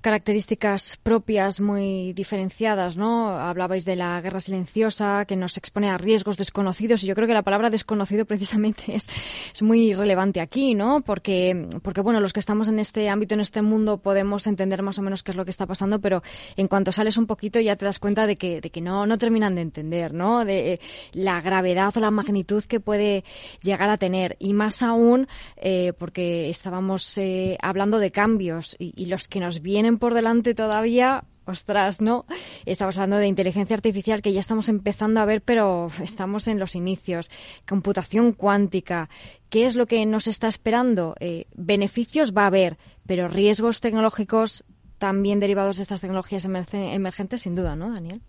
características 0.00 0.98
propias 1.02 1.58
muy 1.60 2.12
diferenciadas, 2.12 2.96
¿no? 2.96 3.30
Hablabais 3.30 3.84
de 3.84 3.96
la 3.96 4.20
guerra 4.20 4.40
silenciosa 4.40 5.24
que 5.24 5.36
nos 5.36 5.56
expone 5.56 5.88
a 5.88 5.98
riesgos 5.98 6.36
desconocidos 6.36 7.02
y 7.02 7.06
yo 7.06 7.14
creo 7.14 7.26
que 7.26 7.34
la 7.34 7.42
palabra 7.42 7.70
desconocido 7.70 8.24
precisamente 8.24 8.94
es, 8.94 9.08
es 9.52 9.62
muy 9.62 9.94
relevante 9.94 10.40
aquí, 10.40 10.74
¿no? 10.74 11.00
Porque, 11.00 11.66
porque, 11.82 12.02
bueno, 12.02 12.20
los 12.20 12.32
que 12.32 12.40
estamos 12.40 12.68
en 12.68 12.78
este 12.78 13.08
ámbito, 13.08 13.34
en 13.34 13.40
este 13.40 13.62
mundo, 13.62 13.98
podemos 13.98 14.46
entender 14.46 14.82
más 14.82 14.98
o 14.98 15.02
menos 15.02 15.22
qué 15.22 15.32
es 15.32 15.36
lo 15.36 15.44
que 15.44 15.50
está 15.50 15.66
pasando, 15.66 16.00
pero 16.00 16.22
en 16.56 16.68
cuanto 16.68 16.92
sales 16.92 17.16
un 17.16 17.26
poquito 17.26 17.58
ya 17.58 17.74
te 17.74 17.84
das 17.84 17.98
cuenta 17.98 18.27
de 18.28 18.36
que, 18.36 18.60
de 18.60 18.70
que 18.70 18.80
no, 18.80 19.06
no 19.06 19.18
terminan 19.18 19.56
de 19.56 19.62
entender, 19.62 20.14
¿no? 20.14 20.44
De 20.44 20.74
eh, 20.74 20.80
la 21.12 21.40
gravedad 21.40 21.96
o 21.96 22.00
la 22.00 22.12
magnitud 22.12 22.62
que 22.62 22.78
puede 22.78 23.24
llegar 23.62 23.90
a 23.90 23.98
tener. 23.98 24.36
Y 24.38 24.52
más 24.52 24.82
aún 24.82 25.26
eh, 25.56 25.92
porque 25.98 26.48
estábamos 26.48 27.18
eh, 27.18 27.58
hablando 27.60 27.98
de 27.98 28.12
cambios 28.12 28.76
y, 28.78 29.06
los 29.06 29.26
que 29.26 29.40
nos 29.40 29.62
vienen 29.62 29.98
por 29.98 30.14
delante 30.14 30.54
todavía 30.54 31.24
ostras, 31.46 32.02
¿no? 32.02 32.26
Estamos 32.66 32.98
hablando 32.98 33.16
de 33.16 33.26
inteligencia 33.26 33.74
artificial 33.74 34.20
que 34.20 34.34
ya 34.34 34.40
estamos 34.40 34.68
empezando 34.68 35.20
a 35.20 35.24
ver, 35.24 35.40
pero 35.40 35.90
estamos 36.02 36.46
en 36.46 36.58
los 36.58 36.74
inicios. 36.74 37.30
Computación 37.66 38.32
cuántica. 38.32 39.08
¿Qué 39.48 39.64
es 39.64 39.74
lo 39.74 39.86
que 39.86 40.04
nos 40.04 40.26
está 40.26 40.46
esperando? 40.46 41.14
Beneficios 41.54 42.34
va 42.36 42.42
a 42.42 42.48
haber, 42.48 42.76
pero 43.06 43.28
riesgos 43.28 43.80
tecnológicos 43.80 44.62
también 44.98 45.40
derivados 45.40 45.76
de 45.76 45.82
estas 45.82 46.00
tecnologías 46.00 46.44
emergentes, 46.44 47.42
sin 47.42 47.54
duda, 47.54 47.76
¿no, 47.76 47.92
Daniel? 47.92 48.20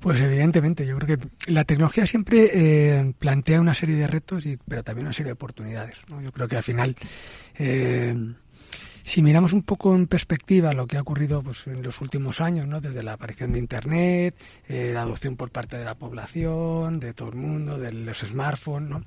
Pues 0.00 0.20
evidentemente, 0.20 0.86
yo 0.86 0.96
creo 0.98 1.18
que 1.18 1.52
la 1.52 1.64
tecnología 1.64 2.06
siempre 2.06 2.50
eh, 2.52 3.12
plantea 3.18 3.60
una 3.60 3.74
serie 3.74 3.96
de 3.96 4.06
retos, 4.06 4.46
y, 4.46 4.56
pero 4.56 4.84
también 4.84 5.06
una 5.06 5.12
serie 5.12 5.28
de 5.28 5.34
oportunidades. 5.34 5.96
¿no? 6.08 6.20
Yo 6.20 6.30
creo 6.32 6.46
que 6.46 6.56
al 6.56 6.62
final, 6.62 6.94
eh, 7.58 8.16
si 9.02 9.22
miramos 9.22 9.52
un 9.52 9.62
poco 9.62 9.94
en 9.94 10.06
perspectiva 10.06 10.72
lo 10.72 10.86
que 10.86 10.96
ha 10.96 11.00
ocurrido 11.00 11.42
pues, 11.42 11.66
en 11.66 11.82
los 11.82 12.00
últimos 12.00 12.40
años, 12.40 12.68
¿no? 12.68 12.80
desde 12.80 13.02
la 13.02 13.14
aparición 13.14 13.52
de 13.52 13.58
Internet, 13.58 14.36
eh, 14.68 14.92
la 14.94 15.02
adopción 15.02 15.34
por 15.34 15.50
parte 15.50 15.76
de 15.76 15.84
la 15.84 15.96
población, 15.96 17.00
de 17.00 17.12
todo 17.14 17.30
el 17.30 17.36
mundo, 17.36 17.78
de 17.78 17.92
los 17.92 18.18
smartphones, 18.18 18.88
¿no? 18.88 19.02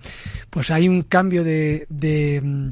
pues 0.50 0.72
hay 0.72 0.90
un 0.90 1.04
cambio 1.04 1.46
de, 1.46 1.86
de 1.90 2.72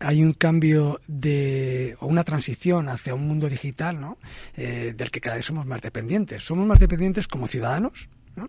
hay 0.00 0.22
un 0.22 0.32
cambio 0.32 1.00
de 1.06 1.96
o 2.00 2.06
una 2.06 2.24
transición 2.24 2.88
hacia 2.88 3.14
un 3.14 3.28
mundo 3.28 3.48
digital, 3.48 4.00
¿no? 4.00 4.18
Eh, 4.56 4.94
del 4.96 5.10
que 5.10 5.20
cada 5.20 5.36
vez 5.36 5.44
somos 5.44 5.66
más 5.66 5.82
dependientes. 5.82 6.42
Somos 6.42 6.66
más 6.66 6.80
dependientes 6.80 7.28
como 7.28 7.46
ciudadanos, 7.46 8.08
¿no? 8.34 8.48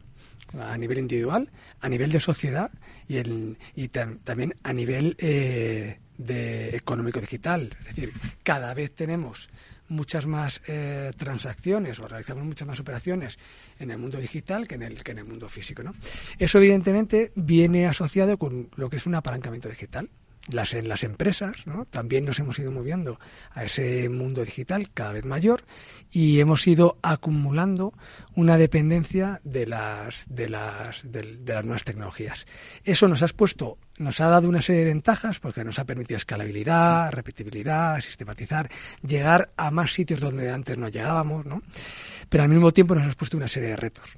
a 0.59 0.77
nivel 0.77 0.97
individual, 0.97 1.49
a 1.79 1.89
nivel 1.89 2.11
de 2.11 2.19
sociedad 2.19 2.71
y, 3.07 3.17
el, 3.17 3.57
y 3.75 3.87
también 3.89 4.55
a 4.63 4.73
nivel 4.73 5.15
eh, 5.19 5.99
de 6.17 6.75
económico 6.75 7.19
digital. 7.19 7.69
Es 7.81 7.95
decir, 7.95 8.13
cada 8.43 8.73
vez 8.73 8.93
tenemos 8.95 9.49
muchas 9.87 10.25
más 10.25 10.61
eh, 10.67 11.11
transacciones 11.17 11.99
o 11.99 12.07
realizamos 12.07 12.45
muchas 12.45 12.67
más 12.67 12.79
operaciones 12.79 13.37
en 13.77 13.91
el 13.91 13.97
mundo 13.97 14.19
digital 14.19 14.67
que 14.67 14.75
en 14.75 14.83
el 14.83 15.03
que 15.03 15.11
en 15.11 15.19
el 15.19 15.25
mundo 15.25 15.49
físico, 15.49 15.83
¿no? 15.83 15.93
Eso 16.39 16.59
evidentemente 16.59 17.33
viene 17.35 17.87
asociado 17.87 18.37
con 18.37 18.69
lo 18.75 18.89
que 18.89 18.95
es 18.97 19.05
un 19.05 19.15
apalancamiento 19.15 19.67
digital 19.67 20.09
las, 20.49 20.73
en 20.73 20.89
las 20.89 21.03
empresas, 21.03 21.67
¿no? 21.67 21.85
también 21.85 22.25
nos 22.25 22.39
hemos 22.39 22.57
ido 22.59 22.71
moviendo 22.71 23.19
a 23.51 23.63
ese 23.65 24.09
mundo 24.09 24.43
digital 24.43 24.89
cada 24.93 25.11
vez 25.13 25.25
mayor 25.25 25.63
y 26.11 26.39
hemos 26.39 26.65
ido 26.67 26.97
acumulando 27.01 27.93
una 28.35 28.57
dependencia 28.57 29.39
de 29.43 29.67
las, 29.67 30.25
de 30.27 30.49
las, 30.49 31.09
de, 31.09 31.39
las 31.45 31.63
nuevas 31.63 31.83
tecnologías. 31.83 32.45
Eso 32.83 33.07
nos 33.07 33.21
ha 33.21 33.25
expuesto, 33.25 33.77
nos 33.97 34.19
ha 34.19 34.27
dado 34.27 34.49
una 34.49 34.61
serie 34.61 34.83
de 34.83 34.91
ventajas 34.93 35.39
porque 35.39 35.63
nos 35.63 35.79
ha 35.79 35.85
permitido 35.85 36.17
escalabilidad, 36.17 37.11
repetibilidad, 37.11 37.99
sistematizar, 38.01 38.69
llegar 39.05 39.51
a 39.57 39.71
más 39.71 39.93
sitios 39.93 40.19
donde 40.19 40.51
antes 40.51 40.77
no 40.77 40.89
llegábamos, 40.89 41.45
¿no? 41.45 41.61
pero 42.29 42.43
al 42.43 42.49
mismo 42.49 42.71
tiempo 42.71 42.95
nos 42.95 43.03
ha 43.03 43.07
expuesto 43.07 43.37
una 43.37 43.47
serie 43.47 43.69
de 43.69 43.75
retos. 43.75 44.17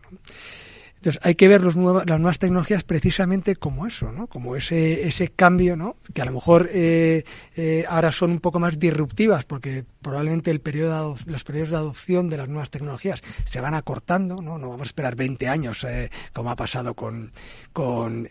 Entonces 1.04 1.22
hay 1.26 1.36
que 1.36 1.50
ver 1.50 1.60
los 1.60 1.76
las 1.76 2.18
nuevas 2.18 2.40
tecnologías 2.40 2.86
precisamente 2.86 3.58
como 3.58 3.86
eso, 3.86 4.14
¿no? 4.14 4.28
Como 4.28 4.56
ese, 4.56 5.06
ese 5.06 5.28
cambio, 5.28 5.76
¿no? 5.76 5.98
Que 6.14 6.22
a 6.22 6.26
lo 6.26 6.32
mejor 6.32 6.70
eh, 6.72 7.26
eh, 7.58 7.84
ahora 7.90 8.14
son 8.14 8.32
un 8.32 8.40
poco 8.40 8.58
más 8.58 8.80
disruptivas 8.80 9.44
porque 9.44 9.84
probablemente 10.02 10.50
el 10.50 10.62
periodo 10.62 11.18
los 11.26 11.44
periodos 11.44 11.72
de 11.72 11.76
adopción 11.76 12.30
de 12.30 12.38
las 12.38 12.48
nuevas 12.48 12.70
tecnologías 12.70 13.22
se 13.44 13.60
van 13.60 13.74
acortando, 13.74 14.42
¿no? 14.42 14.58
No 14.58 14.70
vamos 14.70 14.86
a 14.86 14.92
esperar 14.92 15.18
20 15.18 15.50
años 15.50 15.84
eh, 15.84 16.10
como 16.32 16.52
ha 16.52 16.56
pasado 16.56 16.94
con, 16.94 17.34
con 17.74 18.30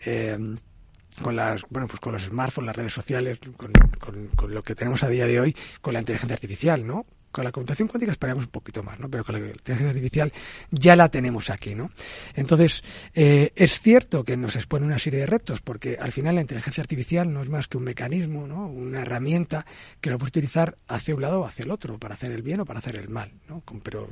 con 1.21 1.35
las 1.35 1.61
bueno 1.69 1.87
pues 1.87 1.99
con 1.99 2.13
los 2.13 2.23
smartphones, 2.23 2.65
las 2.65 2.75
redes 2.75 2.93
sociales, 2.93 3.37
con, 3.55 3.71
con, 3.99 4.29
con, 4.35 4.51
lo 4.51 4.63
que 4.63 4.73
tenemos 4.73 5.03
a 5.03 5.09
día 5.09 5.27
de 5.27 5.39
hoy, 5.39 5.55
con 5.79 5.93
la 5.93 5.99
inteligencia 5.99 6.33
artificial, 6.33 6.87
¿no? 6.87 7.05
Con 7.33 7.43
la 7.43 7.51
computación 7.51 7.87
cuántica 7.89 8.11
esperamos 8.11 8.45
un 8.45 8.51
poquito 8.51 8.83
más, 8.83 8.99
¿no? 8.99 9.09
Pero 9.09 9.25
con 9.25 9.33
la 9.33 9.39
inteligencia 9.39 9.89
artificial 9.89 10.31
ya 10.71 10.95
la 10.95 11.09
tenemos 11.09 11.49
aquí, 11.49 11.73
¿no? 11.73 11.89
Entonces, 12.35 12.83
eh, 13.13 13.51
es 13.55 13.79
cierto 13.79 14.23
que 14.23 14.37
nos 14.37 14.55
expone 14.55 14.85
una 14.85 14.99
serie 14.99 15.21
de 15.21 15.25
retos, 15.25 15.61
porque 15.61 15.97
al 15.99 16.11
final 16.11 16.35
la 16.35 16.41
inteligencia 16.41 16.81
artificial 16.81 17.33
no 17.33 17.41
es 17.41 17.49
más 17.49 17.67
que 17.67 17.77
un 17.77 17.83
mecanismo, 17.83 18.47
¿no? 18.47 18.67
Una 18.67 19.01
herramienta 19.01 19.65
que 19.99 20.11
lo 20.11 20.19
puedes 20.19 20.29
utilizar 20.29 20.77
hacia 20.87 21.15
un 21.15 21.21
lado 21.21 21.41
o 21.41 21.45
hacia 21.45 21.63
el 21.63 21.71
otro, 21.71 21.97
para 21.97 22.13
hacer 22.13 22.31
el 22.31 22.43
bien 22.43 22.59
o 22.59 22.65
para 22.65 22.79
hacer 22.79 22.99
el 22.99 23.09
mal, 23.09 23.31
¿no? 23.49 23.63
Pero 23.83 24.07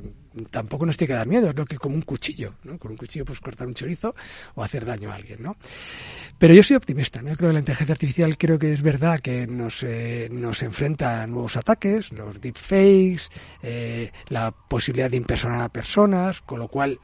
tampoco 0.50 0.84
nos 0.84 0.96
tiene 0.96 1.08
que 1.08 1.14
dar 1.14 1.28
miedo, 1.28 1.48
es 1.48 1.56
lo 1.56 1.64
que 1.64 1.78
como 1.78 1.94
un 1.94 2.02
cuchillo, 2.02 2.54
¿no? 2.64 2.76
Con 2.78 2.90
un 2.90 2.96
cuchillo 2.96 3.24
puedes 3.24 3.40
cortar 3.40 3.68
un 3.68 3.74
chorizo 3.74 4.16
o 4.56 4.64
hacer 4.64 4.84
daño 4.84 5.12
a 5.12 5.14
alguien, 5.14 5.42
¿no? 5.42 5.56
Pero 6.38 6.54
yo 6.54 6.62
soy 6.64 6.74
optimista, 6.74 7.22
¿no? 7.22 7.30
Yo 7.30 7.36
creo 7.36 7.50
que 7.50 7.54
la 7.54 7.58
inteligencia 7.60 7.92
artificial 7.92 8.36
creo 8.36 8.58
que 8.58 8.72
es 8.72 8.82
verdad 8.82 9.20
que 9.20 9.46
nos, 9.46 9.84
eh, 9.84 10.28
nos 10.32 10.62
enfrenta 10.64 11.22
a 11.22 11.26
nuevos 11.28 11.56
ataques, 11.56 12.10
los 12.10 12.40
deepfakes, 12.40 13.11
eh, 13.62 14.10
la 14.28 14.50
posibilidad 14.50 15.10
de 15.10 15.16
impersonar 15.16 15.62
a 15.62 15.68
personas, 15.68 16.40
con 16.40 16.58
lo 16.58 16.68
cual, 16.68 16.98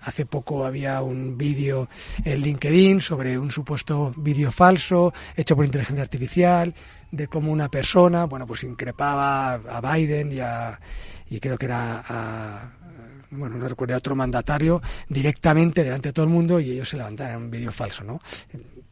hace 0.00 0.26
poco 0.26 0.64
había 0.64 1.02
un 1.02 1.36
vídeo 1.36 1.88
en 2.24 2.40
LinkedIn 2.40 3.00
sobre 3.00 3.38
un 3.38 3.50
supuesto 3.50 4.12
vídeo 4.16 4.50
falso 4.50 5.12
hecho 5.36 5.54
por 5.54 5.64
inteligencia 5.64 6.02
artificial 6.02 6.74
de 7.10 7.28
cómo 7.28 7.52
una 7.52 7.68
persona, 7.68 8.24
bueno, 8.24 8.46
pues 8.46 8.64
increpaba 8.64 9.54
a 9.54 9.80
Biden 9.80 10.32
y 10.32 10.40
a, 10.40 10.78
y 11.30 11.40
creo 11.40 11.56
que 11.56 11.66
era 11.66 12.04
a, 12.06 12.70
bueno, 13.30 13.56
no 13.56 13.68
recuerdo, 13.68 13.94
a 13.94 13.98
otro 13.98 14.14
mandatario 14.14 14.80
directamente 15.08 15.84
delante 15.84 16.10
de 16.10 16.12
todo 16.12 16.24
el 16.24 16.30
mundo 16.30 16.60
y 16.60 16.72
ellos 16.72 16.88
se 16.88 16.96
levantaron, 16.96 17.44
un 17.44 17.50
vídeo 17.50 17.72
falso, 17.72 18.04
¿no? 18.04 18.20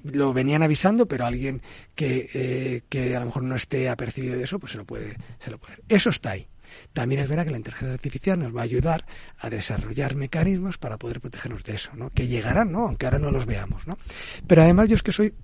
Lo 0.04 0.32
venían 0.32 0.62
avisando, 0.62 1.06
pero 1.06 1.26
alguien 1.26 1.62
que, 1.94 2.30
eh, 2.34 2.82
que 2.88 3.16
a 3.16 3.20
lo 3.20 3.26
mejor 3.26 3.42
no 3.42 3.56
esté 3.56 3.88
apercibido 3.88 4.36
de 4.36 4.44
eso, 4.44 4.58
pues 4.58 4.72
se 4.72 4.78
lo 4.78 4.84
puede, 4.84 5.16
se 5.38 5.50
lo 5.50 5.58
puede. 5.58 5.78
Eso 5.88 6.10
está 6.10 6.32
ahí. 6.32 6.46
También 6.92 7.20
es 7.20 7.28
verdad 7.28 7.44
que 7.44 7.50
la 7.50 7.56
inteligencia 7.56 7.94
artificial 7.94 8.38
nos 8.38 8.54
va 8.54 8.60
a 8.60 8.64
ayudar 8.64 9.04
a 9.38 9.50
desarrollar 9.50 10.16
mecanismos 10.16 10.78
para 10.78 10.98
poder 10.98 11.20
protegernos 11.20 11.64
de 11.64 11.74
eso, 11.74 11.92
¿no? 11.94 12.10
Que 12.10 12.26
llegarán, 12.26 12.72
¿no? 12.72 12.86
Aunque 12.86 13.06
ahora 13.06 13.18
no 13.18 13.30
los 13.30 13.46
veamos, 13.46 13.86
¿no? 13.86 13.98
Pero 14.46 14.62
además 14.62 14.88
yo 14.88 14.96
es 14.96 15.02
que 15.02 15.12
soy 15.12 15.34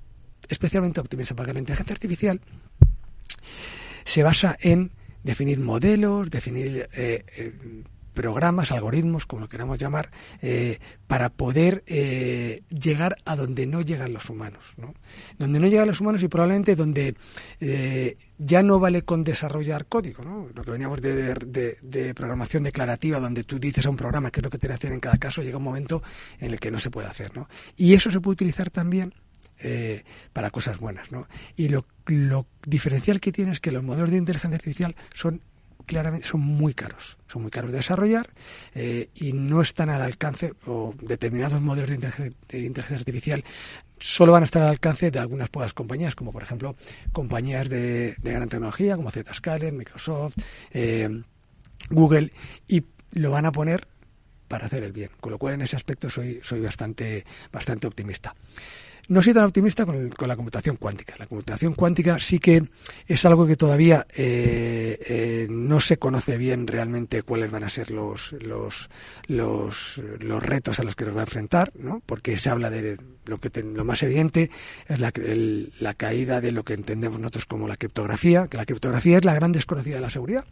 especialmente 0.48 1.00
optimista 1.00 1.34
porque 1.34 1.52
la 1.52 1.60
inteligencia 1.60 1.94
artificial 1.94 2.40
se 4.04 4.22
basa 4.22 4.56
en 4.60 4.92
definir 5.22 5.60
modelos, 5.60 6.30
definir 6.30 6.88
eh, 6.92 7.24
eh, 7.36 7.52
programas, 8.20 8.70
algoritmos, 8.70 9.24
como 9.24 9.40
lo 9.40 9.48
queramos 9.48 9.78
llamar, 9.78 10.10
eh, 10.42 10.78
para 11.06 11.30
poder 11.30 11.82
eh, 11.86 12.62
llegar 12.68 13.16
a 13.24 13.34
donde 13.34 13.66
no 13.66 13.80
llegan 13.80 14.12
los 14.12 14.28
humanos. 14.28 14.74
¿no? 14.76 14.92
Donde 15.38 15.58
no 15.58 15.66
llegan 15.66 15.88
los 15.88 16.02
humanos 16.02 16.22
y 16.22 16.28
probablemente 16.28 16.76
donde 16.76 17.14
eh, 17.60 18.18
ya 18.36 18.62
no 18.62 18.78
vale 18.78 19.02
con 19.06 19.24
desarrollar 19.24 19.86
código. 19.86 20.22
¿no? 20.22 20.48
Lo 20.54 20.62
que 20.62 20.70
veníamos 20.70 21.00
de, 21.00 22.12
programación 22.14 22.62
declarativa, 22.62 23.18
donde 23.20 23.44
tú 23.44 23.58
dices 23.58 23.86
a 23.86 23.90
un 23.90 23.96
programa 23.96 24.30
qué 24.30 24.40
es 24.40 24.44
lo 24.44 24.50
que 24.50 24.58
tiene 24.58 24.74
que 24.74 24.80
hacer 24.80 24.92
en 24.92 25.00
cada 25.00 25.16
caso, 25.16 25.42
llega 25.42 25.56
un 25.56 25.64
momento 25.64 26.02
en 26.40 26.52
el 26.52 26.60
que 26.60 26.70
no 26.70 26.78
se 26.78 26.90
puede 26.90 27.08
hacer. 27.08 27.34
¿no? 27.34 27.48
Y 27.74 27.94
eso 27.94 28.10
se 28.10 28.20
puede 28.20 28.34
utilizar 28.34 28.68
también 28.68 29.14
para 30.34 30.50
cosas 30.50 30.78
buenas. 30.78 31.10
¿no? 31.10 31.26
Y 31.56 31.68
lo 31.68 32.46
diferencial 32.66 33.18
que 33.18 33.32
tiene 33.32 33.52
es 33.52 33.60
que 33.60 33.72
los 33.72 33.82
modelos 33.82 34.10
de 34.10 34.18
inteligencia 34.18 34.56
artificial 34.56 34.94
son 35.14 35.40
claramente 35.90 36.28
son 36.28 36.40
muy 36.40 36.72
caros, 36.72 37.18
son 37.26 37.42
muy 37.42 37.50
caros 37.50 37.72
de 37.72 37.78
desarrollar 37.78 38.30
eh, 38.76 39.08
y 39.16 39.32
no 39.32 39.60
están 39.60 39.90
al 39.90 40.00
alcance, 40.02 40.54
o 40.66 40.94
determinados 41.02 41.60
modelos 41.60 41.90
de 41.90 41.96
inteligencia, 41.96 42.96
artificial 42.96 43.42
solo 43.98 44.30
van 44.30 44.42
a 44.42 44.44
estar 44.44 44.62
al 44.62 44.68
alcance 44.68 45.10
de 45.10 45.18
algunas 45.18 45.48
pocas 45.48 45.74
compañías, 45.74 46.14
como 46.14 46.30
por 46.30 46.44
ejemplo 46.44 46.76
compañías 47.12 47.68
de, 47.68 48.14
gran 48.22 48.48
tecnología 48.48 48.94
como 48.94 49.10
Zscaler, 49.10 49.72
Microsoft, 49.72 50.36
eh, 50.70 51.08
Google, 51.90 52.32
y 52.68 52.84
lo 53.10 53.32
van 53.32 53.46
a 53.46 53.52
poner 53.52 53.88
para 54.46 54.66
hacer 54.66 54.84
el 54.84 54.92
bien. 54.92 55.10
Con 55.20 55.32
lo 55.32 55.38
cual, 55.38 55.54
en 55.54 55.62
ese 55.62 55.74
aspecto 55.74 56.08
soy, 56.08 56.38
soy 56.42 56.60
bastante, 56.60 57.24
bastante 57.52 57.88
optimista. 57.88 58.34
No 59.10 59.20
soy 59.22 59.34
tan 59.34 59.42
optimista 59.42 59.84
con, 59.84 60.08
la 60.20 60.36
computación 60.36 60.76
cuántica. 60.76 61.16
La 61.18 61.26
computación 61.26 61.74
cuántica 61.74 62.20
sí 62.20 62.38
que 62.38 62.62
es 63.08 63.24
algo 63.24 63.44
que 63.44 63.56
todavía 63.56 64.06
eh, 64.16 65.00
eh, 65.04 65.48
no 65.50 65.80
se 65.80 65.96
conoce 65.96 66.36
bien 66.36 66.68
realmente 66.68 67.24
cuáles 67.24 67.50
van 67.50 67.64
a 67.64 67.68
ser 67.68 67.90
los, 67.90 68.36
los, 68.40 68.88
los, 69.26 70.00
los, 70.20 70.42
retos 70.44 70.78
a 70.78 70.84
los 70.84 70.94
que 70.94 71.06
nos 71.06 71.16
va 71.16 71.22
a 71.22 71.24
enfrentar, 71.24 71.72
¿no? 71.74 72.00
porque 72.06 72.36
se 72.36 72.50
habla 72.50 72.70
de 72.70 72.98
lo, 73.26 73.38
que 73.38 73.50
lo 73.64 73.84
más 73.84 74.00
evidente 74.04 74.48
es 74.86 75.00
la, 75.00 75.12
la 75.80 75.94
caída 75.94 76.40
de 76.40 76.52
lo 76.52 76.62
que 76.62 76.74
entendemos 76.74 77.18
nosotros 77.18 77.46
como 77.46 77.66
la 77.66 77.76
criptografía, 77.76 78.46
que 78.46 78.58
la 78.58 78.64
criptografía 78.64 79.18
es 79.18 79.24
la 79.24 79.34
gran 79.34 79.50
desconocida 79.50 79.96
de 79.96 80.02
la 80.02 80.10
seguridad, 80.10 80.44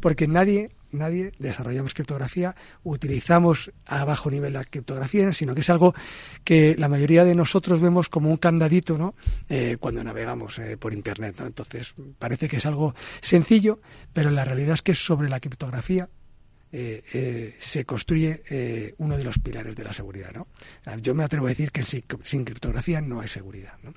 porque 0.00 0.28
nadie 0.28 0.70
nadie 0.92 1.32
desarrollamos 1.38 1.94
criptografía, 1.94 2.54
utilizamos 2.82 3.72
a 3.86 4.04
bajo 4.04 4.30
nivel 4.30 4.52
la 4.52 4.64
criptografía, 4.64 5.32
sino 5.32 5.54
que 5.54 5.60
es 5.60 5.70
algo 5.70 5.94
que 6.44 6.76
la 6.76 6.88
mayoría 6.88 7.24
de 7.24 7.34
nosotros 7.34 7.80
vemos 7.80 8.08
como 8.08 8.30
un 8.30 8.36
candadito 8.36 8.82
¿no? 8.98 9.14
Eh, 9.48 9.76
cuando 9.80 10.02
navegamos 10.02 10.58
eh, 10.58 10.76
por 10.76 10.92
Internet. 10.92 11.40
Entonces, 11.40 11.94
parece 12.18 12.48
que 12.48 12.56
es 12.56 12.66
algo 12.66 12.94
sencillo, 13.20 13.80
pero 14.12 14.30
la 14.30 14.44
realidad 14.44 14.74
es 14.74 14.82
que 14.82 14.94
sobre 14.94 15.28
la 15.28 15.40
criptografía 15.40 16.08
eh, 16.74 17.54
se 17.58 17.84
construye 17.84 18.94
uno 18.96 19.18
de 19.18 19.24
los 19.24 19.38
pilares 19.38 19.76
de 19.76 19.84
la 19.84 19.92
seguridad. 19.92 20.32
¿no? 20.32 20.46
Yo 21.02 21.14
me 21.14 21.22
atrevo 21.22 21.46
a 21.46 21.50
decir 21.50 21.70
que 21.70 21.82
sin, 21.82 22.02
sin 22.22 22.44
criptografía 22.44 23.02
no 23.02 23.20
hay 23.20 23.28
seguridad. 23.28 23.74
¿no? 23.82 23.92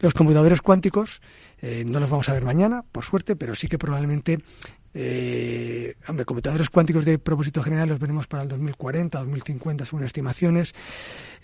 Los 0.00 0.12
computadores 0.12 0.60
cuánticos 0.60 1.22
no 1.62 1.98
los 1.98 2.10
vamos 2.10 2.28
a 2.28 2.34
ver 2.34 2.44
mañana, 2.44 2.84
por 2.92 3.04
suerte, 3.04 3.36
pero 3.36 3.54
sí 3.54 3.68
que 3.68 3.78
probablemente 3.78 4.38
eh, 4.92 5.94
hombre, 6.08 6.24
computadores 6.24 6.70
cuánticos 6.70 7.04
de 7.04 7.18
propósito 7.18 7.62
general 7.62 7.88
los 7.88 7.98
veremos 7.98 8.26
para 8.26 8.42
el 8.42 8.48
2040, 8.48 9.18
2050, 9.18 9.84
según 9.84 10.04
estimaciones. 10.04 10.74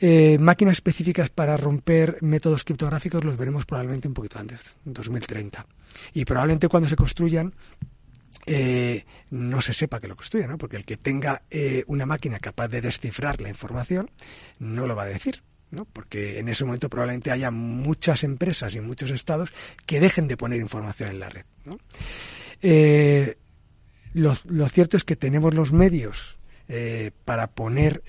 Eh, 0.00 0.36
máquinas 0.38 0.76
específicas 0.76 1.30
para 1.30 1.56
romper 1.56 2.18
métodos 2.22 2.64
criptográficos 2.64 3.24
los 3.24 3.36
veremos 3.36 3.66
probablemente 3.66 4.08
un 4.08 4.14
poquito 4.14 4.38
antes, 4.38 4.76
2030. 4.84 5.66
Y 6.14 6.24
probablemente 6.24 6.68
cuando 6.68 6.88
se 6.88 6.96
construyan 6.96 7.54
eh, 8.44 9.04
no 9.30 9.60
se 9.60 9.72
sepa 9.72 10.00
que 10.00 10.08
lo 10.08 10.16
construye, 10.16 10.46
¿no? 10.46 10.58
Porque 10.58 10.76
el 10.76 10.84
que 10.84 10.96
tenga 10.96 11.42
eh, 11.50 11.84
una 11.86 12.06
máquina 12.06 12.38
capaz 12.38 12.68
de 12.68 12.80
descifrar 12.80 13.40
la 13.40 13.48
información 13.48 14.10
no 14.58 14.86
lo 14.86 14.94
va 14.94 15.04
a 15.04 15.06
decir. 15.06 15.42
¿no? 15.68 15.84
Porque 15.84 16.38
en 16.38 16.48
ese 16.48 16.64
momento 16.64 16.88
probablemente 16.88 17.32
haya 17.32 17.50
muchas 17.50 18.22
empresas 18.22 18.72
y 18.76 18.80
muchos 18.80 19.10
estados 19.10 19.50
que 19.84 19.98
dejen 19.98 20.28
de 20.28 20.36
poner 20.36 20.60
información 20.60 21.10
en 21.10 21.18
la 21.18 21.28
red. 21.28 21.44
¿no? 21.64 21.76
Eh, 22.62 23.36
lo, 24.14 24.34
cierto 24.68 24.96
es 24.96 25.04
que 25.04 25.16
tenemos 25.16 25.54
los 25.54 25.72
medios 25.72 26.38
para 27.24 27.46
poner 27.48 28.02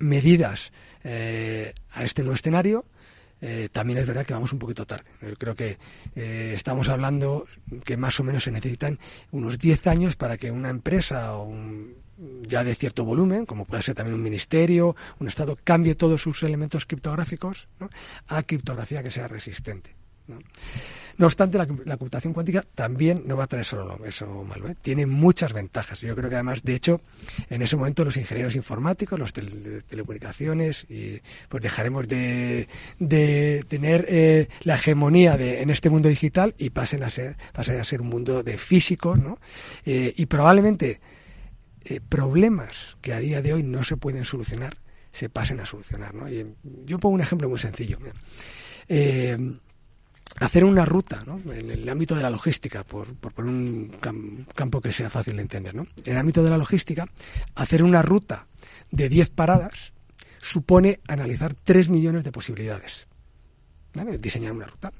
medidas 0.00 0.72
a 1.04 2.02
este 2.02 2.22
nuevo 2.22 2.34
escenario 2.34 2.86
eh, 3.40 3.68
también 3.70 4.00
es 4.00 4.06
verdad 4.06 4.26
que 4.26 4.34
vamos 4.34 4.52
un 4.52 4.58
poquito 4.58 4.86
tarde. 4.86 5.10
Yo 5.22 5.36
creo 5.36 5.54
que 5.54 5.78
eh, 6.16 6.52
estamos 6.54 6.88
hablando 6.88 7.46
que 7.84 7.96
más 7.96 8.18
o 8.20 8.24
menos 8.24 8.42
se 8.42 8.50
necesitan 8.50 8.98
unos 9.30 9.58
10 9.58 9.86
años 9.86 10.16
para 10.16 10.36
que 10.36 10.50
una 10.50 10.70
empresa 10.70 11.36
o 11.36 11.52
ya 12.42 12.64
de 12.64 12.74
cierto 12.74 13.04
volumen, 13.04 13.46
como 13.46 13.64
puede 13.64 13.82
ser 13.82 13.94
también 13.94 14.16
un 14.16 14.22
ministerio, 14.22 14.96
un 15.20 15.28
Estado, 15.28 15.56
cambie 15.62 15.94
todos 15.94 16.20
sus 16.20 16.42
elementos 16.42 16.84
criptográficos 16.84 17.68
a 18.26 18.42
criptografía 18.42 19.04
que 19.04 19.10
sea 19.12 19.28
resistente. 19.28 19.94
Obstante, 21.26 21.58
la, 21.58 21.96
computación 21.96 22.32
cuántica 22.32 22.64
también 22.74 23.24
no 23.26 23.36
va 23.36 23.44
a 23.44 23.46
tener 23.48 23.64
solo 23.64 23.98
eso 24.04 24.44
malo. 24.44 24.68
¿eh? 24.68 24.76
Tiene 24.80 25.04
muchas 25.04 25.52
ventajas. 25.52 26.00
Yo 26.00 26.14
creo 26.14 26.28
que 26.28 26.36
además, 26.36 26.62
de 26.62 26.76
hecho, 26.76 27.00
en 27.50 27.60
ese 27.60 27.76
momento 27.76 28.04
los 28.04 28.16
ingenieros 28.16 28.54
informáticos, 28.54 29.18
los 29.18 29.32
de 29.32 29.82
telecomunicaciones, 29.82 30.86
y, 30.88 31.20
pues 31.48 31.60
dejaremos 31.62 32.06
de, 32.06 32.68
tener 33.68 34.06
eh, 34.08 34.48
la 34.62 34.74
hegemonía 34.74 35.36
de, 35.36 35.60
en 35.60 35.70
este 35.70 35.90
mundo 35.90 36.08
digital 36.08 36.54
y 36.56 36.70
pasen 36.70 37.02
a 37.02 37.10
ser, 37.10 37.36
pasen 37.52 37.80
a 37.80 37.84
ser 37.84 38.00
un 38.00 38.08
mundo 38.08 38.44
de 38.44 38.56
físicos, 38.56 39.18
¿no? 39.18 39.38
Eh, 39.84 40.14
y 40.16 40.26
probablemente 40.26 41.00
problemas 42.08 42.98
que 43.00 43.14
a 43.14 43.18
día 43.18 43.40
de 43.40 43.54
hoy 43.54 43.62
no 43.62 43.82
se 43.82 43.96
pueden 43.96 44.26
solucionar 44.26 44.76
se 45.10 45.30
pasen 45.30 45.58
a 45.58 45.66
solucionar. 45.66 46.14
¿no? 46.14 46.28
Y 46.28 46.46
yo 46.84 46.98
pongo 46.98 47.14
un 47.14 47.22
ejemplo 47.22 47.48
muy 47.48 47.58
sencillo 47.58 47.98
hacer 50.40 50.64
una 50.64 50.84
ruta 50.84 51.22
¿no? 51.26 51.40
en 51.52 51.70
el 51.70 51.88
ámbito 51.88 52.14
de 52.14 52.22
la 52.22 52.30
logística, 52.30 52.84
por, 52.84 53.14
por 53.14 53.32
poner 53.32 53.52
un 53.52 54.46
campo 54.54 54.80
que 54.80 54.92
sea 54.92 55.10
fácil 55.10 55.36
de 55.36 55.42
entender. 55.42 55.74
¿no? 55.74 55.86
En 56.04 56.12
el 56.12 56.18
ámbito 56.18 56.42
de 56.42 56.50
la 56.50 56.58
logística, 56.58 57.06
hacer 57.54 57.82
una 57.82 58.02
ruta 58.02 58.46
de 58.90 59.08
10 59.08 59.30
paradas 59.30 59.92
supone 60.40 61.00
analizar 61.08 61.54
3 61.54 61.88
millones 61.88 62.24
de 62.24 62.32
posibilidades. 62.32 63.06
Diseñar 64.20 64.52
una 64.52 64.66
ruta. 64.66 64.92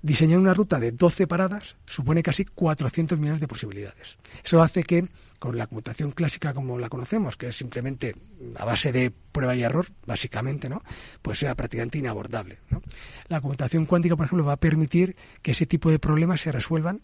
Diseñar 0.00 0.38
una 0.38 0.54
ruta 0.54 0.78
de 0.78 0.92
12 0.92 1.26
paradas 1.26 1.76
supone 1.84 2.22
casi 2.22 2.44
400 2.44 3.18
millones 3.18 3.40
de 3.40 3.48
posibilidades. 3.48 4.18
Eso 4.44 4.62
hace 4.62 4.84
que, 4.84 5.08
con 5.40 5.58
la 5.58 5.66
computación 5.66 6.12
clásica 6.12 6.54
como 6.54 6.78
la 6.78 6.88
conocemos, 6.88 7.36
que 7.36 7.48
es 7.48 7.56
simplemente 7.56 8.14
a 8.56 8.64
base 8.64 8.92
de 8.92 9.10
prueba 9.10 9.56
y 9.56 9.62
error, 9.62 9.86
básicamente, 10.06 10.68
¿no? 10.68 10.82
Pues 11.20 11.40
sea 11.40 11.56
prácticamente 11.56 11.98
inabordable. 11.98 12.58
La 13.28 13.40
computación 13.40 13.86
cuántica, 13.86 14.16
por 14.16 14.26
ejemplo, 14.26 14.44
va 14.46 14.52
a 14.52 14.60
permitir 14.60 15.16
que 15.42 15.50
ese 15.50 15.66
tipo 15.66 15.90
de 15.90 15.98
problemas 15.98 16.40
se 16.40 16.52
resuelvan 16.52 17.02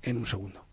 en 0.00 0.16
un 0.16 0.26
segundo 0.26 0.71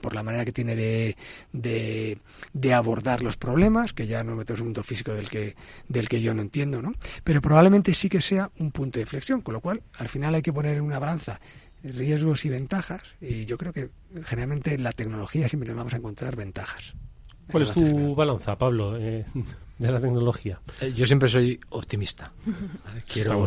por 0.00 0.14
la 0.14 0.22
manera 0.22 0.44
que 0.44 0.52
tiene 0.52 0.74
de, 0.74 1.16
de, 1.52 2.74
abordar 2.74 3.22
los 3.22 3.36
problemas, 3.36 3.92
que 3.92 4.06
ya 4.06 4.24
no 4.24 4.36
metemos 4.36 4.60
un 4.60 4.68
mundo 4.68 4.82
físico 4.82 5.12
del 5.12 5.28
que, 5.28 5.56
del 5.88 6.08
que 6.08 6.20
yo 6.22 6.34
no 6.34 6.42
entiendo, 6.42 6.82
¿no? 6.82 6.92
Pero 7.24 7.40
probablemente 7.40 7.94
sí 7.94 8.08
que 8.08 8.20
sea 8.20 8.50
un 8.58 8.72
punto 8.72 8.98
de 8.98 9.02
inflexión, 9.02 9.40
con 9.40 9.54
lo 9.54 9.60
cual 9.60 9.82
al 9.98 10.08
final 10.08 10.34
hay 10.34 10.42
que 10.42 10.52
poner 10.52 10.76
en 10.76 10.82
una 10.82 10.98
balanza 10.98 11.40
riesgos 11.82 12.44
y 12.44 12.50
ventajas, 12.50 13.02
y 13.20 13.46
yo 13.46 13.56
creo 13.56 13.72
que 13.72 13.90
generalmente 14.24 14.74
en 14.74 14.82
la 14.82 14.92
tecnología 14.92 15.48
siempre 15.48 15.68
nos 15.68 15.78
vamos 15.78 15.94
a 15.94 15.96
encontrar 15.96 16.36
ventajas. 16.36 16.94
¿Cuál 17.50 17.64
es 17.64 17.72
tu 17.72 18.14
balanza, 18.14 18.56
Pablo, 18.56 18.96
eh, 18.96 19.24
de 19.78 19.90
la 19.90 20.00
tecnología? 20.00 20.60
Eh, 20.80 20.92
yo 20.94 21.06
siempre 21.06 21.28
soy 21.28 21.58
optimista. 21.70 22.32
Quiero, 23.06 23.46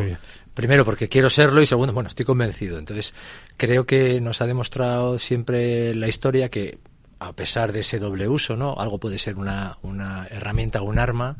primero 0.53 0.85
porque 0.85 1.09
quiero 1.09 1.29
serlo 1.29 1.61
y 1.61 1.65
segundo, 1.65 1.93
bueno, 1.93 2.07
estoy 2.07 2.25
convencido. 2.25 2.77
Entonces, 2.77 3.13
creo 3.57 3.85
que 3.85 4.19
nos 4.21 4.41
ha 4.41 4.47
demostrado 4.47 5.19
siempre 5.19 5.95
la 5.95 6.07
historia 6.07 6.49
que 6.49 6.79
a 7.19 7.33
pesar 7.33 7.71
de 7.71 7.79
ese 7.79 7.99
doble 7.99 8.27
uso, 8.27 8.57
¿no? 8.57 8.75
Algo 8.77 8.99
puede 8.99 9.17
ser 9.17 9.37
una, 9.37 9.77
una 9.81 10.27
herramienta 10.27 10.81
o 10.81 10.85
un 10.85 10.99
arma, 10.99 11.37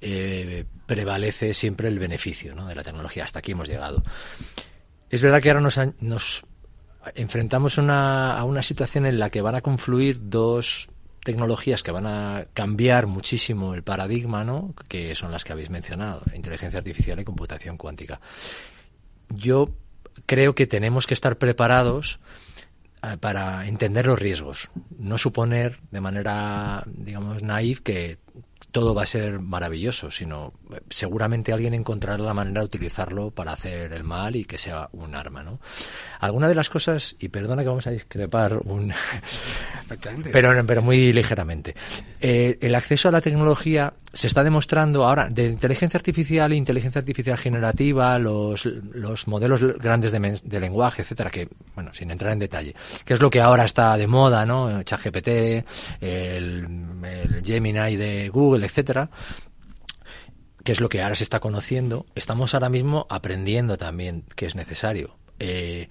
eh, 0.00 0.64
prevalece 0.86 1.52
siempre 1.52 1.88
el 1.88 1.98
beneficio 1.98 2.54
¿no? 2.54 2.66
de 2.66 2.74
la 2.74 2.82
tecnología. 2.82 3.24
Hasta 3.24 3.40
aquí 3.40 3.52
hemos 3.52 3.68
llegado. 3.68 4.02
Es 5.10 5.22
verdad 5.22 5.42
que 5.42 5.50
ahora 5.50 5.60
nos, 5.60 5.78
nos 6.00 6.44
enfrentamos 7.14 7.76
una, 7.78 8.36
a 8.36 8.44
una 8.44 8.62
situación 8.62 9.06
en 9.06 9.18
la 9.18 9.30
que 9.30 9.42
van 9.42 9.56
a 9.56 9.60
confluir 9.60 10.18
dos 10.22 10.88
tecnologías 11.24 11.82
que 11.82 11.90
van 11.90 12.06
a 12.06 12.46
cambiar 12.54 13.06
muchísimo 13.06 13.74
el 13.74 13.82
paradigma, 13.82 14.44
¿no? 14.44 14.74
Que 14.88 15.14
son 15.14 15.30
las 15.30 15.44
que 15.44 15.52
habéis 15.52 15.70
mencionado, 15.70 16.22
inteligencia 16.34 16.78
artificial 16.78 17.20
y 17.20 17.24
computación 17.24 17.76
cuántica. 17.76 18.20
Yo 19.28 19.70
creo 20.26 20.54
que 20.54 20.66
tenemos 20.66 21.06
que 21.06 21.14
estar 21.14 21.38
preparados 21.38 22.20
eh, 23.02 23.16
para 23.18 23.66
entender 23.66 24.06
los 24.06 24.18
riesgos, 24.18 24.70
no 24.98 25.18
suponer 25.18 25.80
de 25.90 26.00
manera, 26.00 26.84
digamos, 26.86 27.42
naif 27.42 27.80
que 27.80 28.18
todo 28.70 28.94
va 28.94 29.02
a 29.02 29.06
ser 29.06 29.40
maravilloso, 29.40 30.10
sino 30.10 30.52
eh, 30.72 30.80
seguramente 30.90 31.52
alguien 31.52 31.74
encontrará 31.74 32.22
la 32.22 32.34
manera 32.34 32.60
de 32.60 32.66
utilizarlo 32.66 33.30
para 33.30 33.52
hacer 33.52 33.92
el 33.92 34.04
mal 34.04 34.36
y 34.36 34.44
que 34.44 34.58
sea 34.58 34.88
un 34.92 35.14
arma, 35.14 35.42
¿no? 35.42 35.60
Alguna 36.20 36.48
de 36.48 36.54
las 36.54 36.68
cosas, 36.68 37.16
y 37.18 37.28
perdona 37.28 37.62
que 37.62 37.68
vamos 37.68 37.86
a 37.86 37.90
discrepar 37.90 38.58
un 38.64 38.92
pero, 40.32 40.66
pero 40.66 40.82
muy 40.82 41.12
ligeramente. 41.12 41.74
Eh, 42.20 42.58
el 42.60 42.74
acceso 42.74 43.08
a 43.08 43.12
la 43.12 43.20
tecnología 43.20 43.94
se 44.12 44.26
está 44.26 44.42
demostrando 44.42 45.04
ahora 45.04 45.28
de 45.28 45.46
inteligencia 45.46 45.98
artificial 45.98 46.52
inteligencia 46.52 46.98
artificial 46.98 47.36
generativa, 47.36 48.18
los, 48.18 48.64
los 48.64 49.28
modelos 49.28 49.60
grandes 49.78 50.12
de, 50.12 50.40
de, 50.42 50.60
lenguaje, 50.60 51.02
etcétera, 51.02 51.30
que, 51.30 51.48
bueno, 51.74 51.94
sin 51.94 52.10
entrar 52.10 52.32
en 52.32 52.40
detalle, 52.40 52.74
que 53.04 53.14
es 53.14 53.20
lo 53.20 53.30
que 53.30 53.40
ahora 53.40 53.64
está 53.64 53.96
de 53.96 54.06
moda, 54.06 54.44
¿no? 54.44 54.82
ChatGPT, 54.82 55.28
el, 56.00 56.66
el 57.02 57.42
Gemini 57.44 57.96
de 57.96 58.28
Google, 58.28 58.66
etcétera, 58.66 59.10
que 60.64 60.72
es 60.72 60.80
lo 60.80 60.88
que 60.88 61.02
ahora 61.02 61.14
se 61.14 61.22
está 61.22 61.40
conociendo, 61.40 62.06
estamos 62.14 62.54
ahora 62.54 62.68
mismo 62.68 63.06
aprendiendo 63.08 63.78
también 63.78 64.24
que 64.34 64.46
es 64.46 64.54
necesario. 64.54 65.16
Eh, 65.38 65.88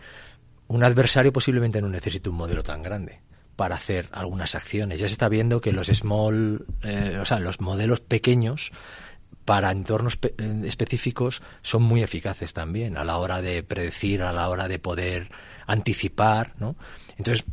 un 0.67 0.84
adversario 0.84 1.34
posiblemente 1.34 1.82
no 1.82 1.89
necesite 1.89 2.30
un 2.30 2.36
modelo 2.36 2.61
tan 2.63 2.84
grande 2.84 3.22
para 3.60 3.76
hacer 3.76 4.07
algunas 4.14 4.55
acciones. 4.55 5.01
Ya 5.01 5.10
se 5.10 5.12
está 5.12 5.28
viendo 5.28 5.60
que 5.60 5.74
los 5.74 5.88
small, 5.88 6.66
eh, 6.82 7.18
o 7.22 7.26
sea, 7.26 7.39
los 7.39 7.60
modelos 7.60 7.99
pequeños 7.99 8.72
para 9.43 9.70
entornos 9.70 10.18
eh, 10.24 10.62
específicos 10.64 11.41
son 11.62 11.84
muy 11.84 12.01
eficaces 12.01 12.53
también 12.53 12.95
a 12.95 13.03
la 13.03 13.18
hora 13.18 13.41
de 13.41 13.62
predecir, 13.62 14.24
a 14.24 14.32
la 14.32 14.47
hora 14.47 14.70
de 14.70 14.80
poder 14.80 15.30
anticipar, 15.68 16.53
¿no? 16.57 16.78
Entonces, 17.18 17.43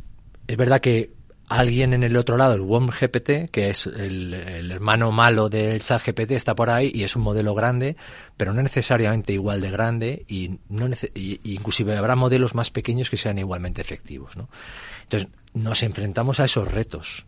es 0.47 0.55
verdad 0.55 0.79
que 0.79 1.11
alguien 1.49 1.93
en 1.93 2.03
el 2.03 2.17
otro 2.17 2.37
lado, 2.37 2.53
el 2.53 2.61
WOM 2.61 2.89
GPT, 2.89 3.49
que 3.51 3.69
es 3.69 3.87
el, 3.87 4.33
hermano 4.71 5.11
malo 5.11 5.49
del 5.49 5.81
chat 5.81 6.05
GPT, 6.05 6.31
está 6.31 6.55
por 6.55 6.69
ahí 6.69 6.91
y 6.93 7.03
es 7.03 7.15
un 7.15 7.23
modelo 7.23 7.53
grande, 7.53 7.95
pero 8.35 8.53
no 8.53 8.61
necesariamente 8.61 9.33
igual 9.33 9.61
de 9.61 9.71
grande 9.71 10.25
y, 10.27 10.59
no 10.69 10.89
inclusive 11.15 11.95
habrá 11.95 12.15
modelos 12.15 12.53
más 12.53 12.69
pequeños 12.69 13.09
que 13.09 13.17
sean 13.17 13.39
igualmente 13.39 13.81
efectivos, 13.81 14.35
¿no? 14.35 14.49
Entonces, 15.03 15.29
nos 15.53 15.83
enfrentamos 15.83 16.39
a 16.39 16.45
esos 16.45 16.69
retos. 16.69 17.25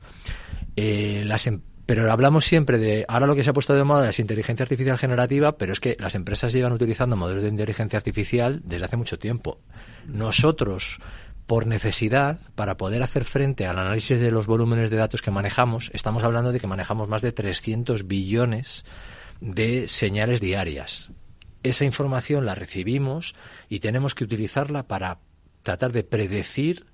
Eh, 0.76 1.26
em, 1.46 1.62
pero 1.86 2.12
hablamos 2.12 2.46
siempre 2.46 2.78
de, 2.78 3.04
ahora 3.08 3.26
lo 3.26 3.36
que 3.36 3.44
se 3.44 3.50
ha 3.50 3.54
puesto 3.54 3.74
de 3.74 3.84
moda 3.84 4.10
es 4.10 4.20
inteligencia 4.20 4.64
artificial 4.64 4.98
generativa, 4.98 5.58
pero 5.58 5.74
es 5.74 5.80
que 5.80 5.98
las 6.00 6.14
empresas 6.14 6.54
llevan 6.54 6.74
utilizando 6.74 7.16
modelos 7.16 7.42
de 7.42 7.50
inteligencia 7.50 7.98
artificial 7.98 8.62
desde 8.64 8.86
hace 8.86 8.96
mucho 8.96 9.18
tiempo. 9.18 9.60
Nosotros, 10.06 11.00
por 11.50 11.66
necesidad, 11.66 12.38
para 12.54 12.78
poder 12.78 13.02
hacer 13.02 13.26
frente 13.26 13.66
al 13.66 13.80
análisis 13.80 14.20
de 14.20 14.30
los 14.30 14.46
volúmenes 14.46 14.92
de 14.92 14.98
datos 14.98 15.24
que 15.24 15.32
manejamos, 15.32 15.90
estamos 15.96 16.24
hablando 16.24 16.52
de 16.52 16.60
que 16.60 16.68
manejamos 16.68 17.10
más 17.10 17.24
de 17.24 17.32
300 17.32 18.08
billones 18.08 18.86
de 19.42 19.88
señales 19.88 20.42
diarias. 20.42 21.10
Esa 21.64 21.86
información 21.86 22.46
la 22.46 22.54
recibimos 22.54 23.34
y 23.68 23.80
tenemos 23.80 24.14
que 24.14 24.26
utilizarla 24.26 24.84
para 24.84 25.22
tratar 25.64 25.92
de 25.92 26.04
predecir 26.04 26.86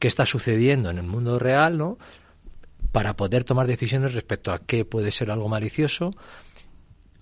qué 0.00 0.08
está 0.08 0.26
sucediendo 0.26 0.90
en 0.90 0.98
el 0.98 1.06
mundo 1.06 1.38
real, 1.38 1.78
¿no? 1.78 1.96
Para 2.90 3.14
poder 3.14 3.44
tomar 3.44 3.68
decisiones 3.68 4.12
respecto 4.12 4.50
a 4.50 4.58
qué 4.58 4.84
puede 4.84 5.12
ser 5.12 5.30
algo 5.30 5.48
malicioso, 5.48 6.16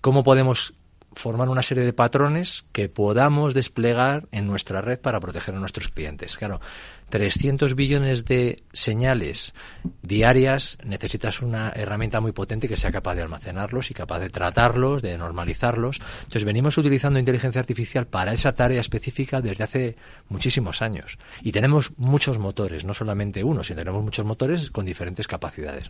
cómo 0.01 0.23
podemos 0.23 0.73
forman 1.19 1.49
una 1.49 1.61
serie 1.61 1.83
de 1.83 1.91
patrones 1.91 2.63
que 2.71 2.87
podamos 2.87 3.53
desplegar 3.53 4.29
en 4.31 4.47
nuestra 4.47 4.79
red 4.79 4.99
para 4.99 5.19
proteger 5.19 5.53
a 5.53 5.59
nuestros 5.59 5.89
clientes. 5.89 6.37
Claro, 6.37 6.61
300 7.09 7.75
billones 7.75 8.23
de 8.23 8.63
señales 8.71 9.53
diarias, 10.01 10.77
necesitas 10.85 11.41
una 11.41 11.71
herramienta 11.75 12.21
muy 12.21 12.31
potente 12.31 12.69
que 12.69 12.77
sea 12.77 12.93
capaz 12.93 13.15
de 13.15 13.23
almacenarlos 13.23 13.91
y 13.91 13.93
capaz 13.93 14.19
de 14.19 14.29
tratarlos, 14.29 15.01
de 15.01 15.17
normalizarlos. 15.17 15.99
Entonces, 16.19 16.45
venimos 16.45 16.77
utilizando 16.77 17.19
inteligencia 17.19 17.59
artificial 17.59 18.07
para 18.07 18.31
esa 18.31 18.53
tarea 18.53 18.79
específica 18.79 19.41
desde 19.41 19.63
hace 19.65 19.95
muchísimos 20.29 20.81
años. 20.81 21.19
Y 21.41 21.51
tenemos 21.51 21.91
muchos 21.97 22.39
motores, 22.39 22.85
no 22.85 22.93
solamente 22.93 23.43
uno, 23.43 23.61
sino 23.65 23.79
tenemos 23.79 24.03
muchos 24.03 24.25
motores 24.25 24.71
con 24.71 24.85
diferentes 24.85 25.27
capacidades. 25.27 25.89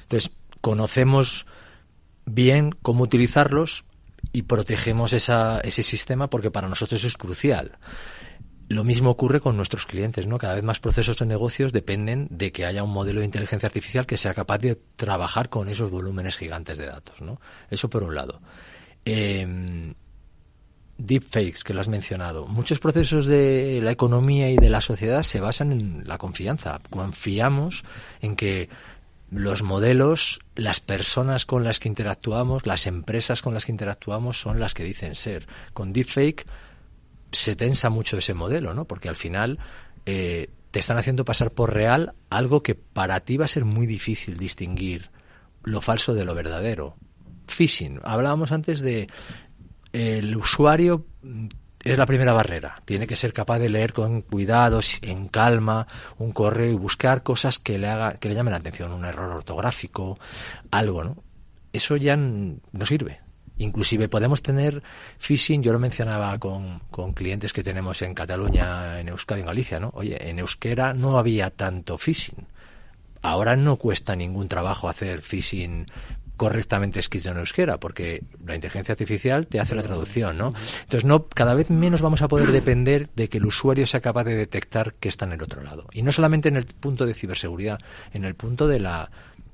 Entonces, 0.00 0.30
conocemos 0.62 1.44
bien 2.24 2.74
cómo 2.82 3.04
utilizarlos 3.04 3.84
y 4.38 4.42
protegemos 4.42 5.12
esa, 5.14 5.58
ese 5.62 5.82
sistema 5.82 6.30
porque 6.30 6.52
para 6.52 6.68
nosotros 6.68 7.02
es 7.02 7.16
crucial. 7.16 7.76
Lo 8.68 8.84
mismo 8.84 9.10
ocurre 9.10 9.40
con 9.40 9.56
nuestros 9.56 9.84
clientes, 9.84 10.28
¿no? 10.28 10.38
Cada 10.38 10.54
vez 10.54 10.62
más 10.62 10.78
procesos 10.78 11.18
de 11.18 11.26
negocios 11.26 11.72
dependen 11.72 12.28
de 12.30 12.52
que 12.52 12.64
haya 12.64 12.84
un 12.84 12.92
modelo 12.92 13.18
de 13.18 13.26
inteligencia 13.26 13.66
artificial 13.66 14.06
que 14.06 14.16
sea 14.16 14.34
capaz 14.34 14.58
de 14.58 14.76
trabajar 14.94 15.48
con 15.48 15.68
esos 15.68 15.90
volúmenes 15.90 16.36
gigantes 16.36 16.78
de 16.78 16.86
datos, 16.86 17.20
¿no? 17.20 17.40
Eso 17.68 17.90
por 17.90 18.04
un 18.04 18.14
lado. 18.14 18.40
Eh, 19.04 19.92
deepfakes, 20.98 21.64
que 21.64 21.74
lo 21.74 21.80
has 21.80 21.88
mencionado. 21.88 22.46
Muchos 22.46 22.78
procesos 22.78 23.26
de 23.26 23.80
la 23.82 23.90
economía 23.90 24.50
y 24.50 24.56
de 24.56 24.70
la 24.70 24.80
sociedad 24.80 25.24
se 25.24 25.40
basan 25.40 25.72
en 25.72 26.02
la 26.06 26.16
confianza. 26.18 26.80
Confiamos 26.90 27.82
en 28.20 28.36
que 28.36 28.68
los 29.30 29.62
modelos, 29.62 30.40
las 30.54 30.80
personas 30.80 31.44
con 31.44 31.64
las 31.64 31.80
que 31.80 31.88
interactuamos, 31.88 32.66
las 32.66 32.86
empresas 32.86 33.42
con 33.42 33.54
las 33.54 33.64
que 33.64 33.72
interactuamos 33.72 34.40
son 34.40 34.58
las 34.58 34.74
que 34.74 34.84
dicen 34.84 35.14
ser. 35.14 35.46
Con 35.74 35.92
deepfake 35.92 36.46
se 37.32 37.56
tensa 37.56 37.90
mucho 37.90 38.18
ese 38.18 38.34
modelo, 38.34 38.74
¿no? 38.74 38.86
Porque 38.86 39.08
al 39.08 39.16
final 39.16 39.58
eh, 40.06 40.48
te 40.70 40.80
están 40.80 40.96
haciendo 40.96 41.24
pasar 41.24 41.52
por 41.52 41.74
real 41.74 42.14
algo 42.30 42.62
que 42.62 42.74
para 42.74 43.20
ti 43.20 43.36
va 43.36 43.44
a 43.44 43.48
ser 43.48 43.64
muy 43.64 43.86
difícil 43.86 44.36
distinguir 44.38 45.10
lo 45.62 45.80
falso 45.80 46.14
de 46.14 46.24
lo 46.24 46.34
verdadero. 46.34 46.96
Phishing. 47.46 48.00
Hablábamos 48.04 48.52
antes 48.52 48.80
de 48.80 49.08
el 49.92 50.36
usuario 50.36 51.06
es 51.84 51.98
la 51.98 52.06
primera 52.06 52.32
barrera. 52.32 52.82
Tiene 52.84 53.06
que 53.06 53.16
ser 53.16 53.32
capaz 53.32 53.58
de 53.58 53.68
leer 53.68 53.92
con 53.92 54.22
cuidado, 54.22 54.80
en 55.02 55.28
calma, 55.28 55.86
un 56.18 56.32
correo 56.32 56.72
y 56.72 56.76
buscar 56.76 57.22
cosas 57.22 57.58
que 57.58 57.78
le 57.78 57.88
haga, 57.88 58.14
que 58.14 58.28
le 58.28 58.34
llamen 58.34 58.52
la 58.52 58.58
atención, 58.58 58.92
un 58.92 59.04
error 59.04 59.30
ortográfico, 59.30 60.18
algo, 60.70 61.04
¿no? 61.04 61.22
Eso 61.72 61.96
ya 61.96 62.16
no 62.16 62.86
sirve. 62.86 63.20
Inclusive 63.58 64.08
podemos 64.08 64.42
tener 64.42 64.82
phishing, 65.18 65.62
yo 65.62 65.72
lo 65.72 65.78
mencionaba 65.78 66.38
con, 66.38 66.80
con 66.90 67.12
clientes 67.12 67.52
que 67.52 67.64
tenemos 67.64 68.00
en 68.02 68.14
Cataluña, 68.14 69.00
en 69.00 69.08
Euskadi, 69.08 69.40
en 69.40 69.46
Galicia, 69.46 69.80
¿no? 69.80 69.90
Oye, 69.94 70.30
en 70.30 70.38
euskera 70.38 70.94
no 70.94 71.18
había 71.18 71.50
tanto 71.50 71.98
phishing. 71.98 72.46
Ahora 73.20 73.56
no 73.56 73.76
cuesta 73.76 74.14
ningún 74.14 74.48
trabajo 74.48 74.88
hacer 74.88 75.22
phishing 75.22 75.86
correctamente 76.38 77.00
escrito 77.00 77.30
en 77.30 77.36
euskera, 77.36 77.78
porque 77.78 78.22
la 78.46 78.54
inteligencia 78.54 78.92
artificial 78.92 79.46
te 79.46 79.60
hace 79.60 79.74
la 79.74 79.82
traducción, 79.82 80.38
¿no? 80.38 80.54
Entonces, 80.82 81.04
no, 81.04 81.26
cada 81.26 81.52
vez 81.52 81.68
menos 81.68 82.00
vamos 82.00 82.22
a 82.22 82.28
poder 82.28 82.50
depender 82.52 83.10
de 83.14 83.28
que 83.28 83.36
el 83.36 83.44
usuario 83.44 83.86
sea 83.86 84.00
capaz 84.00 84.24
de 84.24 84.36
detectar 84.36 84.94
que 84.94 85.10
está 85.10 85.26
en 85.26 85.32
el 85.32 85.42
otro 85.42 85.62
lado. 85.62 85.86
Y 85.92 86.02
no 86.02 86.12
solamente 86.12 86.48
en 86.48 86.56
el 86.56 86.64
punto 86.64 87.04
de 87.04 87.12
ciberseguridad, 87.12 87.78
en 88.14 88.24
el 88.24 88.34
punto 88.34 88.66
de 88.66 88.80
la 88.80 89.10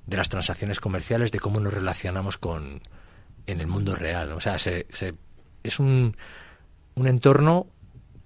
de 0.06 0.18
las 0.18 0.28
transacciones 0.28 0.80
comerciales, 0.80 1.32
de 1.32 1.40
cómo 1.40 1.60
nos 1.60 1.72
relacionamos 1.72 2.36
con, 2.36 2.82
en 3.46 3.60
el 3.60 3.66
mundo 3.66 3.94
real. 3.94 4.32
O 4.32 4.40
sea, 4.40 4.58
se, 4.58 4.86
es 5.62 5.78
un, 5.78 6.14
un 6.94 7.06
entorno 7.08 7.68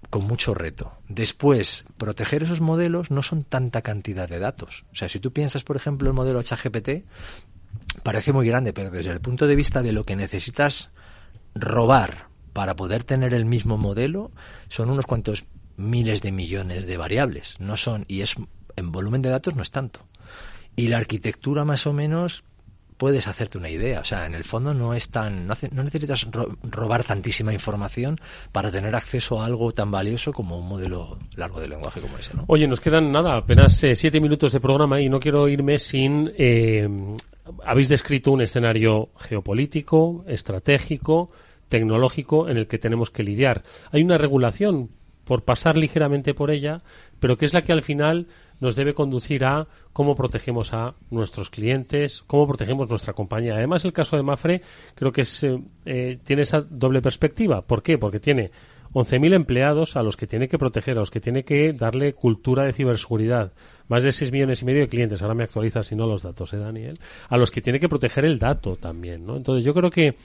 con 0.09 0.25
mucho 0.25 0.53
reto. 0.53 0.91
Después, 1.07 1.85
proteger 1.97 2.43
esos 2.43 2.59
modelos 2.59 3.11
no 3.11 3.21
son 3.21 3.45
tanta 3.45 3.81
cantidad 3.81 4.27
de 4.27 4.39
datos. 4.39 4.83
O 4.91 4.95
sea, 4.95 5.07
si 5.07 5.21
tú 5.21 5.31
piensas, 5.31 5.63
por 5.63 5.77
ejemplo, 5.77 6.09
el 6.09 6.15
modelo 6.15 6.41
HGPT, 6.41 7.05
parece 8.03 8.33
muy 8.33 8.47
grande, 8.47 8.73
pero 8.73 8.91
desde 8.91 9.11
el 9.11 9.21
punto 9.21 9.47
de 9.47 9.55
vista 9.55 9.81
de 9.81 9.91
lo 9.91 10.05
que 10.05 10.15
necesitas 10.15 10.91
robar 11.55 12.27
para 12.53 12.75
poder 12.75 13.03
tener 13.03 13.33
el 13.33 13.45
mismo 13.45 13.77
modelo, 13.77 14.31
son 14.67 14.89
unos 14.89 15.05
cuantos 15.05 15.45
miles 15.77 16.21
de 16.21 16.31
millones 16.31 16.87
de 16.87 16.97
variables. 16.97 17.55
No 17.59 17.77
son, 17.77 18.05
y 18.07 18.21
es 18.21 18.35
en 18.75 18.91
volumen 18.91 19.21
de 19.21 19.29
datos 19.29 19.55
no 19.55 19.61
es 19.61 19.71
tanto. 19.71 20.01
Y 20.75 20.87
la 20.87 20.97
arquitectura 20.97 21.65
más 21.65 21.85
o 21.87 21.93
menos 21.93 22.43
puedes 22.99 23.27
hacerte 23.27 23.57
una 23.57 23.69
idea. 23.69 24.01
O 24.01 24.03
sea, 24.03 24.25
en 24.25 24.35
el 24.35 24.43
fondo 24.43 24.73
no 24.73 24.93
es 24.93 25.09
tan, 25.09 25.47
no, 25.47 25.83
necesitas 25.83 26.27
robar 26.63 27.05
tantísima 27.05 27.53
información 27.53 28.17
para 28.51 28.71
tener 28.71 28.93
acceso 28.93 29.41
a 29.41 29.45
algo 29.45 29.71
tan 29.71 29.89
valioso 29.89 30.33
como 30.33 30.59
un 30.59 30.67
modelo 30.67 31.17
largo 31.35 31.61
de 31.61 31.69
lenguaje 31.69 32.01
como 32.01 32.17
ese. 32.17 32.33
¿no? 32.33 32.43
Oye, 32.47 32.67
nos 32.67 32.81
quedan 32.81 33.09
nada, 33.09 33.37
apenas 33.37 33.81
eh, 33.83 33.95
siete 33.95 34.19
minutos 34.19 34.51
de 34.51 34.59
programa 34.59 34.99
y 34.99 35.07
no 35.07 35.19
quiero 35.19 35.47
irme 35.47 35.79
sin. 35.79 36.31
Eh, 36.37 36.89
habéis 37.63 37.89
descrito 37.89 38.31
un 38.31 38.41
escenario 38.41 39.09
geopolítico, 39.17 40.23
estratégico, 40.27 41.31
tecnológico 41.69 42.49
en 42.49 42.57
el 42.57 42.67
que 42.67 42.79
tenemos 42.79 43.11
que 43.11 43.23
lidiar. 43.23 43.63
Hay 43.91 44.03
una 44.03 44.17
regulación 44.17 44.89
por 45.29 45.43
pasar 45.43 45.77
ligeramente 45.77 46.33
por 46.33 46.49
ella, 46.49 46.79
pero 47.19 47.37
que 47.37 47.45
es 47.45 47.53
la 47.53 47.61
que 47.61 47.71
al 47.71 47.83
final 47.83 48.25
nos 48.59 48.75
debe 48.75 48.95
conducir 48.95 49.45
a 49.45 49.67
cómo 49.93 50.15
protegemos 50.15 50.73
a 50.73 50.95
nuestros 51.11 51.51
clientes, 51.51 52.23
cómo 52.25 52.47
protegemos 52.47 52.89
nuestra 52.89 53.13
compañía. 53.13 53.53
Además, 53.53 53.85
el 53.85 53.93
caso 53.93 54.17
de 54.17 54.23
Mafre 54.23 54.63
creo 54.95 55.11
que 55.11 55.21
es, 55.21 55.43
eh, 55.43 55.59
eh, 55.85 56.17
tiene 56.23 56.41
esa 56.41 56.61
doble 56.61 57.01
perspectiva. 57.01 57.61
¿Por 57.61 57.83
qué? 57.83 57.99
Porque 57.99 58.19
tiene 58.19 58.49
11.000 58.93 59.33
empleados 59.33 59.95
a 59.95 60.03
los 60.03 60.17
que 60.17 60.27
tiene 60.27 60.47
que 60.47 60.57
proteger, 60.57 60.97
a 60.97 61.01
los 61.01 61.11
que 61.11 61.19
tiene 61.19 61.43
que 61.43 61.73
darle 61.73 62.13
cultura 62.13 62.63
de 62.63 62.73
ciberseguridad. 62.73 63.53
Más 63.87 64.03
de 64.03 64.11
6 64.11 64.31
millones 64.31 64.61
y 64.61 64.65
medio 64.65 64.81
de 64.81 64.87
clientes, 64.87 65.21
ahora 65.21 65.33
me 65.33 65.43
actualizas 65.43 65.87
si 65.87 65.95
no 65.95 66.05
los 66.05 66.21
datos, 66.21 66.53
¿eh, 66.53 66.57
Daniel? 66.57 66.97
A 67.27 67.37
los 67.37 67.49
que 67.51 67.61
tiene 67.61 67.79
que 67.79 67.89
proteger 67.89 68.25
el 68.25 68.37
dato 68.37 68.75
también, 68.75 69.25
¿no? 69.25 69.35
Entonces 69.37 69.65
yo 69.65 69.73
creo 69.73 69.89
que 69.89 70.15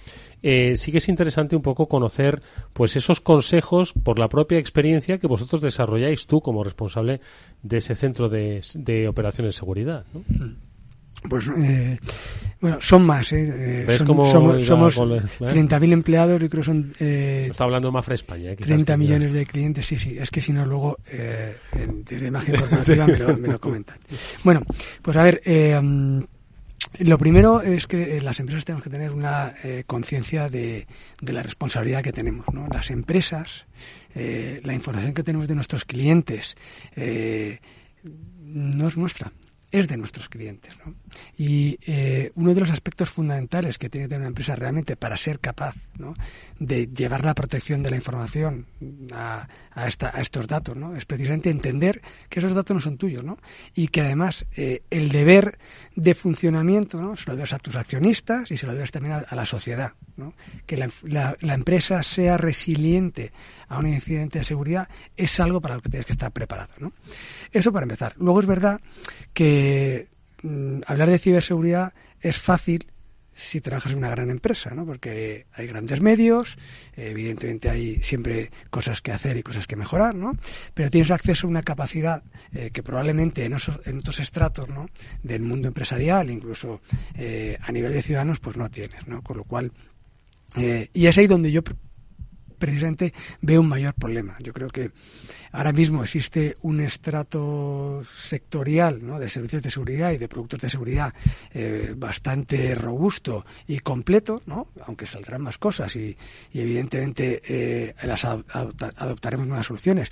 eh, 0.43 0.77
sí 0.77 0.93
que 0.93 0.99
es 0.99 1.09
interesante 1.09 1.57
un 1.57 1.63
poco 1.63 1.87
conocer 1.87 2.43
pues 2.73 2.97
esos 2.97 3.21
consejos 3.21 3.93
por 3.93 4.19
la 4.19 4.29
propia 4.29 4.59
experiencia 4.59 5.19
que 5.19 5.27
vosotros 5.27 5.63
desarrolláis 5.63 6.27
tú 6.27 6.41
como 6.41 6.63
responsable 6.63 7.21
de 7.63 7.79
ese 7.79 7.95
centro 7.95 8.29
de, 8.29 8.61
de 8.75 9.09
operaciones 9.09 9.55
de 9.55 9.59
seguridad, 9.59 10.05
¿no? 10.13 10.21
Mm. 10.29 10.57
Pues 11.29 11.49
eh, 11.57 11.99
bueno, 12.65 12.79
son 12.81 13.05
más. 13.05 13.31
Eh, 13.35 13.85
eh 13.87 13.99
somos 13.99 14.31
somos 14.65 14.97
30.000 14.97 15.93
empleados, 15.93 16.41
yo 16.41 16.49
creo 16.49 16.63
que 16.63 16.67
son. 16.67 16.93
Eh, 16.99 17.49
Está 17.51 17.65
hablando 17.65 17.93
Mafra 17.93 18.15
España. 18.15 18.53
Eh, 18.53 18.57
30 18.57 18.97
millones 18.97 19.35
de 19.35 19.45
clientes, 19.45 19.85
sí, 19.85 19.99
sí. 19.99 20.17
Es 20.19 20.31
que 20.31 20.41
si 20.41 20.51
no, 20.51 20.65
luego 20.65 20.97
eh, 21.07 21.59
desde 22.09 22.29
imagen 22.29 22.57
corporativa 22.57 23.07
me, 23.07 23.19
lo, 23.19 23.37
me 23.37 23.49
lo 23.49 23.61
comentan. 23.61 23.99
Bueno, 24.45 24.63
pues 25.03 25.15
a 25.19 25.23
ver. 25.23 25.43
Eh, 25.45 25.79
mm, 25.79 26.21
lo 27.01 27.19
primero 27.19 27.61
es 27.61 27.87
que 27.87 28.21
las 28.23 28.41
empresas 28.41 28.65
tenemos 28.65 28.83
que 28.83 28.91
tener 28.91 29.11
una 29.11 29.53
conciencia 29.87 30.47
de, 30.47 30.87
de, 31.21 31.33
la 31.33 31.43
responsabilidad 31.43 32.03
que 32.03 32.13
tenemos. 32.13 32.47
¿no? 32.53 32.69
Las 32.69 32.91
empresas, 32.91 33.67
la 34.15 34.73
información 34.73 35.13
que 35.13 35.25
tenemos 35.25 35.49
de 35.49 35.57
nuestros 35.57 35.85
clientes, 35.85 36.57
no 38.05 38.87
es 38.87 38.97
nuestra, 38.97 39.33
es 39.75 39.89
de 39.89 39.97
nuestros 39.97 40.29
clientes. 40.29 40.73
¿no? 40.85 40.95
Y 41.37 41.77
eh, 41.85 42.31
uno 42.37 42.55
de 42.55 42.61
los 42.61 42.71
aspectos 42.71 43.11
fundamentales 43.11 43.77
que 43.77 43.91
tiene 43.91 44.05
que 44.05 44.11
tener 44.11 44.21
una 44.21 44.29
empresa 44.29 44.55
realmente 44.55 44.95
para 44.95 45.17
ser 45.17 45.41
capaz 45.41 45.75
de 46.61 46.87
llevar 46.87 47.25
la 47.25 47.35
protección 47.35 47.83
de 47.83 47.91
la 47.91 47.97
información 47.97 48.67
a, 49.13 49.49
esta, 49.87 50.13
a 50.15 50.21
estos 50.21 50.47
datos 50.47 50.77
¿no? 50.77 50.95
es 50.95 51.07
precisamente 51.07 51.51
entender 51.51 52.01
que 52.29 52.39
esos 52.39 52.55
datos 52.55 52.75
no 52.75 52.81
son 52.81 52.99
tuyos 52.99 53.25
¿no? 53.25 53.39
y 53.75 53.89
que 53.89 54.03
además 54.03 54.47
eh, 54.57 54.83
el 54.91 55.09
deber 55.09 55.59
de 55.97 56.15
funcionamiento 56.15 57.01
¿no? 57.01 57.17
se 57.17 57.29
lo 57.31 57.35
debes 57.35 57.53
a 57.53 57.59
tus 57.59 57.75
accionistas 57.75 58.53
y 58.53 58.57
se 58.57 58.67
lo 58.67 58.75
debes 58.75 58.93
también 58.93 59.25
a, 59.29 59.35
la 59.35 59.45
sociedad. 59.45 59.95
¿no? 60.17 60.35
Que 60.67 60.77
la 60.77 61.55
empresa 61.55 62.05
sea 62.05 62.37
resiliente 62.37 63.33
a 63.69 63.79
un 63.79 63.87
incidente 63.87 64.39
de 64.39 64.45
seguridad 64.45 64.89
es 65.17 65.39
algo 65.41 65.61
para 65.61 65.77
lo 65.77 65.83
que 65.83 65.89
tienes 65.89 66.07
que 66.07 66.13
estar 66.13 66.33
preparado. 66.33 66.73
¿no? 66.79 66.93
Eso 67.53 67.73
para 67.73 67.85
empezar. 67.85 68.15
Luego 68.19 68.41
es 68.41 68.47
verdad 68.47 68.81
que 69.33 70.09
mmm, 70.43 70.81
hablar 70.87 71.11
de 71.11 71.19
ciberseguridad 71.19 71.93
es 72.21 72.39
fácil 72.39 72.87
si 73.35 73.61
trabajas 73.61 73.93
en 73.93 73.99
una 73.99 74.11
gran 74.11 74.31
empresa, 74.31 74.71
¿no? 74.75 74.87
Porque 74.87 75.47
hay 75.53 75.67
grandes 75.67 76.01
medios, 76.01 76.57
evidentemente 76.97 77.69
hay 77.69 78.01
siempre 78.03 78.51
cosas 78.71 79.03
que 79.03 79.13
hacer 79.13 79.37
y 79.37 79.43
cosas 79.43 79.67
que 79.67 79.77
mejorar, 79.77 80.15
¿no? 80.15 80.39
Pero 80.73 80.91
tienes 80.91 81.11
acceso 81.11 81.47
a 81.47 81.51
una 81.51 81.63
capacidad 81.63 82.23
eh, 82.53 82.71
que 82.73 82.83
probablemente 82.83 83.45
en, 83.45 83.57
en 83.85 83.99
otros 83.99 84.21
estratos, 84.21 84.69
¿no? 84.69 84.87
Del 85.23 85.43
mundo 85.43 85.69
empresarial, 85.69 86.31
incluso 86.31 86.81
eh, 87.17 87.59
a 87.61 87.73
nivel 87.73 87.93
de 87.93 88.03
ciudadanos, 88.03 88.39
pues 88.39 88.57
no 88.57 88.71
tienes, 88.71 89.07
¿no? 89.09 89.21
Con 89.23 89.39
lo 89.39 89.45
cual, 89.45 89.73
eh, 90.57 90.89
y 90.93 91.07
es 91.07 91.19
ahí 91.19 91.27
donde 91.27 91.51
yo 91.51 91.63
precisamente 92.59 93.13
veo 93.41 93.61
un 93.61 93.69
mayor 93.69 93.95
problema. 93.95 94.37
Yo 94.41 94.53
creo 94.53 94.69
que 94.69 94.91
ahora 95.53 95.73
mismo 95.73 96.03
existe 96.03 96.57
un 96.63 96.81
estrato 96.81 98.03
sectorial 98.15 99.01
de 99.19 99.29
servicios 99.29 99.63
de 99.63 99.71
seguridad 99.71 100.13
y 100.13 100.19
de 100.19 100.29
productos 100.29 100.61
de 100.61 100.71
seguridad 100.71 101.15
eh, 101.53 101.95
bastante 101.97 102.75
robusto 102.75 103.45
y 103.67 103.79
completo, 103.79 104.43
¿no? 104.47 104.69
aunque 104.87 105.07
saldrán 105.07 105.43
más 105.43 105.59
cosas 105.59 105.95
y, 105.97 106.17
evidentemente 106.53 107.43
eh, 107.47 107.95
las 108.03 108.25
adoptaremos 108.25 109.47
nuevas 109.47 109.67
soluciones. 109.67 110.11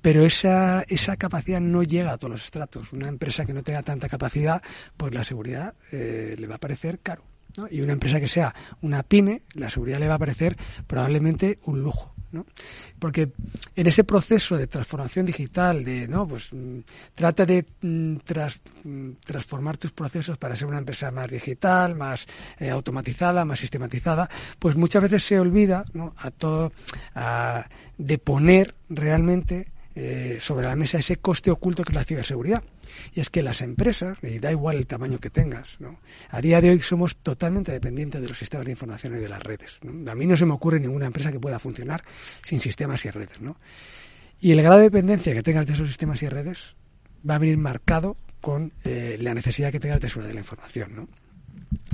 Pero 0.00 0.24
esa, 0.24 0.82
esa 0.88 1.16
capacidad 1.16 1.60
no 1.60 1.82
llega 1.82 2.12
a 2.12 2.18
todos 2.18 2.32
los 2.32 2.44
estratos. 2.44 2.92
Una 2.92 3.08
empresa 3.08 3.44
que 3.46 3.52
no 3.52 3.62
tenga 3.62 3.82
tanta 3.82 4.08
capacidad, 4.08 4.62
pues 4.96 5.14
la 5.14 5.24
seguridad 5.24 5.74
eh, 5.92 6.36
le 6.38 6.46
va 6.46 6.56
a 6.56 6.58
parecer 6.58 7.00
caro. 7.00 7.33
Y 7.70 7.80
una 7.80 7.92
empresa 7.92 8.20
que 8.20 8.28
sea 8.28 8.54
una 8.82 9.02
pyme, 9.02 9.42
la 9.54 9.70
seguridad 9.70 9.98
le 9.98 10.08
va 10.08 10.14
a 10.14 10.18
parecer 10.18 10.56
probablemente 10.86 11.58
un 11.64 11.82
lujo. 11.82 12.14
¿no? 12.32 12.46
Porque 12.98 13.30
en 13.76 13.86
ese 13.86 14.02
proceso 14.02 14.58
de 14.58 14.66
transformación 14.66 15.24
digital, 15.24 15.84
de, 15.84 16.08
¿no? 16.08 16.26
Pues 16.26 16.52
mm, 16.52 16.80
trata 17.14 17.46
de 17.46 17.64
mm, 17.80 18.16
mm, 18.84 19.10
transformar 19.24 19.76
tus 19.76 19.92
procesos 19.92 20.36
para 20.36 20.56
ser 20.56 20.66
una 20.66 20.78
empresa 20.78 21.12
más 21.12 21.30
digital, 21.30 21.94
más 21.94 22.26
eh, 22.58 22.70
automatizada, 22.70 23.44
más 23.44 23.60
sistematizada, 23.60 24.28
pues 24.58 24.74
muchas 24.74 25.04
veces 25.04 25.22
se 25.22 25.38
olvida, 25.38 25.84
¿no? 25.92 26.12
A 26.18 26.32
todo, 26.32 26.72
de 27.98 28.18
poner 28.18 28.74
realmente 28.88 29.68
eh, 29.96 30.38
sobre 30.40 30.66
la 30.66 30.76
mesa 30.76 30.98
ese 30.98 31.16
coste 31.16 31.50
oculto 31.50 31.84
que 31.84 31.92
es 31.92 31.96
la 31.96 32.04
ciberseguridad. 32.04 32.62
Y 33.14 33.20
es 33.20 33.30
que 33.30 33.42
las 33.42 33.60
empresas, 33.60 34.18
y 34.22 34.38
da 34.38 34.50
igual 34.50 34.76
el 34.76 34.86
tamaño 34.86 35.18
que 35.18 35.30
tengas, 35.30 35.80
¿no? 35.80 36.00
a 36.30 36.40
día 36.40 36.60
de 36.60 36.70
hoy 36.70 36.80
somos 36.80 37.16
totalmente 37.16 37.72
dependientes 37.72 38.20
de 38.20 38.28
los 38.28 38.38
sistemas 38.38 38.66
de 38.66 38.72
información 38.72 39.16
y 39.16 39.20
de 39.20 39.28
las 39.28 39.42
redes. 39.42 39.78
A 40.08 40.14
mí 40.14 40.26
no 40.26 40.36
se 40.36 40.46
me 40.46 40.52
ocurre 40.52 40.80
ninguna 40.80 41.06
empresa 41.06 41.30
que 41.30 41.40
pueda 41.40 41.58
funcionar 41.58 42.04
sin 42.42 42.58
sistemas 42.58 43.04
y 43.04 43.10
redes. 43.10 43.40
¿no? 43.40 43.56
Y 44.40 44.52
el 44.52 44.62
grado 44.62 44.78
de 44.78 44.84
dependencia 44.84 45.32
que 45.32 45.42
tengas 45.42 45.66
de 45.66 45.74
esos 45.74 45.88
sistemas 45.88 46.22
y 46.22 46.28
redes 46.28 46.76
va 47.28 47.36
a 47.36 47.38
venir 47.38 47.56
marcado 47.56 48.16
con 48.40 48.72
eh, 48.84 49.16
la 49.20 49.32
necesidad 49.32 49.72
que 49.72 49.80
tengas 49.80 50.00
de 50.00 50.08
seguridad 50.08 50.28
de 50.28 50.34
la 50.34 50.40
información. 50.40 50.94
¿no? 50.94 51.08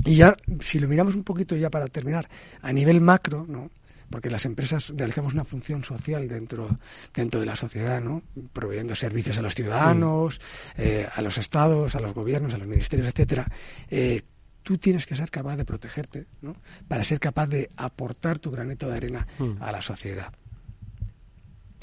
Y 0.05 0.15
ya, 0.15 0.35
si 0.59 0.79
lo 0.79 0.87
miramos 0.87 1.15
un 1.15 1.23
poquito 1.23 1.55
ya 1.55 1.69
para 1.69 1.87
terminar, 1.87 2.27
a 2.61 2.73
nivel 2.73 3.01
macro, 3.01 3.45
¿no? 3.47 3.69
Porque 4.11 4.29
las 4.29 4.45
empresas 4.45 4.93
realizamos 4.95 5.33
una 5.33 5.45
función 5.45 5.83
social 5.83 6.27
dentro, 6.27 6.77
dentro 7.13 7.39
de 7.39 7.45
la 7.45 7.55
sociedad, 7.55 8.01
¿no? 8.01 8.21
proveyendo 8.53 8.93
servicios 8.93 9.37
a 9.39 9.41
los 9.41 9.55
ciudadanos, 9.55 10.39
eh, 10.77 11.07
a 11.11 11.21
los 11.21 11.37
estados, 11.37 11.95
a 11.95 11.99
los 11.99 12.13
gobiernos, 12.13 12.53
a 12.53 12.57
los 12.57 12.67
ministerios, 12.67 13.07
etcétera. 13.07 13.47
Eh, 13.89 14.21
tú 14.61 14.77
tienes 14.77 15.07
que 15.07 15.15
ser 15.15 15.31
capaz 15.31 15.55
de 15.55 15.65
protegerte, 15.65 16.27
¿no? 16.41 16.55
Para 16.87 17.03
ser 17.03 17.19
capaz 17.19 17.47
de 17.47 17.71
aportar 17.77 18.37
tu 18.37 18.51
granito 18.51 18.87
de 18.87 18.95
arena 18.95 19.27
mm. 19.39 19.53
a 19.59 19.71
la 19.71 19.81
sociedad. 19.81 20.31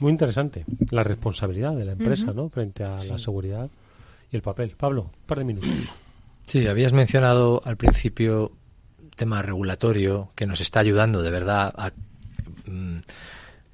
Muy 0.00 0.12
interesante 0.12 0.64
la 0.90 1.02
responsabilidad 1.02 1.74
de 1.74 1.84
la 1.84 1.92
empresa, 1.92 2.32
¿no? 2.32 2.48
Frente 2.50 2.84
a 2.84 3.02
la 3.02 3.18
seguridad 3.18 3.68
y 4.30 4.36
el 4.36 4.42
papel. 4.42 4.74
Pablo, 4.76 5.02
un 5.02 5.26
par 5.26 5.38
de 5.38 5.44
minutos. 5.44 5.70
Sí, 6.46 6.66
habías 6.68 6.92
mencionado 6.92 7.60
al 7.64 7.76
principio 7.76 8.52
tema 9.16 9.42
regulatorio 9.42 10.30
que 10.36 10.46
nos 10.46 10.60
está 10.60 10.78
ayudando 10.78 11.20
de 11.22 11.30
verdad 11.32 11.74
a 11.76 11.90
Mm, 11.90 12.07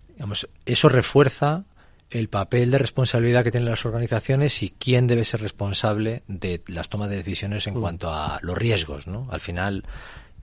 digamos, 0.08 0.48
eso 0.64 0.88
refuerza 0.88 1.64
el 2.10 2.28
papel 2.28 2.70
de 2.70 2.78
responsabilidad 2.78 3.42
que 3.42 3.50
tienen 3.50 3.68
las 3.68 3.84
organizaciones 3.84 4.62
y 4.62 4.70
quién 4.70 5.06
debe 5.06 5.24
ser 5.24 5.40
responsable 5.40 6.22
de 6.28 6.62
las 6.68 6.88
tomas 6.88 7.10
de 7.10 7.16
decisiones 7.16 7.66
en 7.66 7.76
mm. 7.76 7.80
cuanto 7.80 8.10
a 8.10 8.38
los 8.42 8.56
riesgos, 8.56 9.06
¿no? 9.06 9.26
Al 9.30 9.40
final, 9.40 9.84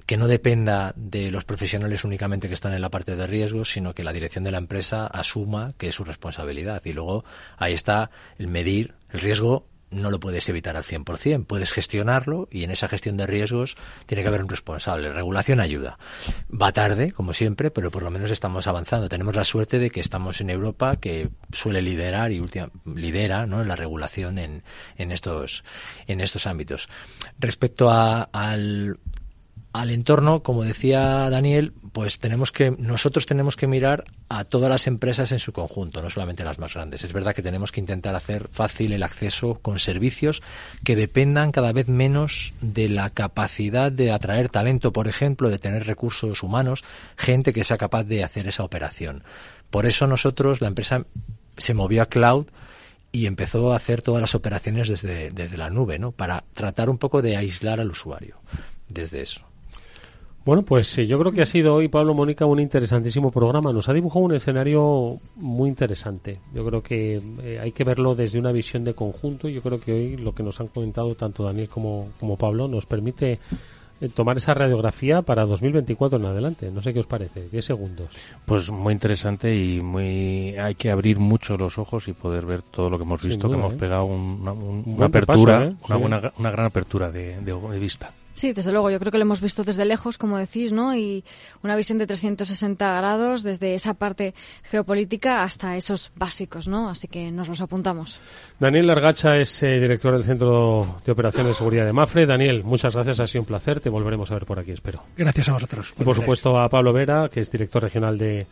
que 0.05 0.17
no 0.17 0.27
dependa 0.27 0.93
de 0.97 1.31
los 1.31 1.45
profesionales 1.45 2.03
únicamente 2.03 2.49
que 2.49 2.53
están 2.53 2.73
en 2.73 2.81
la 2.81 2.89
parte 2.89 3.15
de 3.15 3.27
riesgos, 3.27 3.71
sino 3.71 3.93
que 3.93 4.03
la 4.03 4.11
dirección 4.11 4.43
de 4.43 4.51
la 4.51 4.57
empresa 4.57 5.07
asuma 5.07 5.73
que 5.77 5.87
es 5.87 5.95
su 5.95 6.03
responsabilidad. 6.03 6.81
Y 6.83 6.91
luego 6.91 7.23
ahí 7.57 7.73
está 7.73 8.11
el 8.37 8.47
medir 8.47 8.93
el 9.11 9.21
riesgo 9.21 9.67
no 9.91 10.09
lo 10.09 10.19
puedes 10.19 10.47
evitar 10.49 10.77
al 10.77 10.83
100%, 10.83 11.45
puedes 11.45 11.71
gestionarlo 11.71 12.47
y 12.49 12.63
en 12.63 12.71
esa 12.71 12.87
gestión 12.87 13.17
de 13.17 13.27
riesgos 13.27 13.75
tiene 14.05 14.23
que 14.23 14.29
haber 14.29 14.41
un 14.41 14.49
responsable. 14.49 15.11
Regulación 15.11 15.59
ayuda. 15.59 15.99
Va 16.49 16.71
tarde, 16.71 17.11
como 17.11 17.33
siempre, 17.33 17.71
pero 17.71 17.91
por 17.91 18.03
lo 18.03 18.11
menos 18.11 18.31
estamos 18.31 18.67
avanzando. 18.67 19.09
Tenemos 19.09 19.35
la 19.35 19.43
suerte 19.43 19.79
de 19.79 19.91
que 19.91 19.99
estamos 19.99 20.41
en 20.41 20.49
Europa, 20.49 20.95
que 20.95 21.29
suele 21.51 21.81
liderar 21.81 22.31
y 22.31 22.41
lidera 22.85 23.45
¿no? 23.45 23.63
la 23.63 23.75
regulación 23.75 24.39
en, 24.39 24.63
en, 24.97 25.11
estos, 25.11 25.63
en 26.07 26.21
estos 26.21 26.47
ámbitos. 26.47 26.87
Respecto 27.39 27.91
a, 27.91 28.23
al 28.23 28.97
al 29.73 29.89
entorno, 29.89 30.43
como 30.43 30.63
decía 30.63 31.29
Daniel, 31.29 31.73
pues 31.91 32.19
tenemos 32.19 32.51
que 32.51 32.71
nosotros 32.71 33.25
tenemos 33.25 33.55
que 33.55 33.67
mirar 33.67 34.05
a 34.29 34.45
todas 34.45 34.69
las 34.69 34.87
empresas 34.87 35.31
en 35.31 35.39
su 35.39 35.51
conjunto, 35.51 36.01
no 36.01 36.09
solamente 36.09 36.43
las 36.43 36.57
más 36.57 36.73
grandes. 36.73 37.03
Es 37.03 37.11
verdad 37.11 37.35
que 37.35 37.41
tenemos 37.41 37.71
que 37.71 37.81
intentar 37.81 38.15
hacer 38.15 38.47
fácil 38.47 38.93
el 38.93 39.03
acceso 39.03 39.59
con 39.61 39.77
servicios 39.79 40.41
que 40.85 40.95
dependan 40.95 41.51
cada 41.51 41.73
vez 41.73 41.87
menos 41.87 42.53
de 42.61 42.87
la 42.87 43.09
capacidad 43.09 43.91
de 43.91 44.11
atraer 44.11 44.49
talento, 44.49 44.93
por 44.93 45.07
ejemplo, 45.07 45.49
de 45.49 45.59
tener 45.59 45.85
recursos 45.85 46.43
humanos, 46.43 46.83
gente 47.17 47.51
que 47.51 47.65
sea 47.65 47.77
capaz 47.77 48.05
de 48.05 48.23
hacer 48.23 48.47
esa 48.47 48.63
operación. 48.63 49.23
Por 49.69 49.85
eso 49.85 50.07
nosotros 50.07 50.61
la 50.61 50.69
empresa 50.69 51.05
se 51.57 51.73
movió 51.73 52.03
a 52.03 52.07
cloud 52.07 52.47
y 53.11 53.25
empezó 53.25 53.73
a 53.73 53.75
hacer 53.75 54.01
todas 54.01 54.21
las 54.21 54.35
operaciones 54.35 54.87
desde, 54.87 55.31
desde 55.31 55.57
la 55.57 55.69
nube, 55.69 55.99
¿no? 55.99 56.13
Para 56.13 56.45
tratar 56.53 56.89
un 56.89 56.97
poco 56.97 57.21
de 57.21 57.35
aislar 57.35 57.81
al 57.81 57.91
usuario 57.91 58.37
desde 58.87 59.21
eso. 59.21 59.50
Bueno, 60.43 60.63
pues 60.63 60.95
yo 60.95 61.19
creo 61.19 61.31
que 61.31 61.43
ha 61.43 61.45
sido 61.45 61.75
hoy, 61.75 61.87
Pablo 61.87 62.15
Mónica, 62.15 62.47
un 62.47 62.59
interesantísimo 62.59 63.29
programa. 63.29 63.71
Nos 63.71 63.89
ha 63.89 63.93
dibujado 63.93 64.25
un 64.25 64.33
escenario 64.33 65.19
muy 65.35 65.69
interesante. 65.69 66.39
Yo 66.51 66.65
creo 66.65 66.81
que 66.81 67.21
eh, 67.43 67.59
hay 67.61 67.71
que 67.71 67.83
verlo 67.83 68.15
desde 68.15 68.39
una 68.39 68.51
visión 68.51 68.83
de 68.83 68.95
conjunto. 68.95 69.49
Yo 69.49 69.61
creo 69.61 69.79
que 69.79 69.93
hoy 69.93 70.17
lo 70.17 70.33
que 70.33 70.41
nos 70.41 70.59
han 70.59 70.67
comentado 70.67 71.13
tanto 71.13 71.43
Daniel 71.43 71.69
como, 71.69 72.09
como 72.19 72.37
Pablo 72.37 72.67
nos 72.67 72.87
permite 72.87 73.37
eh, 74.01 74.09
tomar 74.09 74.37
esa 74.37 74.55
radiografía 74.55 75.21
para 75.21 75.45
2024 75.45 76.17
en 76.17 76.25
adelante. 76.25 76.71
No 76.71 76.81
sé 76.81 76.91
qué 76.91 77.01
os 77.01 77.07
parece. 77.07 77.47
10 77.47 77.63
segundos. 77.63 78.09
Pues 78.43 78.71
muy 78.71 78.93
interesante 78.93 79.55
y 79.55 79.79
muy 79.79 80.57
hay 80.57 80.73
que 80.73 80.89
abrir 80.89 81.19
mucho 81.19 81.55
los 81.55 81.77
ojos 81.77 82.07
y 82.07 82.13
poder 82.13 82.47
ver 82.47 82.63
todo 82.63 82.89
lo 82.89 82.97
que 82.97 83.03
hemos 83.03 83.21
visto, 83.21 83.47
que 83.47 83.57
hemos 83.57 83.75
¿eh? 83.75 83.77
pegado 83.77 84.05
una, 84.05 85.05
apertura, 85.05 85.71
una, 85.87 85.97
buena, 85.97 86.33
una 86.39 86.49
gran 86.49 86.65
apertura 86.65 87.11
de, 87.11 87.39
de 87.41 87.79
vista. 87.79 88.11
Sí, 88.33 88.53
desde 88.53 88.71
luego, 88.71 88.89
yo 88.89 88.99
creo 88.99 89.11
que 89.11 89.17
lo 89.17 89.23
hemos 89.23 89.41
visto 89.41 89.63
desde 89.63 89.85
lejos, 89.85 90.17
como 90.17 90.37
decís, 90.37 90.71
¿no? 90.71 90.95
Y 90.95 91.23
una 91.63 91.75
visión 91.75 91.97
de 91.97 92.07
360 92.07 92.95
grados 92.95 93.43
desde 93.43 93.73
esa 93.75 93.93
parte 93.93 94.33
geopolítica 94.63 95.43
hasta 95.43 95.75
esos 95.77 96.11
básicos, 96.15 96.67
¿no? 96.67 96.89
Así 96.89 97.07
que 97.07 97.31
nos 97.31 97.47
los 97.47 97.61
apuntamos. 97.61 98.19
Daniel 98.59 98.87
Largacha 98.87 99.37
es 99.37 99.61
eh, 99.63 99.79
director 99.79 100.13
del 100.13 100.23
Centro 100.23 101.01
de 101.05 101.11
Operaciones 101.11 101.49
de 101.49 101.53
Seguridad 101.55 101.85
de 101.85 101.93
Mafre. 101.93 102.25
Daniel, 102.25 102.63
muchas 102.63 102.95
gracias, 102.95 103.19
ha 103.19 103.27
sido 103.27 103.41
un 103.41 103.47
placer, 103.47 103.79
te 103.79 103.89
volveremos 103.89 104.31
a 104.31 104.35
ver 104.35 104.45
por 104.45 104.59
aquí, 104.59 104.71
espero. 104.71 105.03
Gracias 105.17 105.49
a 105.49 105.53
vosotros. 105.53 105.93
Y 105.99 106.03
por 106.03 106.15
supuesto 106.15 106.57
a 106.59 106.69
Pablo 106.69 106.93
Vera, 106.93 107.29
que 107.29 107.41
es 107.41 107.51
director 107.51 107.83
regional 107.83 108.17
de 108.17 108.47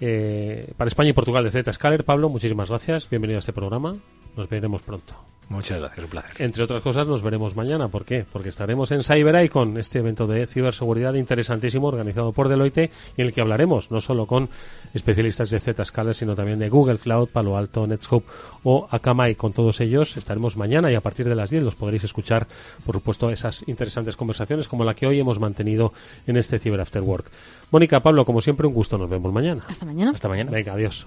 eh, 0.00 0.72
para 0.76 0.88
España 0.88 1.10
y 1.10 1.12
Portugal 1.12 1.48
de 1.48 1.72
Zscaler. 1.72 2.04
Pablo, 2.04 2.28
muchísimas 2.28 2.68
gracias, 2.68 3.08
bienvenido 3.08 3.38
a 3.38 3.40
este 3.40 3.52
programa, 3.52 3.96
nos 4.36 4.48
veremos 4.48 4.82
pronto. 4.82 5.31
Muchas 5.48 5.78
gracias, 5.78 6.04
un 6.04 6.10
placer. 6.10 6.42
Entre 6.42 6.64
otras 6.64 6.82
cosas, 6.82 7.06
nos 7.06 7.22
veremos 7.22 7.54
mañana. 7.54 7.88
¿Por 7.88 8.04
qué? 8.04 8.24
Porque 8.30 8.48
estaremos 8.48 8.90
en 8.90 9.02
Cyber 9.04 9.50
con 9.50 9.76
este 9.76 9.98
evento 9.98 10.26
de 10.26 10.46
ciberseguridad 10.46 11.14
interesantísimo 11.14 11.88
organizado 11.88 12.32
por 12.32 12.48
Deloitte 12.48 12.90
y 13.16 13.20
en 13.20 13.26
el 13.26 13.32
que 13.32 13.40
hablaremos 13.40 13.90
no 13.90 14.00
solo 14.00 14.26
con 14.26 14.48
especialistas 14.94 15.50
de 15.50 15.60
Zscaler, 15.60 16.14
sino 16.14 16.34
también 16.34 16.58
de 16.58 16.68
Google 16.68 16.98
Cloud, 16.98 17.28
Palo 17.28 17.56
Alto, 17.56 17.86
Netscope 17.86 18.26
o 18.62 18.88
Akamai. 18.90 19.34
Con 19.34 19.52
todos 19.52 19.80
ellos 19.80 20.16
estaremos 20.16 20.56
mañana 20.56 20.90
y 20.90 20.94
a 20.94 21.00
partir 21.00 21.28
de 21.28 21.34
las 21.34 21.50
10 21.50 21.64
los 21.64 21.74
podréis 21.74 22.04
escuchar, 22.04 22.46
por 22.86 22.94
supuesto, 22.94 23.30
esas 23.30 23.66
interesantes 23.68 24.16
conversaciones 24.16 24.68
como 24.68 24.84
la 24.84 24.94
que 24.94 25.06
hoy 25.06 25.20
hemos 25.20 25.38
mantenido 25.38 25.92
en 26.26 26.36
este 26.36 26.58
Cyber 26.58 26.80
After 26.80 27.02
Work. 27.02 27.30
Mónica, 27.70 28.00
Pablo, 28.00 28.24
como 28.24 28.40
siempre, 28.40 28.66
un 28.66 28.74
gusto. 28.74 28.96
Nos 28.98 29.10
vemos 29.10 29.32
mañana. 29.32 29.62
Hasta 29.68 29.86
mañana. 29.86 30.12
Hasta 30.12 30.28
mañana. 30.28 30.50
Venga, 30.50 30.72
adiós. 30.74 31.06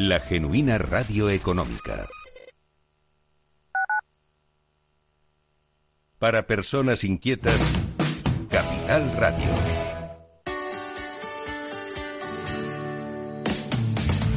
La 0.00 0.20
genuina 0.20 0.78
radio 0.78 1.28
económica. 1.28 2.06
Para 6.20 6.46
personas 6.46 7.02
inquietas, 7.02 7.60
Capital 8.48 9.12
Radio. 9.16 9.77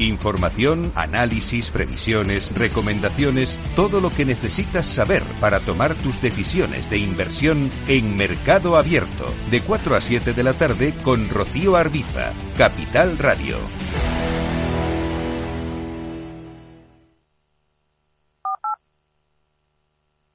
Información, 0.00 0.90
análisis, 0.94 1.70
previsiones, 1.70 2.50
recomendaciones, 2.54 3.56
todo 3.76 4.00
lo 4.00 4.10
que 4.10 4.24
necesitas 4.24 4.86
saber 4.86 5.22
para 5.40 5.60
tomar 5.60 5.94
tus 5.94 6.20
decisiones 6.20 6.90
de 6.90 6.98
inversión 6.98 7.70
en 7.86 8.16
Mercado 8.16 8.76
Abierto, 8.76 9.32
de 9.50 9.60
4 9.60 9.94
a 9.94 10.00
7 10.00 10.32
de 10.32 10.42
la 10.42 10.54
tarde 10.54 10.94
con 11.04 11.28
Rocío 11.28 11.76
Arbiza, 11.76 12.32
Capital 12.56 13.18
Radio. 13.18 13.58